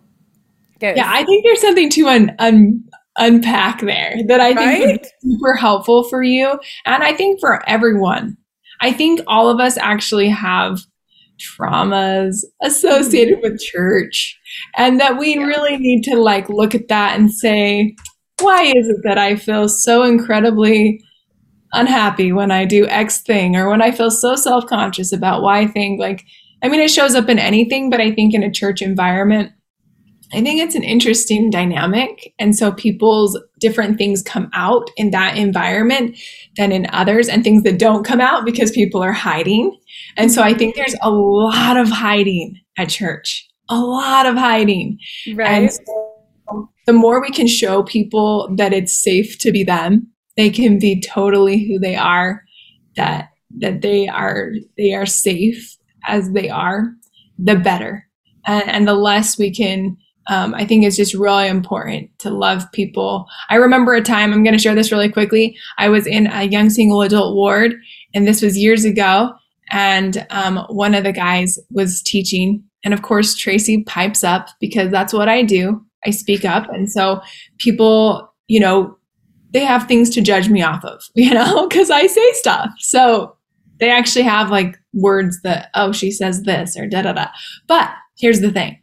guys. 0.79 0.95
Yeah, 0.97 1.09
I 1.11 1.23
think 1.25 1.43
there's 1.43 1.61
something 1.61 1.89
to 1.91 2.07
un, 2.07 2.35
un, 2.39 2.83
unpack 3.17 3.81
there 3.81 4.15
that 4.27 4.39
I 4.39 4.53
think 4.53 4.85
Right? 4.85 5.07
super 5.21 5.55
helpful 5.55 6.03
for 6.03 6.23
you. 6.23 6.59
And 6.85 7.03
I 7.03 7.13
think 7.13 7.39
for 7.39 7.67
everyone. 7.69 8.37
I 8.81 8.91
think 8.91 9.21
all 9.27 9.49
of 9.49 9.59
us 9.59 9.77
actually 9.77 10.29
have 10.29 10.79
traumas 11.39 12.43
associated 12.61 13.39
mm-hmm. 13.39 13.53
with 13.53 13.61
church 13.61 14.39
and 14.77 14.99
that 14.99 15.17
we 15.17 15.37
really 15.37 15.77
need 15.77 16.03
to 16.03 16.15
like 16.15 16.47
look 16.47 16.75
at 16.75 16.87
that 16.87 17.17
and 17.17 17.31
say 17.31 17.95
why 18.39 18.63
is 18.63 18.87
it 18.87 18.97
that 19.03 19.17
i 19.17 19.35
feel 19.35 19.67
so 19.67 20.03
incredibly 20.03 21.01
unhappy 21.73 22.31
when 22.31 22.51
i 22.51 22.65
do 22.65 22.87
x 22.87 23.21
thing 23.21 23.55
or 23.55 23.69
when 23.69 23.81
i 23.81 23.91
feel 23.91 24.11
so 24.11 24.35
self-conscious 24.35 25.11
about 25.11 25.41
Y 25.41 25.67
thing 25.67 25.99
like 25.99 26.23
i 26.61 26.69
mean 26.69 26.79
it 26.79 26.91
shows 26.91 27.15
up 27.15 27.29
in 27.29 27.39
anything 27.39 27.89
but 27.89 27.99
i 27.99 28.11
think 28.11 28.33
in 28.33 28.43
a 28.43 28.51
church 28.51 28.81
environment 28.81 29.51
I 30.33 30.41
think 30.41 30.61
it's 30.61 30.75
an 30.75 30.83
interesting 30.83 31.49
dynamic. 31.51 32.33
And 32.39 32.55
so 32.55 32.71
people's 32.71 33.39
different 33.59 33.97
things 33.97 34.23
come 34.23 34.49
out 34.53 34.89
in 34.97 35.11
that 35.11 35.37
environment 35.37 36.17
than 36.57 36.71
in 36.71 36.87
others, 36.91 37.29
and 37.29 37.43
things 37.43 37.63
that 37.63 37.77
don't 37.77 38.03
come 38.03 38.19
out 38.19 38.43
because 38.43 38.71
people 38.71 39.01
are 39.01 39.11
hiding. 39.11 39.77
And 40.17 40.31
so 40.31 40.41
I 40.41 40.53
think 40.53 40.75
there's 40.75 40.95
a 41.01 41.11
lot 41.11 41.77
of 41.77 41.89
hiding 41.89 42.59
at 42.77 42.89
church, 42.89 43.47
a 43.69 43.79
lot 43.79 44.25
of 44.25 44.35
hiding. 44.35 44.97
right. 45.35 45.47
And 45.47 45.71
so 45.71 46.69
the 46.87 46.93
more 46.93 47.21
we 47.21 47.29
can 47.29 47.47
show 47.47 47.83
people 47.83 48.53
that 48.57 48.73
it's 48.73 48.93
safe 48.93 49.37
to 49.39 49.51
be 49.51 49.63
them, 49.63 50.07
they 50.37 50.49
can 50.49 50.79
be 50.79 51.01
totally 51.01 51.65
who 51.67 51.79
they 51.79 51.95
are, 51.95 52.43
that 52.95 53.29
that 53.59 53.81
they 53.81 54.07
are 54.07 54.51
they 54.77 54.93
are 54.93 55.05
safe 55.05 55.77
as 56.07 56.31
they 56.31 56.49
are, 56.49 56.93
the 57.37 57.55
better. 57.55 58.07
And, 58.45 58.69
and 58.69 58.87
the 58.87 58.93
less 58.93 59.37
we 59.37 59.53
can 59.53 59.97
um, 60.27 60.53
I 60.53 60.65
think 60.65 60.85
it's 60.85 60.95
just 60.95 61.13
really 61.13 61.47
important 61.47 62.09
to 62.19 62.29
love 62.29 62.71
people. 62.71 63.27
I 63.49 63.55
remember 63.55 63.93
a 63.93 64.01
time, 64.01 64.31
I'm 64.31 64.43
going 64.43 64.55
to 64.55 64.61
share 64.61 64.75
this 64.75 64.91
really 64.91 65.09
quickly. 65.09 65.57
I 65.77 65.89
was 65.89 66.07
in 66.07 66.27
a 66.27 66.43
young 66.43 66.69
single 66.69 67.01
adult 67.01 67.35
ward, 67.35 67.75
and 68.13 68.27
this 68.27 68.41
was 68.41 68.57
years 68.57 68.85
ago. 68.85 69.33
And 69.71 70.25
um, 70.29 70.65
one 70.69 70.93
of 70.93 71.03
the 71.03 71.11
guys 71.11 71.59
was 71.71 72.01
teaching. 72.01 72.63
And 72.83 72.93
of 72.93 73.01
course, 73.01 73.35
Tracy 73.35 73.83
pipes 73.83 74.23
up 74.23 74.49
because 74.59 74.91
that's 74.91 75.13
what 75.13 75.29
I 75.29 75.41
do. 75.43 75.83
I 76.05 76.11
speak 76.11 76.45
up. 76.45 76.69
And 76.69 76.91
so 76.91 77.21
people, 77.57 78.29
you 78.47 78.59
know, 78.59 78.97
they 79.53 79.63
have 79.63 79.87
things 79.87 80.09
to 80.11 80.21
judge 80.21 80.49
me 80.49 80.61
off 80.61 80.83
of, 80.83 81.03
you 81.15 81.33
know, 81.33 81.67
because 81.67 81.89
I 81.89 82.07
say 82.07 82.33
stuff. 82.33 82.71
So 82.79 83.35
they 83.79 83.89
actually 83.89 84.23
have 84.23 84.49
like 84.49 84.77
words 84.93 85.41
that, 85.43 85.69
oh, 85.73 85.91
she 85.91 86.11
says 86.11 86.43
this 86.43 86.77
or 86.77 86.87
da 86.87 87.03
da 87.03 87.13
da. 87.13 87.27
But 87.67 87.89
here's 88.17 88.41
the 88.41 88.51
thing 88.51 88.79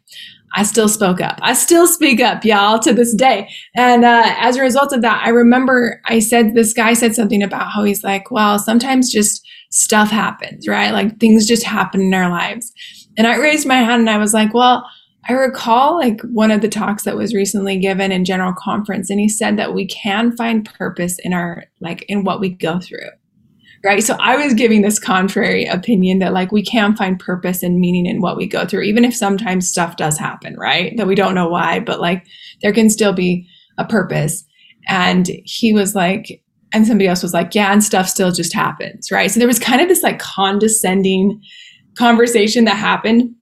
I 0.56 0.64
still 0.64 0.88
spoke 0.88 1.20
up. 1.20 1.38
I 1.42 1.52
still 1.52 1.86
speak 1.86 2.20
up, 2.20 2.44
y'all, 2.44 2.78
to 2.80 2.92
this 2.92 3.14
day. 3.14 3.48
And 3.76 4.04
uh, 4.04 4.34
as 4.38 4.56
a 4.56 4.62
result 4.62 4.92
of 4.92 5.02
that, 5.02 5.22
I 5.24 5.28
remember 5.28 6.00
I 6.06 6.18
said, 6.18 6.54
this 6.54 6.72
guy 6.72 6.94
said 6.94 7.14
something 7.14 7.42
about 7.42 7.70
how 7.70 7.84
he's 7.84 8.02
like, 8.02 8.30
well, 8.30 8.58
sometimes 8.58 9.12
just 9.12 9.46
stuff 9.70 10.10
happens, 10.10 10.66
right? 10.66 10.92
Like 10.92 11.20
things 11.20 11.46
just 11.46 11.62
happen 11.62 12.00
in 12.00 12.14
our 12.14 12.28
lives. 12.28 12.72
And 13.16 13.26
I 13.26 13.36
raised 13.36 13.66
my 13.66 13.76
hand 13.76 14.00
and 14.00 14.10
I 14.10 14.18
was 14.18 14.34
like, 14.34 14.52
well, 14.52 14.84
I 15.28 15.34
recall 15.34 15.96
like 15.96 16.20
one 16.22 16.50
of 16.50 16.60
the 16.60 16.68
talks 16.68 17.04
that 17.04 17.16
was 17.16 17.34
recently 17.34 17.78
given 17.78 18.10
in 18.10 18.24
general 18.24 18.54
conference, 18.56 19.10
and 19.10 19.20
he 19.20 19.28
said 19.28 19.58
that 19.58 19.74
we 19.74 19.86
can 19.86 20.34
find 20.36 20.64
purpose 20.64 21.18
in 21.18 21.32
our, 21.32 21.64
like, 21.80 22.02
in 22.08 22.24
what 22.24 22.40
we 22.40 22.48
go 22.48 22.80
through 22.80 23.10
right? 23.84 24.02
So 24.02 24.16
i 24.20 24.36
was 24.36 24.54
giving 24.54 24.82
this 24.82 24.98
contrary 24.98 25.64
opinion 25.64 26.18
that 26.18 26.32
like 26.32 26.52
we 26.52 26.62
can 26.62 26.96
find 26.96 27.18
purpose 27.18 27.62
and 27.62 27.78
meaning 27.78 28.06
in 28.06 28.20
what 28.20 28.36
we 28.36 28.46
go 28.46 28.66
through 28.66 28.82
even 28.82 29.04
if 29.04 29.14
sometimes 29.14 29.68
stuff 29.68 29.96
does 29.96 30.18
happen 30.18 30.56
right? 30.56 30.96
That 30.96 31.06
we 31.06 31.14
don't 31.14 31.34
know 31.34 31.48
why 31.48 31.80
but 31.80 32.00
like 32.00 32.26
there 32.62 32.72
can 32.72 32.90
still 32.90 33.12
be 33.12 33.46
a 33.78 33.84
purpose. 33.84 34.44
And 34.88 35.28
he 35.44 35.72
was 35.72 35.94
like 35.94 36.42
and 36.72 36.86
somebody 36.86 37.08
else 37.08 37.22
was 37.22 37.34
like 37.34 37.54
yeah 37.54 37.72
and 37.72 37.82
stuff 37.82 38.08
still 38.08 38.32
just 38.32 38.52
happens 38.52 39.10
right? 39.10 39.30
So 39.30 39.38
there 39.38 39.48
was 39.48 39.58
kind 39.58 39.80
of 39.80 39.88
this 39.88 40.02
like 40.02 40.18
condescending 40.18 41.40
conversation 41.96 42.64
that 42.64 42.76
happened 42.76 43.34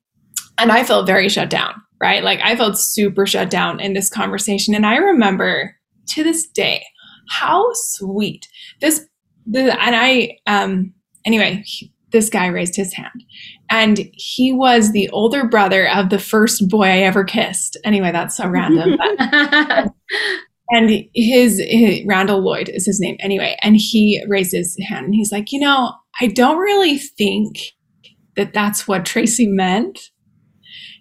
and 0.58 0.72
i 0.72 0.84
felt 0.84 1.06
very 1.06 1.28
shut 1.28 1.50
down 1.50 1.74
right 2.00 2.22
like 2.22 2.40
i 2.42 2.56
felt 2.56 2.78
super 2.78 3.26
shut 3.26 3.50
down 3.50 3.80
in 3.80 3.92
this 3.92 4.08
conversation 4.08 4.74
and 4.74 4.86
i 4.86 4.96
remember 4.96 5.74
to 6.06 6.22
this 6.22 6.46
day 6.48 6.84
how 7.30 7.68
sweet 7.72 8.46
this 8.80 9.06
the, 9.50 9.82
and 9.82 9.96
I, 9.96 10.38
um, 10.46 10.92
anyway, 11.24 11.62
he, 11.64 11.92
this 12.10 12.30
guy 12.30 12.46
raised 12.46 12.76
his 12.76 12.92
hand 12.94 13.24
and 13.70 14.08
he 14.14 14.52
was 14.52 14.92
the 14.92 15.08
older 15.10 15.46
brother 15.46 15.88
of 15.88 16.10
the 16.10 16.18
first 16.18 16.68
boy 16.68 16.84
I 16.84 16.98
ever 16.98 17.24
kissed. 17.24 17.76
Anyway, 17.84 18.12
that's 18.12 18.36
so 18.36 18.48
random. 18.48 18.96
But, 18.96 19.92
and 20.70 21.04
his, 21.14 21.60
his, 21.66 22.00
Randall 22.06 22.42
Lloyd 22.42 22.70
is 22.70 22.86
his 22.86 23.00
name 23.00 23.16
anyway. 23.20 23.58
And 23.62 23.76
he 23.76 24.22
raised 24.26 24.52
his 24.52 24.76
hand 24.88 25.06
and 25.06 25.14
he's 25.14 25.32
like, 25.32 25.52
you 25.52 25.60
know, 25.60 25.92
I 26.20 26.28
don't 26.28 26.58
really 26.58 26.98
think 26.98 27.58
that 28.36 28.54
that's 28.54 28.88
what 28.88 29.04
Tracy 29.04 29.46
meant. 29.46 29.98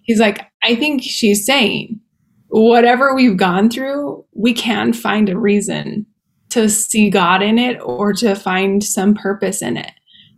He's 0.08 0.18
like, 0.18 0.40
I 0.62 0.74
think 0.74 1.02
she's 1.02 1.44
saying 1.44 2.00
whatever 2.48 3.14
we've 3.14 3.36
gone 3.36 3.68
through, 3.68 4.24
we 4.32 4.54
can 4.54 4.94
find 4.94 5.28
a 5.28 5.38
reason 5.38 6.06
to 6.48 6.70
see 6.70 7.10
God 7.10 7.42
in 7.42 7.58
it 7.58 7.78
or 7.82 8.14
to 8.14 8.34
find 8.34 8.82
some 8.82 9.14
purpose 9.14 9.60
in 9.60 9.76
it. 9.76 9.92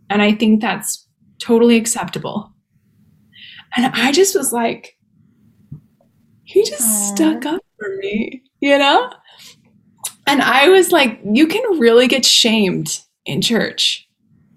And 0.09 0.21
I 0.21 0.33
think 0.33 0.59
that's 0.59 1.07
totally 1.41 1.77
acceptable. 1.77 2.51
And 3.77 3.85
I 3.95 4.11
just 4.11 4.35
was 4.35 4.51
like, 4.51 4.97
he 6.43 6.65
just 6.65 6.81
Aww. 6.81 7.15
stuck 7.15 7.45
up 7.45 7.61
for 7.79 7.95
me, 7.95 8.43
you 8.59 8.77
know? 8.77 9.09
And 10.27 10.41
I 10.41 10.67
was 10.67 10.91
like, 10.91 11.21
you 11.23 11.47
can 11.47 11.79
really 11.79 12.09
get 12.09 12.25
shamed 12.25 12.99
in 13.25 13.41
church, 13.41 14.05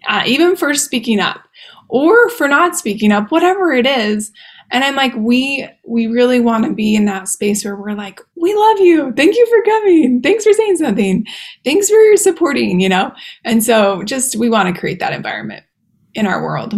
uh, 0.09 0.25
even 0.27 0.57
for 0.57 0.75
speaking 0.75 1.21
up 1.21 1.43
or 1.89 2.29
for 2.31 2.49
not 2.49 2.77
speaking 2.77 3.13
up, 3.13 3.31
whatever 3.31 3.73
it 3.73 3.87
is 3.87 4.33
and 4.71 4.85
i'm 4.85 4.97
like 4.97 5.15
we 5.17 5.69
we 5.87 6.07
really 6.07 6.41
want 6.41 6.65
to 6.65 6.73
be 6.73 6.95
in 6.95 7.05
that 7.05 7.29
space 7.29 7.65
where 7.65 7.77
we're 7.77 7.93
like 7.93 8.21
we 8.45 8.55
love 8.55 8.79
you. 8.79 9.11
Thank 9.13 9.37
you 9.37 9.47
for 9.47 9.63
coming. 9.63 10.21
Thanks 10.21 10.45
for 10.45 10.53
saying 10.53 10.77
something. 10.77 11.27
Thanks 11.65 11.89
for 11.89 12.17
supporting 12.19 12.79
you 12.79 12.91
know? 12.91 13.13
And 13.45 13.65
so 13.65 14.03
just 14.03 14.37
we 14.37 14.51
want 14.51 14.73
to 14.73 14.79
create 14.79 14.99
that 15.01 15.15
environment 15.15 15.65
in 16.13 16.27
our 16.27 16.43
world. 16.43 16.75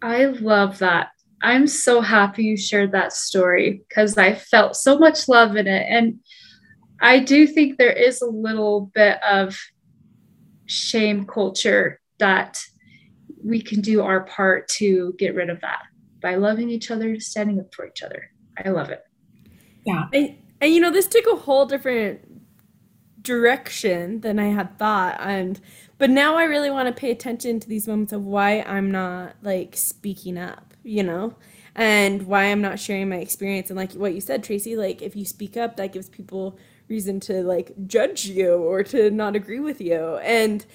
I 0.00 0.26
love 0.26 0.78
that. 0.78 1.08
I'm 1.42 1.66
so 1.66 2.00
happy 2.00 2.44
you 2.44 2.56
shared 2.56 2.92
that 2.92 3.12
story 3.12 3.82
because 3.88 4.16
i 4.16 4.34
felt 4.34 4.76
so 4.76 4.96
much 4.98 5.28
love 5.28 5.56
in 5.56 5.66
it. 5.66 5.86
And 5.88 6.20
i 7.00 7.18
do 7.18 7.46
think 7.46 7.76
there 7.76 7.92
is 7.92 8.22
a 8.22 8.26
little 8.26 8.92
bit 8.94 9.20
of 9.24 9.58
shame 10.66 11.26
culture 11.26 12.00
that 12.18 12.60
we 13.44 13.60
can 13.60 13.80
do 13.80 14.02
our 14.02 14.20
part 14.20 14.68
to 14.68 15.12
get 15.18 15.34
rid 15.34 15.50
of 15.50 15.60
that 15.62 15.82
by 16.22 16.36
loving 16.36 16.70
each 16.70 16.90
other, 16.90 17.18
standing 17.20 17.60
up 17.60 17.74
for 17.74 17.86
each 17.86 18.02
other. 18.02 18.30
I 18.64 18.68
love 18.70 18.90
it. 18.90 19.04
Yeah. 19.84 20.04
And, 20.12 20.36
and 20.60 20.72
you 20.72 20.80
know, 20.80 20.90
this 20.90 21.06
took 21.06 21.26
a 21.26 21.36
whole 21.36 21.66
different 21.66 22.32
direction 23.22 24.20
than 24.20 24.38
I 24.38 24.48
had 24.48 24.78
thought. 24.78 25.16
And 25.20 25.60
but 25.98 26.10
now 26.10 26.36
I 26.36 26.44
really 26.44 26.70
want 26.70 26.88
to 26.88 27.00
pay 27.00 27.10
attention 27.10 27.60
to 27.60 27.68
these 27.68 27.86
moments 27.86 28.12
of 28.12 28.24
why 28.24 28.62
I'm 28.62 28.90
not 28.90 29.36
like 29.42 29.76
speaking 29.76 30.38
up, 30.38 30.74
you 30.82 31.02
know? 31.02 31.34
And 31.74 32.26
why 32.26 32.44
I'm 32.44 32.60
not 32.60 32.78
sharing 32.78 33.08
my 33.08 33.16
experience 33.16 33.70
and 33.70 33.78
like 33.78 33.92
what 33.92 34.12
you 34.12 34.20
said, 34.20 34.42
Tracy, 34.42 34.76
like 34.76 35.00
if 35.00 35.16
you 35.16 35.24
speak 35.24 35.56
up, 35.56 35.76
that 35.76 35.92
gives 35.92 36.08
people 36.08 36.58
reason 36.88 37.18
to 37.20 37.42
like 37.42 37.72
judge 37.86 38.26
you 38.26 38.54
or 38.54 38.82
to 38.84 39.10
not 39.10 39.34
agree 39.34 39.60
with 39.60 39.80
you. 39.80 40.18
And 40.18 40.66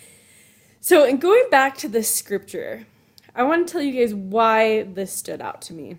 so, 0.80 1.06
in 1.06 1.18
going 1.18 1.50
back 1.52 1.78
to 1.80 1.88
the 1.88 2.02
scripture, 2.02 2.88
I 3.38 3.44
want 3.44 3.68
to 3.68 3.72
tell 3.72 3.84
you 3.84 4.02
guys 4.02 4.16
why 4.16 4.84
this 4.84 5.14
stood 5.14 5.42
out 5.42 5.62
to 5.64 5.74
me. 5.74 5.98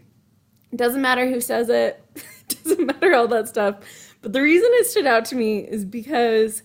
It 0.72 0.76
doesn't 0.76 1.01
matter 1.01 1.24
who 1.24 1.41
says 1.41 1.68
it, 1.68 2.03
it 2.16 2.59
doesn't 2.64 2.84
matter 2.84 3.14
all 3.14 3.28
that 3.28 3.47
stuff. 3.47 3.76
But 4.20 4.32
the 4.32 4.43
reason 4.43 4.68
it 4.72 4.86
stood 4.89 5.07
out 5.07 5.24
to 5.26 5.36
me 5.36 5.61
is 5.61 5.84
because 5.84 6.64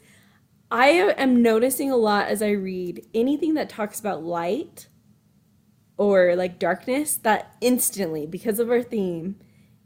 I 0.71 0.87
am 0.87 1.43
noticing 1.43 1.91
a 1.91 1.95
lot 1.95 2.27
as 2.27 2.41
I 2.41 2.49
read 2.49 3.05
anything 3.13 3.53
that 3.53 3.69
talks 3.69 3.99
about 3.99 4.23
light 4.23 4.87
or 5.95 6.35
like 6.35 6.57
darkness 6.57 7.17
that 7.17 7.55
instantly, 7.61 8.25
because 8.25 8.57
of 8.57 8.71
our 8.71 8.81
theme, 8.81 9.35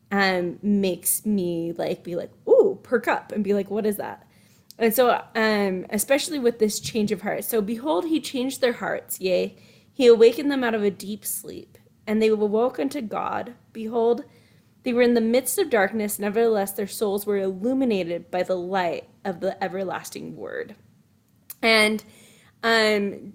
um, 0.09 0.57
makes 0.61 1.25
me 1.25 1.73
like 1.73 2.01
be 2.01 2.15
like, 2.15 2.31
ooh, 2.47 2.79
perk 2.81 3.09
up 3.09 3.33
and 3.33 3.43
be 3.43 3.53
like, 3.53 3.69
what 3.69 3.85
is 3.85 3.97
that? 3.97 4.25
And 4.79 4.93
so, 4.93 5.21
um, 5.35 5.85
especially 5.89 6.39
with 6.39 6.59
this 6.59 6.79
change 6.79 7.11
of 7.11 7.23
heart. 7.23 7.43
So, 7.43 7.61
behold, 7.61 8.05
he 8.05 8.21
changed 8.21 8.61
their 8.61 8.73
hearts, 8.73 9.19
yea 9.19 9.57
he 9.97 10.05
awakened 10.05 10.51
them 10.51 10.63
out 10.63 10.75
of 10.75 10.83
a 10.83 10.91
deep 10.91 11.25
sleep, 11.25 11.75
and 12.05 12.21
they 12.21 12.27
awoke 12.27 12.77
unto 12.77 13.01
God. 13.01 13.55
Behold, 13.73 14.25
they 14.83 14.93
were 14.93 15.01
in 15.01 15.15
the 15.15 15.21
midst 15.21 15.57
of 15.57 15.71
darkness, 15.71 16.19
nevertheless 16.19 16.73
their 16.73 16.85
souls 16.85 17.25
were 17.25 17.37
illuminated 17.37 18.29
by 18.29 18.43
the 18.43 18.55
light 18.55 19.09
of 19.25 19.39
the 19.39 19.61
everlasting 19.63 20.35
word. 20.35 20.75
And 21.63 22.03
um 22.61 23.33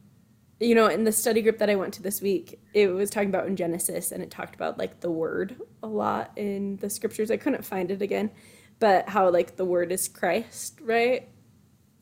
you 0.61 0.77
know, 0.77 0.87
in 0.87 1.03
the 1.03 1.11
study 1.11 1.43
group 1.43 1.59
that 1.59 1.69
I 1.69 1.75
went 1.75 1.95
to 1.95 2.03
this 2.03 2.23
week, 2.23 2.61
it 2.73 2.87
was 2.87 3.11
talking 3.11 3.31
about 3.31 3.49
in 3.49 3.57
Genesis 3.57 4.13
and 4.13 4.23
it 4.23 4.31
talked 4.31 4.55
about 4.55 4.79
like 4.79 5.01
the 5.01 5.11
word 5.11 5.61
a 5.83 5.89
lot 5.89 6.31
in 6.37 6.77
the 6.77 6.89
scriptures. 6.89 7.33
I 7.33 7.39
couldn't 7.39 7.67
find 7.67 7.91
it 7.91 8.03
again, 8.03 8.31
but 8.79 9.09
how 9.09 9.29
like 9.31 9.57
the 9.57 9.65
word 9.65 9.91
is 9.91 10.07
Christ, 10.07 10.79
right? 10.81 11.29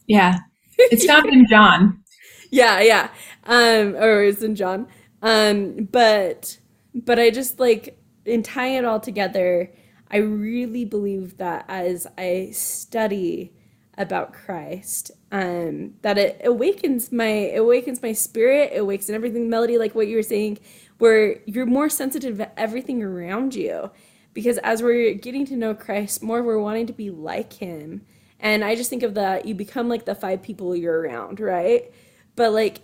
Yeah. 0.07 0.41
It's 0.79 1.05
found 1.05 1.27
in 1.31 1.47
John 1.47 2.03
yeah, 2.51 2.81
yeah. 2.81 3.11
Um, 3.45 3.95
or 3.97 4.25
it's 4.25 4.43
in 4.43 4.55
John. 4.55 4.87
Um, 5.23 5.89
but 5.91 6.59
but 6.95 7.19
I 7.19 7.31
just 7.31 7.61
like 7.61 7.99
in 8.25 8.43
tying 8.43 8.77
it 8.77 8.85
all 8.85 9.01
together, 9.01 9.73
I 10.11 10.19
really 10.19 10.85
believe 10.85 11.37
that 11.39 11.65
as 11.69 12.07
I 12.19 12.51
study 12.53 13.53
about 13.97 14.33
Christ, 14.33 15.11
um, 15.31 15.95
that 16.03 16.19
it 16.19 16.41
awakens 16.45 17.13
my 17.13 17.27
it 17.27 17.59
awakens 17.59 18.03
my 18.03 18.13
spirit, 18.13 18.73
it 18.73 18.79
awakens 18.79 19.11
everything 19.11 19.49
melody, 19.49 19.79
like 19.79 19.95
what 19.95 20.09
you 20.09 20.17
were 20.17 20.23
saying, 20.23 20.59
where 20.99 21.39
you're 21.47 21.67
more 21.67 21.89
sensitive 21.89 22.39
to 22.39 22.59
everything 22.59 23.03
around 23.03 23.55
you. 23.55 23.91
Because 24.33 24.59
as 24.59 24.83
we're 24.83 25.15
getting 25.15 25.45
to 25.47 25.57
know 25.57 25.75
Christ 25.75 26.23
more, 26.23 26.43
we're 26.43 26.61
wanting 26.61 26.87
to 26.87 26.93
be 26.93 27.11
like 27.11 27.55
him. 27.55 28.03
And 28.39 28.65
I 28.65 28.75
just 28.75 28.89
think 28.89 29.03
of 29.03 29.15
that 29.15 29.45
you 29.45 29.55
become 29.55 29.89
like 29.89 30.05
the 30.05 30.15
five 30.15 30.41
people 30.43 30.75
you're 30.75 31.01
around, 31.01 31.41
right? 31.41 31.93
But 32.37 32.53
like 32.53 32.81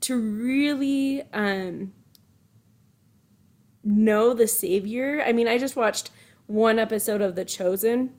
to 0.00 0.18
really 0.18 1.22
um 1.32 1.92
know 3.84 4.34
the 4.34 4.48
savior 4.48 5.22
i 5.24 5.32
mean 5.32 5.46
i 5.48 5.58
just 5.58 5.76
watched 5.76 6.10
one 6.46 6.78
episode 6.78 7.20
of 7.20 7.34
the 7.34 7.44
chosen 7.44 8.12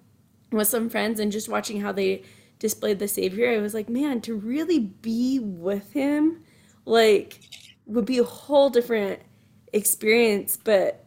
with 0.51 0.67
some 0.67 0.89
friends 0.89 1.19
and 1.19 1.31
just 1.31 1.49
watching 1.49 1.81
how 1.81 1.91
they 1.91 2.23
displayed 2.59 2.99
the 2.99 3.07
savior 3.07 3.51
i 3.51 3.57
was 3.57 3.73
like 3.73 3.89
man 3.89 4.21
to 4.21 4.33
really 4.35 4.79
be 4.79 5.39
with 5.39 5.91
him 5.91 6.43
like 6.85 7.41
would 7.85 8.05
be 8.05 8.17
a 8.17 8.23
whole 8.23 8.69
different 8.69 9.21
experience 9.73 10.57
but 10.57 11.05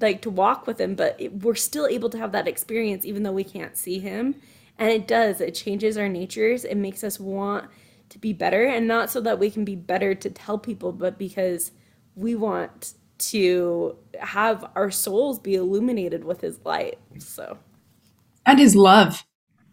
like 0.00 0.22
to 0.22 0.30
walk 0.30 0.66
with 0.66 0.80
him 0.80 0.94
but 0.94 1.16
it, 1.18 1.42
we're 1.42 1.54
still 1.54 1.86
able 1.86 2.10
to 2.10 2.18
have 2.18 2.32
that 2.32 2.46
experience 2.46 3.04
even 3.04 3.22
though 3.22 3.32
we 3.32 3.44
can't 3.44 3.76
see 3.76 3.98
him. 3.98 4.34
And 4.78 4.90
it 4.90 5.06
does 5.06 5.40
it 5.40 5.54
changes 5.54 5.98
our 5.98 6.08
natures 6.08 6.64
it 6.64 6.76
makes 6.76 7.04
us 7.04 7.20
want 7.20 7.68
to 8.10 8.18
be 8.18 8.32
better 8.34 8.64
and 8.66 8.88
not 8.88 9.10
so 9.10 9.20
that 9.20 9.38
we 9.38 9.50
can 9.50 9.64
be 9.64 9.76
better 9.76 10.14
to 10.14 10.30
tell 10.30 10.58
people 10.58 10.92
but 10.92 11.18
because 11.18 11.72
we 12.16 12.34
want 12.36 12.94
to 13.18 13.96
have 14.20 14.64
our 14.76 14.90
souls 14.90 15.38
be 15.40 15.56
illuminated 15.56 16.24
with 16.24 16.42
his 16.42 16.60
light 16.64 16.98
so 17.18 17.58
and 18.46 18.58
his 18.58 18.76
love 18.76 19.24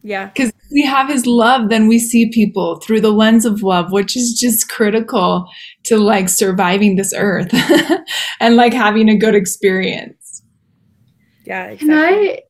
yeah 0.03 0.27
because 0.27 0.51
we 0.71 0.83
have 0.85 1.09
his 1.09 1.25
love 1.25 1.69
then 1.69 1.87
we 1.87 1.99
see 1.99 2.29
people 2.31 2.77
through 2.81 3.01
the 3.01 3.11
lens 3.11 3.45
of 3.45 3.63
love 3.63 3.91
which 3.91 4.17
is 4.17 4.37
just 4.39 4.69
critical 4.69 5.47
to 5.83 5.97
like 5.97 6.29
surviving 6.29 6.95
this 6.97 7.13
earth 7.15 7.49
and 8.41 8.55
like 8.55 8.73
having 8.73 9.09
a 9.09 9.17
good 9.17 9.35
experience 9.35 10.43
Yeah. 11.45 11.75
Can 11.75 11.91
I 11.93 12.41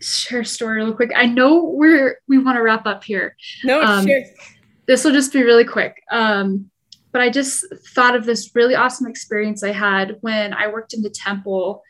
share 0.00 0.40
a 0.40 0.44
story 0.44 0.82
real 0.82 0.94
quick? 0.94 1.10
I 1.16 1.26
know 1.26 1.64
we're 1.74 2.18
we 2.28 2.38
want 2.38 2.56
to 2.56 2.62
wrap 2.62 2.86
up 2.86 3.04
here. 3.04 3.36
No, 3.64 3.82
Um, 3.82 4.06
sure. 4.06 4.22
This 4.86 5.04
will 5.04 5.12
just 5.12 5.32
be 5.32 5.42
really 5.42 5.64
quick. 5.64 6.02
Um, 6.10 6.70
but 7.12 7.22
I 7.22 7.30
just 7.30 7.64
thought 7.94 8.14
of 8.14 8.26
this 8.26 8.54
really 8.54 8.74
awesome 8.74 9.06
experience 9.06 9.62
I 9.62 9.72
had 9.72 10.18
when 10.20 10.52
I 10.52 10.68
worked 10.68 10.92
in 10.92 11.02
the 11.02 11.10
temple. 11.10 11.82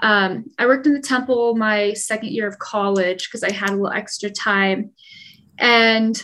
Um, 0.00 0.46
I 0.58 0.66
worked 0.66 0.86
in 0.86 0.92
the 0.92 1.00
temple 1.00 1.54
my 1.54 1.92
second 1.92 2.30
year 2.30 2.48
of 2.48 2.58
college 2.58 3.28
because 3.28 3.44
I 3.44 3.52
had 3.52 3.70
a 3.70 3.74
little 3.74 3.92
extra 3.92 4.28
time. 4.28 4.90
And 5.58 6.20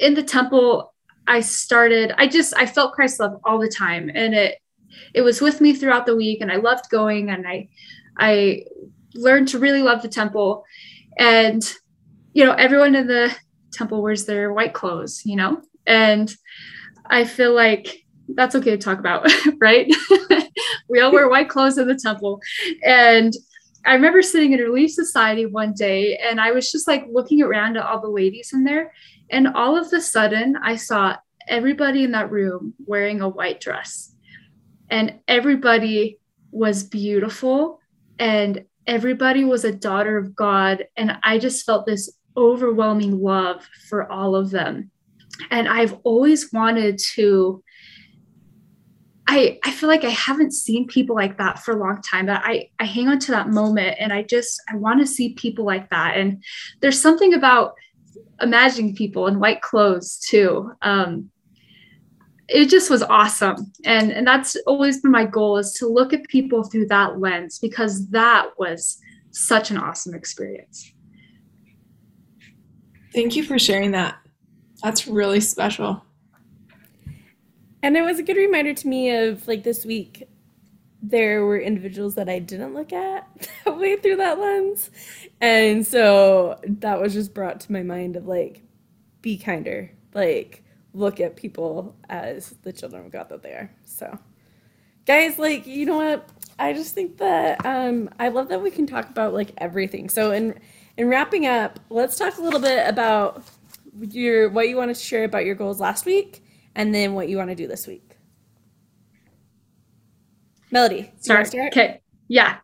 in 0.00 0.12
the 0.12 0.22
temple, 0.22 0.92
I 1.26 1.40
started, 1.40 2.12
I 2.18 2.26
just, 2.26 2.54
I 2.56 2.66
felt 2.66 2.92
Christ's 2.92 3.20
love 3.20 3.40
all 3.44 3.58
the 3.58 3.68
time. 3.70 4.10
And 4.14 4.34
it, 4.34 4.58
it 5.14 5.22
was 5.22 5.40
with 5.40 5.60
me 5.62 5.72
throughout 5.72 6.04
the 6.04 6.16
week 6.16 6.42
and 6.42 6.52
I 6.52 6.56
loved 6.56 6.90
going 6.90 7.30
and 7.30 7.48
I, 7.48 7.70
I 8.18 8.64
learned 9.14 9.48
to 9.48 9.58
really 9.58 9.82
love 9.82 10.02
the 10.02 10.08
temple. 10.08 10.64
And, 11.16 11.62
you 12.34 12.44
know, 12.44 12.52
everyone 12.52 12.94
in 12.94 13.06
the 13.06 13.34
temple 13.74 14.02
wears 14.02 14.24
their 14.24 14.52
white 14.52 14.74
clothes, 14.74 15.22
you 15.24 15.36
know? 15.36 15.60
And 15.86 16.34
I 17.06 17.24
feel 17.24 17.54
like 17.54 18.04
that's 18.28 18.54
okay 18.54 18.70
to 18.70 18.78
talk 18.78 18.98
about, 18.98 19.30
right? 19.60 19.92
we 20.88 21.00
all 21.00 21.12
wear 21.12 21.28
white 21.28 21.48
clothes 21.48 21.78
in 21.78 21.88
the 21.88 21.94
temple. 21.94 22.40
And 22.84 23.32
I 23.86 23.94
remember 23.94 24.22
sitting 24.22 24.52
in 24.52 24.60
a 24.60 24.64
Relief 24.64 24.92
Society 24.92 25.44
one 25.46 25.74
day 25.74 26.16
and 26.16 26.40
I 26.40 26.52
was 26.52 26.72
just 26.72 26.88
like 26.88 27.06
looking 27.10 27.42
around 27.42 27.76
at 27.76 27.84
all 27.84 28.00
the 28.00 28.08
ladies 28.08 28.52
in 28.52 28.64
there. 28.64 28.92
And 29.30 29.48
all 29.48 29.76
of 29.76 29.92
a 29.92 30.00
sudden, 30.00 30.56
I 30.62 30.76
saw 30.76 31.16
everybody 31.48 32.04
in 32.04 32.12
that 32.12 32.30
room 32.30 32.74
wearing 32.86 33.20
a 33.20 33.28
white 33.28 33.60
dress. 33.60 34.14
And 34.90 35.20
everybody 35.28 36.18
was 36.50 36.84
beautiful 36.84 37.80
and 38.18 38.64
everybody 38.86 39.44
was 39.44 39.64
a 39.64 39.72
daughter 39.72 40.16
of 40.16 40.34
God. 40.34 40.86
And 40.96 41.18
I 41.22 41.38
just 41.38 41.66
felt 41.66 41.86
this 41.86 42.16
overwhelming 42.36 43.20
love 43.20 43.68
for 43.88 44.10
all 44.10 44.34
of 44.34 44.50
them. 44.50 44.90
And 45.50 45.68
I've 45.68 45.94
always 46.04 46.52
wanted 46.52 46.98
to 47.14 47.62
I, 49.26 49.58
I 49.64 49.70
feel 49.70 49.88
like 49.88 50.04
I 50.04 50.10
haven't 50.10 50.52
seen 50.52 50.86
people 50.86 51.16
like 51.16 51.38
that 51.38 51.58
for 51.58 51.72
a 51.72 51.78
long 51.78 52.02
time. 52.02 52.26
That 52.26 52.42
I, 52.44 52.70
I 52.78 52.84
hang 52.84 53.08
on 53.08 53.18
to 53.20 53.32
that 53.32 53.48
moment 53.48 53.96
and 53.98 54.12
I 54.12 54.22
just 54.22 54.62
I 54.70 54.76
want 54.76 55.00
to 55.00 55.06
see 55.06 55.34
people 55.34 55.64
like 55.64 55.90
that. 55.90 56.16
And 56.16 56.42
there's 56.80 57.00
something 57.00 57.34
about 57.34 57.74
imagining 58.40 58.94
people 58.94 59.26
in 59.26 59.40
white 59.40 59.62
clothes 59.62 60.18
too. 60.18 60.72
Um, 60.82 61.30
it 62.48 62.66
just 62.66 62.90
was 62.90 63.02
awesome. 63.02 63.72
And 63.84 64.12
and 64.12 64.26
that's 64.26 64.56
always 64.66 65.00
been 65.00 65.10
my 65.10 65.24
goal 65.24 65.56
is 65.56 65.72
to 65.74 65.88
look 65.88 66.12
at 66.12 66.28
people 66.28 66.62
through 66.62 66.86
that 66.88 67.18
lens 67.18 67.58
because 67.58 68.08
that 68.10 68.50
was 68.58 68.98
such 69.30 69.70
an 69.70 69.78
awesome 69.78 70.14
experience. 70.14 70.93
Thank 73.14 73.36
you 73.36 73.44
for 73.44 73.60
sharing 73.60 73.92
that. 73.92 74.16
That's 74.82 75.06
really 75.06 75.40
special. 75.40 76.04
And 77.80 77.96
it 77.96 78.02
was 78.02 78.18
a 78.18 78.24
good 78.24 78.36
reminder 78.36 78.74
to 78.74 78.88
me 78.88 79.10
of 79.14 79.46
like 79.46 79.62
this 79.62 79.84
week, 79.84 80.28
there 81.00 81.44
were 81.44 81.58
individuals 81.58 82.16
that 82.16 82.28
I 82.28 82.40
didn't 82.40 82.74
look 82.74 82.92
at 82.92 83.48
that 83.64 83.78
way 83.78 83.96
through 83.96 84.16
that 84.16 84.40
lens. 84.40 84.90
And 85.40 85.86
so 85.86 86.58
that 86.64 87.00
was 87.00 87.12
just 87.12 87.34
brought 87.34 87.60
to 87.60 87.72
my 87.72 87.82
mind 87.82 88.16
of 88.16 88.26
like, 88.26 88.62
be 89.22 89.38
kinder. 89.38 89.92
Like, 90.12 90.64
look 90.92 91.20
at 91.20 91.36
people 91.36 91.94
as 92.08 92.50
the 92.62 92.72
children 92.72 93.06
of 93.06 93.12
God 93.12 93.28
that 93.28 93.42
they 93.42 93.50
are. 93.50 93.70
So, 93.84 94.18
guys, 95.06 95.38
like, 95.38 95.66
you 95.66 95.86
know 95.86 95.96
what? 95.96 96.28
I 96.58 96.72
just 96.72 96.94
think 96.94 97.18
that 97.18 97.64
um, 97.64 98.10
I 98.18 98.28
love 98.28 98.48
that 98.48 98.62
we 98.62 98.70
can 98.70 98.86
talk 98.86 99.08
about 99.08 99.34
like 99.34 99.52
everything. 99.58 100.08
So, 100.08 100.32
in 100.32 100.58
in 100.96 101.08
wrapping 101.08 101.46
up, 101.46 101.80
let's 101.90 102.16
talk 102.16 102.38
a 102.38 102.40
little 102.40 102.60
bit 102.60 102.88
about 102.88 103.42
your 104.00 104.48
what 104.50 104.68
you 104.68 104.76
wanted 104.76 104.94
to 104.94 105.02
share 105.02 105.24
about 105.24 105.44
your 105.44 105.54
goals 105.54 105.80
last 105.80 106.04
week 106.06 106.42
and 106.74 106.94
then 106.94 107.14
what 107.14 107.28
you 107.28 107.36
want 107.36 107.50
to 107.50 107.56
do 107.56 107.66
this 107.66 107.86
week. 107.86 108.16
Melody, 110.70 111.12
Start. 111.20 111.46
start? 111.46 111.68
Okay. 111.68 112.00
Yeah. 112.28 112.56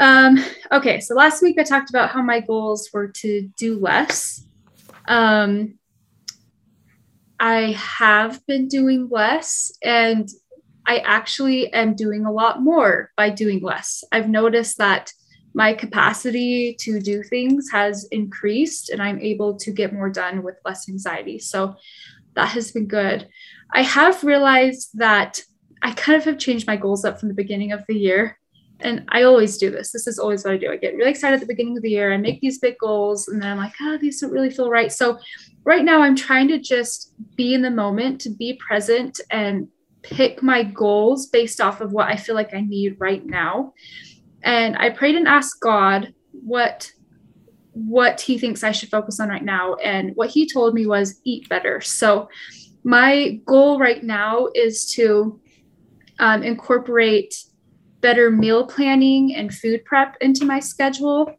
Um, 0.00 0.38
okay. 0.70 1.00
So 1.00 1.14
last 1.14 1.42
week 1.42 1.58
I 1.58 1.64
talked 1.64 1.90
about 1.90 2.10
how 2.10 2.22
my 2.22 2.40
goals 2.40 2.90
were 2.92 3.08
to 3.08 3.50
do 3.56 3.78
less. 3.78 4.44
Um, 5.06 5.78
I 7.40 7.72
have 7.72 8.44
been 8.46 8.68
doing 8.68 9.08
less 9.10 9.72
and 9.82 10.28
I 10.86 10.98
actually 10.98 11.72
am 11.72 11.94
doing 11.94 12.24
a 12.24 12.32
lot 12.32 12.62
more 12.62 13.10
by 13.16 13.30
doing 13.30 13.60
less. 13.62 14.04
I've 14.12 14.28
noticed 14.28 14.78
that 14.78 15.12
my 15.58 15.72
capacity 15.72 16.72
to 16.78 17.00
do 17.00 17.20
things 17.20 17.68
has 17.68 18.06
increased 18.12 18.90
and 18.90 19.02
I'm 19.02 19.20
able 19.20 19.56
to 19.56 19.72
get 19.72 19.92
more 19.92 20.08
done 20.08 20.44
with 20.44 20.54
less 20.64 20.88
anxiety. 20.88 21.40
So 21.40 21.74
that 22.34 22.50
has 22.50 22.70
been 22.70 22.86
good. 22.86 23.28
I 23.72 23.82
have 23.82 24.22
realized 24.22 24.90
that 24.94 25.42
I 25.82 25.90
kind 25.94 26.16
of 26.16 26.24
have 26.26 26.38
changed 26.38 26.68
my 26.68 26.76
goals 26.76 27.04
up 27.04 27.18
from 27.18 27.28
the 27.28 27.34
beginning 27.34 27.72
of 27.72 27.84
the 27.88 27.96
year. 27.96 28.38
And 28.78 29.04
I 29.08 29.24
always 29.24 29.58
do 29.58 29.68
this. 29.68 29.90
This 29.90 30.06
is 30.06 30.20
always 30.20 30.44
what 30.44 30.54
I 30.54 30.58
do. 30.58 30.70
I 30.70 30.76
get 30.76 30.94
really 30.94 31.10
excited 31.10 31.34
at 31.34 31.40
the 31.40 31.52
beginning 31.52 31.76
of 31.76 31.82
the 31.82 31.90
year. 31.90 32.12
I 32.12 32.18
make 32.18 32.40
these 32.40 32.60
big 32.60 32.78
goals 32.78 33.26
and 33.26 33.42
then 33.42 33.50
I'm 33.50 33.58
like, 33.58 33.74
oh, 33.80 33.98
these 33.98 34.20
don't 34.20 34.30
really 34.30 34.50
feel 34.50 34.70
right. 34.70 34.92
So 34.92 35.18
right 35.64 35.84
now 35.84 36.02
I'm 36.02 36.14
trying 36.14 36.46
to 36.48 36.60
just 36.60 37.14
be 37.34 37.52
in 37.52 37.62
the 37.62 37.70
moment, 37.72 38.20
to 38.20 38.30
be 38.30 38.60
present 38.64 39.20
and 39.32 39.66
pick 40.02 40.40
my 40.40 40.62
goals 40.62 41.26
based 41.26 41.60
off 41.60 41.80
of 41.80 41.90
what 41.90 42.06
I 42.06 42.14
feel 42.14 42.36
like 42.36 42.54
I 42.54 42.60
need 42.60 42.94
right 43.00 43.26
now. 43.26 43.74
And 44.48 44.78
I 44.78 44.88
prayed 44.88 45.14
and 45.14 45.28
asked 45.28 45.60
God 45.60 46.14
what 46.32 46.90
what 47.72 48.20
he 48.20 48.38
thinks 48.38 48.64
I 48.64 48.72
should 48.72 48.88
focus 48.88 49.20
on 49.20 49.28
right 49.28 49.44
now. 49.44 49.74
And 49.74 50.12
what 50.16 50.30
he 50.30 50.48
told 50.48 50.74
me 50.74 50.86
was 50.86 51.20
eat 51.24 51.48
better. 51.50 51.82
So 51.82 52.28
my 52.82 53.40
goal 53.44 53.78
right 53.78 54.02
now 54.02 54.48
is 54.54 54.90
to 54.94 55.38
um, 56.18 56.42
incorporate 56.42 57.34
better 58.00 58.30
meal 58.30 58.66
planning 58.66 59.36
and 59.36 59.54
food 59.54 59.84
prep 59.84 60.16
into 60.22 60.46
my 60.46 60.60
schedule. 60.60 61.30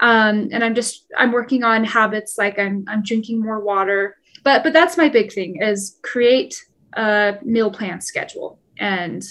Um, 0.00 0.50
and 0.52 0.62
I'm 0.62 0.74
just 0.74 1.06
I'm 1.16 1.32
working 1.32 1.64
on 1.64 1.82
habits 1.82 2.36
like 2.36 2.58
I'm 2.58 2.84
I'm 2.88 3.02
drinking 3.02 3.40
more 3.40 3.64
water. 3.64 4.16
But 4.44 4.62
but 4.62 4.74
that's 4.74 4.98
my 4.98 5.08
big 5.08 5.32
thing 5.32 5.62
is 5.62 5.98
create 6.02 6.62
a 6.92 7.38
meal 7.42 7.70
plan 7.70 8.02
schedule 8.02 8.60
and 8.78 9.24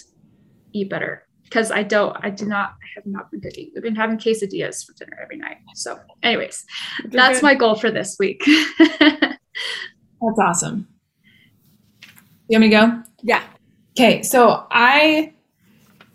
eat 0.73 0.89
better 0.89 1.26
because 1.49 1.71
I 1.71 1.83
don't 1.83 2.15
I 2.21 2.29
do 2.29 2.45
not 2.45 2.71
I 2.71 2.87
have 2.95 3.05
not 3.05 3.31
been 3.31 3.41
cooking. 3.41 3.71
I've 3.75 3.83
been 3.83 3.95
having 3.95 4.17
quesadillas 4.17 4.85
for 4.85 4.93
dinner 4.93 5.17
every 5.21 5.37
night. 5.37 5.57
So 5.75 5.99
anyways, 6.23 6.65
that's 7.05 7.41
my 7.41 7.55
goal 7.55 7.75
for 7.75 7.91
this 7.91 8.17
week. 8.19 8.43
That's 10.21 10.39
awesome. 10.39 10.87
You 12.49 12.59
want 12.59 12.61
me 12.61 12.69
to 12.69 12.75
go? 12.75 13.03
Yeah. 13.23 13.43
Okay, 13.97 14.23
so 14.23 14.65
I, 14.71 15.33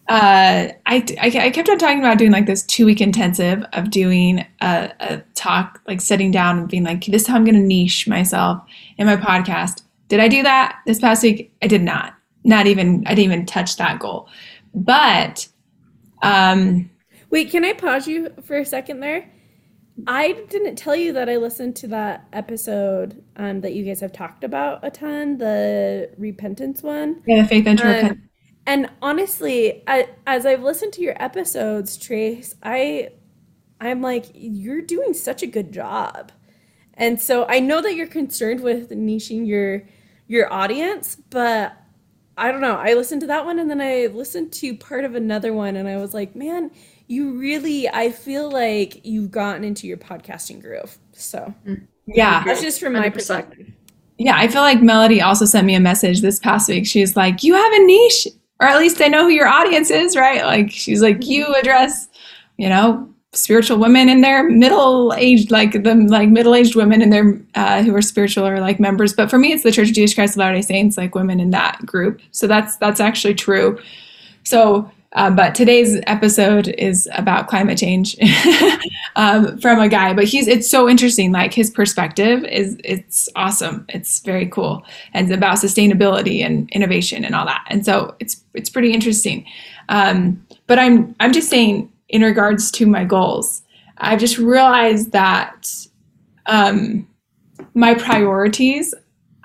uh, 0.09 0.69
I, 0.87 1.05
I, 1.21 1.27
I 1.47 1.51
kept 1.51 1.69
on 1.69 1.79
talking 1.79 1.99
about 1.99 2.19
doing 2.19 2.33
like 2.33 2.47
this 2.47 2.63
two 2.65 2.87
week 2.87 3.01
intensive 3.01 3.65
of 3.73 3.91
doing 3.91 4.47
a, 4.61 4.93
a 5.01 5.23
talk, 5.35 5.81
like 5.87 6.01
sitting 6.01 6.31
down 6.31 6.59
and 6.59 6.69
being 6.69 6.85
like, 6.85 7.05
this 7.07 7.23
is 7.23 7.29
how 7.29 7.37
I'm 7.37 7.45
going 7.45 7.55
to 7.55 7.61
niche 7.61 8.09
myself 8.09 8.63
in 8.99 9.07
my 9.07 9.17
podcast. 9.17 9.83
Did 10.09 10.21
I 10.21 10.29
do 10.29 10.43
that 10.43 10.81
this 10.87 11.01
past 11.01 11.23
week? 11.23 11.53
I 11.63 11.67
did 11.67 11.83
not. 11.83 12.15
Not 12.45 12.67
even, 12.67 13.05
I 13.07 13.15
didn't 13.15 13.33
even 13.33 13.47
touch 13.47 13.77
that 13.77 13.99
goal. 13.99 14.29
But, 14.75 15.49
um, 16.23 16.91
Wait, 17.31 17.51
can 17.51 17.65
I 17.65 17.73
pause 17.73 18.07
you 18.07 18.31
for 18.43 18.57
a 18.59 18.65
second 18.67 19.01
there? 19.01 19.31
I 20.07 20.33
didn't 20.49 20.77
tell 20.77 20.97
you 20.97 21.13
that 21.15 21.29
I 21.29 21.37
listened 21.37 21.77
to 21.77 21.89
that 21.89 22.27
episode 22.33 23.23
um, 23.37 23.61
that 23.61 23.75
you 23.75 23.85
guys 23.85 24.01
have 24.01 24.13
talked 24.13 24.45
about 24.45 24.81
a 24.83 24.91
ton, 24.91 25.39
the 25.39 26.11
repentance 26.19 26.83
one. 26.83 27.23
yeah, 27.27 27.43
the 27.43 27.49
faith 27.49 27.67
and 27.67 27.81
Um, 27.81 27.87
repent. 27.87 28.19
and 28.67 28.91
honestly, 29.03 29.83
I, 29.87 30.09
as 30.27 30.47
I've 30.47 30.63
listened 30.63 30.93
to 30.95 31.03
your 31.03 31.23
episodes, 31.23 31.97
Trace, 31.97 32.55
I, 32.63 33.11
I'm 33.81 34.01
like, 34.03 34.27
you're 34.35 34.83
doing 34.83 35.15
such 35.15 35.43
a 35.43 35.47
good 35.47 35.73
job. 35.73 36.33
And 36.95 37.21
so 37.21 37.47
I 37.49 37.61
know 37.61 37.81
that 37.83 37.95
you're 37.95 38.07
concerned 38.07 38.61
with 38.61 38.91
niching 38.91 39.47
your 39.47 39.85
your 40.29 40.51
audience, 40.53 41.17
but 41.31 41.75
I 42.43 42.51
don't 42.51 42.61
know. 42.61 42.75
I 42.75 42.95
listened 42.95 43.21
to 43.21 43.29
that 43.29 43.45
one 43.45 43.61
and 43.61 43.71
then 43.71 43.81
I 43.81 44.07
listened 44.07 44.53
to 44.55 44.75
part 44.77 45.05
of 45.05 45.15
another 45.15 45.53
one 45.53 45.77
and 45.77 45.89
I 45.89 45.97
was 45.99 46.13
like, 46.13 46.35
man, 46.35 46.73
you 47.07 47.39
really 47.39 47.89
I 47.89 48.11
feel 48.11 48.51
like 48.51 49.07
you've 49.07 49.31
gotten 49.31 49.63
into 49.63 49.87
your 49.87 49.97
podcasting 49.97 50.61
groove. 50.61 50.99
So 51.13 51.55
mm. 51.65 51.87
Yeah. 52.05 52.43
that's 52.45 52.61
just 52.61 52.81
from 52.81 52.95
my 52.95 53.11
100%. 53.11 53.13
perspective. 53.13 53.73
Yeah, 54.19 54.37
I 54.37 54.49
feel 54.49 54.63
like 54.63 54.83
Melody 54.83 55.21
also 55.21 55.45
sent 55.45 55.69
me 55.69 55.77
a 55.77 55.81
message 55.81 56.21
this 56.21 56.41
past 56.41 56.69
week. 56.69 56.85
She's 56.85 57.17
like, 57.17 57.45
"You 57.45 57.55
have 57.55 57.73
a 57.73 57.87
niche, 57.87 58.27
or 58.61 58.67
at 58.67 58.79
least 58.79 59.01
I 59.01 59.07
know 59.09 59.23
who 59.23 59.31
your 59.31 59.49
audience 59.49 59.91
is, 59.91 60.17
right?" 60.17 60.45
Like 60.45 60.71
she's 60.71 61.01
like, 61.01 61.25
"You 61.27 61.47
mm-hmm. 61.47 61.55
address, 61.55 62.09
you 62.57 62.69
know, 62.69 63.12
spiritual 63.35 63.79
women 63.79 64.09
in 64.09 64.21
their 64.21 64.49
middle 64.49 65.15
aged, 65.15 65.51
like 65.51 65.83
the 65.83 65.95
like 65.95 66.29
middle 66.29 66.55
aged 66.55 66.77
women 66.77 67.03
in 67.03 67.11
their 67.11 67.41
uh, 67.55 67.83
who 67.83 67.95
are 67.95 68.03
spiritual 68.03 68.47
or 68.47 68.61
like 68.61 68.81
members." 68.81 69.13
But 69.13 69.31
for 69.31 69.39
me, 69.39 69.53
it's 69.53 69.63
the 69.63 69.73
Church 69.73 69.89
of 69.89 69.95
Jesus 69.95 70.15
Christ 70.15 70.35
of 70.35 70.39
Latter 70.39 70.57
Day 70.57 70.63
Saints, 70.63 70.97
like 70.97 71.15
women 71.15 71.41
in 71.41 71.51
that 71.51 71.85
group. 71.85 72.21
So 72.31 72.47
that's 72.47 72.77
that's 72.77 73.01
actually 73.01 73.35
true. 73.35 73.79
So 74.45 74.91
uh, 75.15 75.31
but 75.31 75.55
today's 75.55 76.01
episode 76.07 76.69
is 76.79 77.09
about 77.15 77.47
climate 77.47 77.77
change 77.77 78.17
um, 79.17 79.59
from 79.59 79.79
a 79.79 79.89
guy. 79.89 80.15
But 80.15 80.25
he's 80.25 80.49
it's 80.49 80.69
so 80.69 80.89
interesting. 80.89 81.33
Like 81.33 81.53
his 81.53 81.71
perspective 81.71 82.45
is 82.45 82.79
it's 82.83 83.29
awesome. 83.37 83.85
It's 83.91 84.21
very 84.21 84.47
cool, 84.47 84.85
and 85.13 85.27
it's 85.27 85.37
about 85.37 85.59
sustainability 85.59 86.45
and 86.45 86.71
innovation 86.71 87.25
and 87.25 87.35
all 87.35 87.45
that. 87.45 87.65
And 87.69 87.85
so 87.85 88.15
it's 88.21 88.43
it's 88.55 88.71
pretty 88.71 88.93
interesting. 88.93 89.45
Um, 89.91 90.45
but 90.67 90.79
I'm 90.79 91.15
I'm 91.21 91.33
just 91.33 91.51
saying 91.51 91.93
in 92.13 92.23
regards 92.23 92.71
to 92.73 92.87
my 92.87 93.05
goals, 93.05 93.63
I've 93.99 94.21
just 94.21 94.39
realized 94.39 95.13
that 95.13 95.75
um, 96.47 97.09
my 97.75 97.95
priorities. 97.95 98.95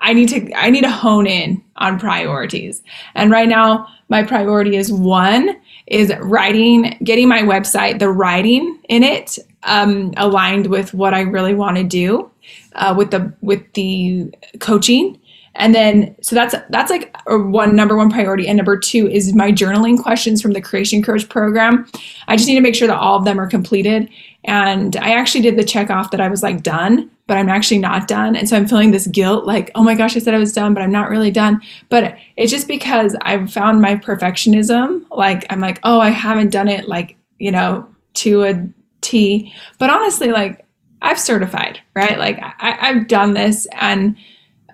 I 0.00 0.12
need 0.12 0.28
to 0.28 0.52
I 0.54 0.70
need 0.70 0.82
to 0.82 0.90
hone 0.90 1.26
in 1.26 1.62
on 1.76 1.98
priorities. 1.98 2.82
And 3.16 3.32
right 3.32 3.48
now 3.48 3.88
my 4.08 4.22
priority 4.22 4.76
is 4.76 4.92
one 4.92 5.56
is 5.86 6.12
writing 6.20 6.96
getting 7.02 7.28
my 7.28 7.42
website 7.42 7.98
the 7.98 8.10
writing 8.10 8.78
in 8.88 9.02
it 9.02 9.38
um, 9.64 10.12
aligned 10.16 10.66
with 10.66 10.94
what 10.94 11.14
i 11.14 11.20
really 11.20 11.54
want 11.54 11.76
to 11.76 11.84
do 11.84 12.30
uh, 12.74 12.94
with 12.96 13.10
the 13.10 13.32
with 13.40 13.72
the 13.74 14.32
coaching 14.60 15.18
and 15.58 15.74
then 15.74 16.16
so 16.22 16.34
that's 16.34 16.54
that's 16.70 16.90
like 16.90 17.14
one 17.26 17.76
number 17.76 17.96
one 17.96 18.10
priority 18.10 18.48
and 18.48 18.56
number 18.56 18.78
two 18.78 19.06
is 19.08 19.34
my 19.34 19.52
journaling 19.52 20.02
questions 20.02 20.40
from 20.40 20.52
the 20.52 20.60
creation 20.60 21.02
coach 21.02 21.28
program 21.28 21.86
i 22.28 22.36
just 22.36 22.48
need 22.48 22.54
to 22.54 22.60
make 22.60 22.74
sure 22.74 22.88
that 22.88 22.98
all 22.98 23.18
of 23.18 23.24
them 23.24 23.38
are 23.38 23.46
completed 23.46 24.08
and 24.44 24.96
i 24.96 25.12
actually 25.12 25.42
did 25.42 25.56
the 25.56 25.64
check 25.64 25.90
off 25.90 26.10
that 26.10 26.20
i 26.20 26.28
was 26.28 26.42
like 26.42 26.62
done 26.62 27.10
but 27.28 27.36
I'm 27.36 27.50
actually 27.50 27.78
not 27.78 28.08
done. 28.08 28.34
And 28.34 28.48
so 28.48 28.56
I'm 28.56 28.66
feeling 28.66 28.90
this 28.90 29.06
guilt 29.06 29.44
like, 29.44 29.70
oh 29.74 29.84
my 29.84 29.94
gosh, 29.94 30.16
I 30.16 30.18
said 30.18 30.34
I 30.34 30.38
was 30.38 30.52
done, 30.52 30.72
but 30.72 30.82
I'm 30.82 30.90
not 30.90 31.10
really 31.10 31.30
done. 31.30 31.60
But 31.90 32.16
it's 32.36 32.50
just 32.50 32.66
because 32.66 33.14
I've 33.20 33.52
found 33.52 33.82
my 33.82 33.96
perfectionism. 33.96 35.04
Like, 35.10 35.44
I'm 35.50 35.60
like, 35.60 35.78
oh, 35.84 36.00
I 36.00 36.08
haven't 36.08 36.50
done 36.50 36.68
it 36.68 36.88
like, 36.88 37.16
you 37.38 37.52
know, 37.52 37.86
to 38.14 38.44
a 38.44 38.66
T. 39.02 39.52
But 39.78 39.90
honestly, 39.90 40.32
like, 40.32 40.64
I've 41.02 41.20
certified, 41.20 41.78
right? 41.94 42.18
Like, 42.18 42.40
I, 42.40 42.78
I've 42.80 43.08
done 43.08 43.34
this, 43.34 43.68
and, 43.72 44.16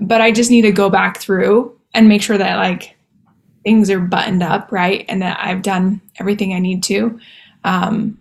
but 0.01 0.21
I 0.21 0.33
just 0.33 0.51
need 0.51 0.63
to 0.63 0.73
go 0.73 0.91
back 0.91 1.19
through 1.19 1.79
and 1.95 2.09
make 2.09 2.23
sure 2.23 2.39
that, 2.39 2.57
like, 2.57 2.97
things 3.65 3.91
are 3.91 4.01
buttoned 4.01 4.43
up, 4.43 4.71
right? 4.71 5.05
And 5.09 5.23
that 5.23 5.39
I've 5.41 5.63
done 5.63 6.01
everything 6.21 6.53
I 6.53 6.59
need 6.59 6.83
to. 6.85 7.19
Um, 7.65 8.19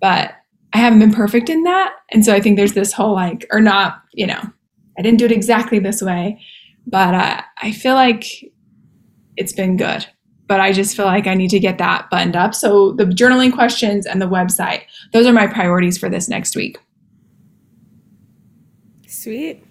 but 0.00 0.32
I 0.72 0.78
haven't 0.78 1.00
been 1.00 1.12
perfect 1.12 1.50
in 1.50 1.64
that. 1.64 1.94
And 2.10 2.24
so 2.24 2.34
I 2.34 2.40
think 2.40 2.56
there's 2.56 2.72
this 2.72 2.92
whole 2.92 3.14
like, 3.14 3.46
or 3.50 3.60
not, 3.60 4.02
you 4.12 4.26
know, 4.26 4.40
I 4.98 5.02
didn't 5.02 5.18
do 5.18 5.26
it 5.26 5.32
exactly 5.32 5.78
this 5.78 6.02
way, 6.02 6.40
but 6.86 7.14
uh, 7.14 7.42
I 7.58 7.72
feel 7.72 7.94
like 7.94 8.24
it's 9.36 9.52
been 9.52 9.76
good. 9.76 10.06
But 10.46 10.60
I 10.60 10.72
just 10.72 10.96
feel 10.96 11.04
like 11.04 11.26
I 11.26 11.34
need 11.34 11.50
to 11.50 11.60
get 11.60 11.76
that 11.78 12.08
buttoned 12.10 12.36
up. 12.36 12.54
So 12.54 12.92
the 12.92 13.04
journaling 13.04 13.52
questions 13.52 14.06
and 14.06 14.20
the 14.20 14.28
website, 14.28 14.82
those 15.12 15.26
are 15.26 15.32
my 15.32 15.46
priorities 15.46 15.98
for 15.98 16.08
this 16.08 16.26
next 16.26 16.56
week. 16.56 16.78
Sweet. 19.06 19.62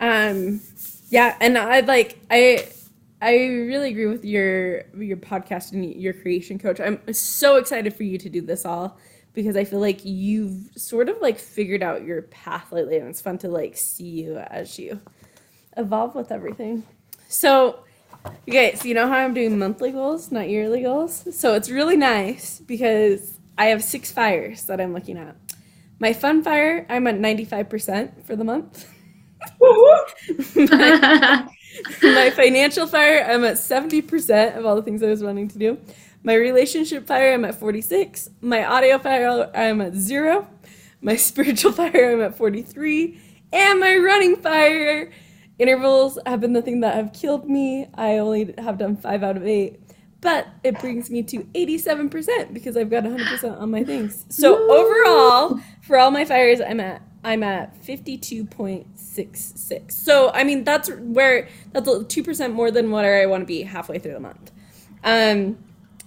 Um, 0.00 0.60
yeah, 1.08 1.36
and 1.40 1.56
I 1.58 1.80
like 1.80 2.18
I 2.30 2.68
I 3.20 3.32
really 3.34 3.90
agree 3.90 4.06
with 4.06 4.24
your 4.24 4.84
your 4.96 5.16
podcast 5.16 5.72
and 5.72 5.94
your 5.94 6.12
creation 6.12 6.58
coach. 6.58 6.80
I'm 6.80 7.00
so 7.12 7.56
excited 7.56 7.94
for 7.94 8.04
you 8.04 8.18
to 8.18 8.28
do 8.28 8.40
this 8.40 8.64
all 8.64 8.98
because 9.34 9.56
I 9.56 9.64
feel 9.64 9.80
like 9.80 10.04
you've 10.04 10.70
sort 10.76 11.08
of 11.08 11.20
like 11.20 11.38
figured 11.38 11.82
out 11.82 12.02
your 12.02 12.22
path 12.22 12.72
lately 12.72 12.96
and 12.96 13.08
it's 13.08 13.20
fun 13.20 13.38
to 13.38 13.48
like 13.48 13.76
see 13.76 14.04
you 14.04 14.38
as 14.38 14.78
you 14.78 15.00
evolve 15.76 16.14
with 16.14 16.32
everything. 16.32 16.84
So, 17.28 17.80
you 18.46 18.52
guys, 18.52 18.84
you 18.84 18.94
know 18.94 19.06
how 19.06 19.18
I'm 19.18 19.34
doing 19.34 19.58
monthly 19.58 19.92
goals, 19.92 20.32
not 20.32 20.48
yearly 20.48 20.82
goals? 20.82 21.36
So, 21.36 21.54
it's 21.54 21.70
really 21.70 21.96
nice 21.96 22.58
because 22.60 23.38
I 23.56 23.66
have 23.66 23.84
six 23.84 24.10
fires 24.10 24.64
that 24.64 24.80
I'm 24.80 24.92
looking 24.92 25.16
at. 25.18 25.36
My 26.00 26.12
fun 26.12 26.42
fire, 26.42 26.86
I'm 26.88 27.06
at 27.06 27.16
95% 27.16 28.24
for 28.24 28.36
the 28.36 28.44
month. 28.44 28.88
my, 32.02 32.30
financial 32.30 32.86
fire, 32.86 33.24
I'm 33.28 33.44
at 33.44 33.56
70% 33.56 34.56
of 34.56 34.66
all 34.66 34.76
the 34.76 34.82
things 34.82 35.02
I 35.02 35.06
was 35.06 35.22
wanting 35.22 35.48
to 35.48 35.58
do. 35.58 35.78
My 36.22 36.34
relationship 36.34 37.06
fire, 37.06 37.34
I'm 37.34 37.44
at 37.44 37.54
46. 37.54 38.30
My 38.40 38.64
audio 38.64 38.98
fire, 38.98 39.50
I'm 39.54 39.80
at 39.80 39.94
zero. 39.94 40.48
My 41.00 41.16
spiritual 41.28 41.72
fire, 41.72 42.12
I'm 42.12 42.20
at 42.20 42.36
43. 42.36 43.20
And 43.52 43.80
my 43.80 43.96
running 43.96 44.36
fire 44.36 45.10
intervals 45.58 46.18
have 46.26 46.40
been 46.40 46.52
the 46.52 46.62
thing 46.62 46.80
that 46.80 46.94
have 46.94 47.12
killed 47.12 47.48
me. 47.48 47.88
I 47.94 48.18
only 48.18 48.54
have 48.58 48.78
done 48.78 48.96
five 48.96 49.22
out 49.22 49.36
of 49.36 49.46
eight. 49.46 49.80
But 50.20 50.48
it 50.64 50.80
brings 50.80 51.10
me 51.10 51.22
to 51.22 51.44
87% 51.54 52.52
because 52.52 52.76
I've 52.76 52.90
got 52.90 53.04
100% 53.04 53.60
on 53.60 53.70
my 53.70 53.84
things. 53.84 54.24
So 54.28 54.68
overall, 54.68 55.60
for 55.82 55.96
all 55.96 56.10
my 56.10 56.24
fires, 56.24 56.60
I'm 56.60 56.80
at 56.80 57.02
I'm 57.24 57.42
at 57.42 57.82
52.66. 57.82 59.92
So 59.92 60.30
I 60.32 60.44
mean 60.44 60.64
that's 60.64 60.90
where 60.90 61.48
that's 61.72 61.88
2% 61.88 62.52
more 62.52 62.70
than 62.70 62.90
where 62.90 63.22
I 63.22 63.26
want 63.26 63.42
to 63.42 63.46
be 63.46 63.62
halfway 63.62 63.98
through 63.98 64.14
the 64.14 64.20
month. 64.20 64.52
Um 65.02 65.58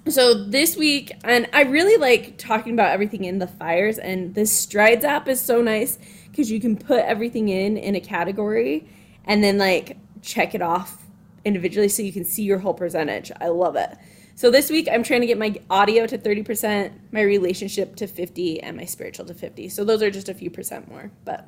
so 0.10 0.34
this 0.34 0.76
week 0.76 1.12
and 1.24 1.48
i 1.54 1.62
really 1.62 1.96
like 1.98 2.36
talking 2.40 2.74
about 2.74 2.90
everything 2.90 3.24
in 3.24 3.38
the 3.38 3.46
fires 3.46 4.00
and 4.00 4.34
this 4.34 4.52
strides 4.52 5.06
app 5.06 5.28
is 5.28 5.40
so 5.40 5.62
nice 5.62 6.00
because 6.30 6.50
you 6.50 6.60
can 6.60 6.76
put 6.76 7.06
everything 7.06 7.50
in 7.50 7.78
in 7.78 7.96
a 7.96 8.00
category 8.00 8.88
and 9.26 9.44
then 9.44 9.60
like 9.60 9.98
check 10.24 10.56
it 10.56 10.62
off 10.62 11.06
individually 11.46 11.88
so 11.88 12.02
you 12.02 12.12
can 12.12 12.26
see 12.26 12.42
your 12.42 12.58
whole 12.58 12.74
percentage 12.74 13.32
i 13.40 13.48
love 13.48 13.76
it 13.76 13.96
so 14.42 14.50
this 14.50 14.72
week 14.72 14.90
i'm 14.92 15.04
trying 15.04 15.22
to 15.22 15.28
get 15.28 15.38
my 15.38 15.54
audio 15.70 16.08
to 16.08 16.18
30% 16.18 16.92
my 17.12 17.22
relationship 17.22 17.96
to 17.98 18.08
50 18.08 18.62
and 18.64 18.76
my 18.76 18.86
spiritual 18.86 19.26
to 19.26 19.36
50 19.36 19.70
so 19.70 19.86
those 19.86 20.02
are 20.02 20.10
just 20.10 20.30
a 20.30 20.34
few 20.34 20.50
percent 20.50 20.90
more 20.90 21.12
but 21.26 21.48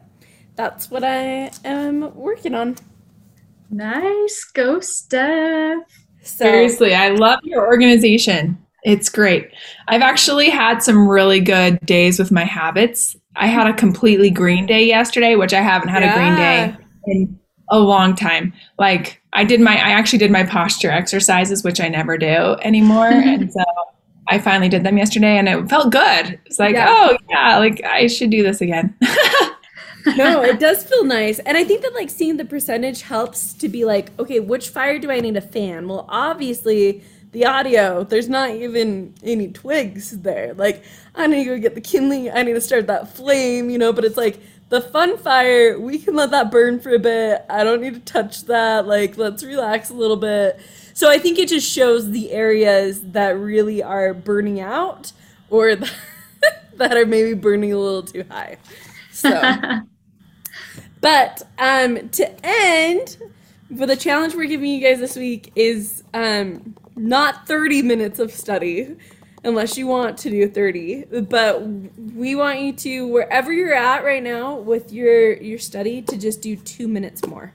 that's 0.55 0.91
what 0.91 1.03
i 1.03 1.51
am 1.65 2.13
working 2.15 2.53
on 2.53 2.75
nice 3.71 4.43
go 4.53 4.79
steph 4.79 5.79
so, 6.23 6.45
Seriously, 6.45 6.95
I 6.95 7.09
love 7.09 7.39
your 7.43 7.67
organization. 7.67 8.57
It's 8.83 9.09
great. 9.09 9.49
I've 9.89 10.01
actually 10.01 10.49
had 10.49 10.81
some 10.81 11.07
really 11.07 11.41
good 11.41 11.79
days 11.85 12.17
with 12.17 12.31
my 12.31 12.45
habits. 12.45 13.15
I 13.35 13.47
had 13.47 13.67
a 13.67 13.73
completely 13.73 14.29
green 14.29 14.65
day 14.65 14.85
yesterday, 14.85 15.35
which 15.35 15.53
I 15.53 15.61
haven't 15.61 15.89
had 15.89 16.01
yeah. 16.01 16.13
a 16.13 16.17
green 16.17 16.35
day 16.35 16.85
in 17.07 17.39
a 17.69 17.79
long 17.79 18.15
time. 18.15 18.53
Like 18.79 19.21
I 19.33 19.43
did 19.43 19.59
my 19.59 19.73
I 19.73 19.91
actually 19.91 20.19
did 20.19 20.31
my 20.31 20.43
posture 20.43 20.91
exercises, 20.91 21.63
which 21.63 21.81
I 21.81 21.89
never 21.89 22.17
do 22.17 22.55
anymore. 22.61 23.07
and 23.11 23.51
so 23.51 23.63
I 24.27 24.39
finally 24.39 24.69
did 24.69 24.83
them 24.83 24.97
yesterday 24.97 25.37
and 25.37 25.49
it 25.49 25.67
felt 25.69 25.91
good. 25.91 26.39
It's 26.45 26.59
like, 26.59 26.75
yeah. 26.75 26.87
oh 26.89 27.17
yeah, 27.29 27.57
like 27.57 27.83
I 27.83 28.07
should 28.07 28.29
do 28.29 28.43
this 28.43 28.61
again. 28.61 28.95
no, 30.15 30.41
it 30.41 30.59
does 30.59 30.83
feel 30.83 31.03
nice. 31.03 31.39
And 31.39 31.57
I 31.57 31.63
think 31.63 31.81
that 31.81 31.93
like 31.93 32.09
seeing 32.09 32.37
the 32.37 32.45
percentage 32.45 33.01
helps 33.01 33.53
to 33.55 33.67
be 33.67 33.85
like, 33.85 34.17
okay, 34.19 34.39
which 34.39 34.69
fire 34.69 34.99
do 34.99 35.11
I 35.11 35.19
need 35.19 35.35
a 35.35 35.41
fan? 35.41 35.87
Well, 35.87 36.05
obviously 36.09 37.03
the 37.33 37.45
audio, 37.45 38.03
there's 38.03 38.29
not 38.29 38.51
even 38.51 39.13
any 39.23 39.47
twigs 39.49 40.11
there. 40.19 40.53
Like, 40.53 40.83
I 41.15 41.25
need 41.27 41.45
to 41.45 41.55
go 41.55 41.59
get 41.59 41.75
the 41.75 41.81
kindling, 41.81 42.29
I 42.31 42.43
need 42.43 42.53
to 42.53 42.61
start 42.61 42.87
that 42.87 43.13
flame, 43.15 43.71
you 43.71 43.77
know, 43.79 43.91
but 43.91 44.05
it's 44.05 44.17
like 44.17 44.39
the 44.73 44.81
fun 44.81 45.19
fire, 45.19 45.79
we 45.79 45.99
can 45.99 46.15
let 46.15 46.31
that 46.31 46.49
burn 46.49 46.79
for 46.79 46.95
a 46.95 46.97
bit. 46.97 47.45
I 47.47 47.63
don't 47.63 47.79
need 47.79 47.93
to 47.93 47.99
touch 47.99 48.45
that. 48.45 48.87
Like, 48.87 49.19
let's 49.19 49.43
relax 49.43 49.91
a 49.91 49.93
little 49.93 50.17
bit. 50.17 50.59
So 50.95 51.11
I 51.11 51.19
think 51.19 51.37
it 51.37 51.47
just 51.49 51.71
shows 51.71 52.09
the 52.09 52.31
areas 52.31 52.99
that 53.11 53.37
really 53.37 53.83
are 53.83 54.15
burning 54.15 54.61
out 54.61 55.11
or 55.51 55.75
that 56.77 56.97
are 56.97 57.05
maybe 57.05 57.35
burning 57.35 57.71
a 57.71 57.77
little 57.77 58.01
too 58.01 58.25
high. 58.27 58.57
So 59.11 59.29
But 61.01 61.43
um, 61.59 62.09
to 62.09 62.31
end, 62.43 63.17
for 63.77 63.85
the 63.85 63.95
challenge 63.95 64.33
we're 64.33 64.47
giving 64.47 64.71
you 64.71 64.81
guys 64.81 64.97
this 64.97 65.15
week 65.15 65.51
is 65.55 66.03
um, 66.15 66.75
not 66.95 67.47
30 67.47 67.83
minutes 67.83 68.17
of 68.17 68.31
study, 68.31 68.95
unless 69.43 69.77
you 69.77 69.87
want 69.87 70.17
to 70.19 70.29
do 70.29 70.47
30. 70.47 71.21
But 71.29 71.61
we 71.61 72.35
want 72.35 72.59
you 72.59 72.73
to, 72.73 73.07
wherever 73.07 73.51
you're 73.51 73.73
at 73.73 74.03
right 74.03 74.23
now 74.23 74.55
with 74.55 74.91
your 74.91 75.33
your 75.33 75.59
study, 75.59 76.01
to 76.03 76.17
just 76.17 76.41
do 76.41 76.55
two 76.55 76.87
minutes 76.87 77.25
more. 77.25 77.53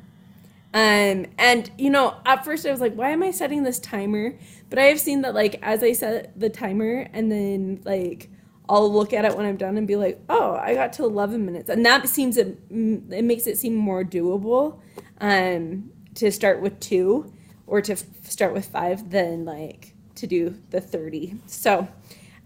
Um, 0.75 1.27
and 1.39 1.71
you 1.79 1.91
know, 1.91 2.17
at 2.27 2.45
first 2.45 2.67
I 2.67 2.71
was 2.71 2.81
like, 2.81 2.95
why 2.95 3.11
am 3.11 3.23
I 3.23 3.31
setting 3.31 3.63
this 3.63 3.79
timer? 3.79 4.35
But 4.69 4.79
I 4.79 4.85
have 4.85 5.01
seen 5.01 5.23
that 5.23 5.35
like 5.35 5.59
as 5.63 5.83
I 5.83 5.93
set 5.93 6.39
the 6.39 6.51
timer 6.51 7.09
and 7.13 7.33
then 7.33 7.81
like 7.85 8.29
I'll 8.69 8.93
look 8.93 9.13
at 9.13 9.25
it 9.25 9.37
when 9.37 9.47
I'm 9.47 9.57
done 9.57 9.79
and 9.79 9.87
be 9.87 9.97
like, 9.97 10.21
oh, 10.29 10.55
I 10.55 10.75
got 10.75 10.93
to 10.95 11.05
11 11.05 11.45
minutes. 11.45 11.71
And 11.71 11.87
that 11.87 12.07
seems, 12.09 12.37
it, 12.37 12.59
it 12.71 13.25
makes 13.25 13.47
it 13.47 13.57
seem 13.57 13.75
more 13.75 14.05
doable 14.05 14.81
um, 15.21 15.91
to 16.17 16.31
start 16.31 16.61
with 16.61 16.79
two 16.79 17.33
or 17.67 17.81
to 17.81 17.93
f- 17.93 18.05
start 18.25 18.53
with 18.53 18.67
five 18.67 19.11
than 19.11 19.47
like 19.47 19.95
to 20.19 20.27
do 20.27 20.57
the 20.71 20.81
30. 20.81 21.37
So 21.47 21.89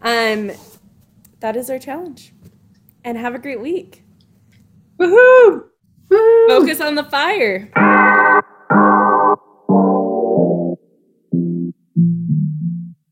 um, 0.03 0.53
that 1.41 1.57
is 1.57 1.71
our 1.71 1.79
challenge. 1.79 2.33
And 3.05 3.19
have 3.19 3.35
a 3.35 3.39
great 3.39 3.61
week. 3.61 4.05
Woohoo! 4.99 5.65
Woo-hoo! 6.09 6.49
Focus 6.49 6.81
on 6.81 6.95
the 6.95 7.05
fire. 7.05 7.71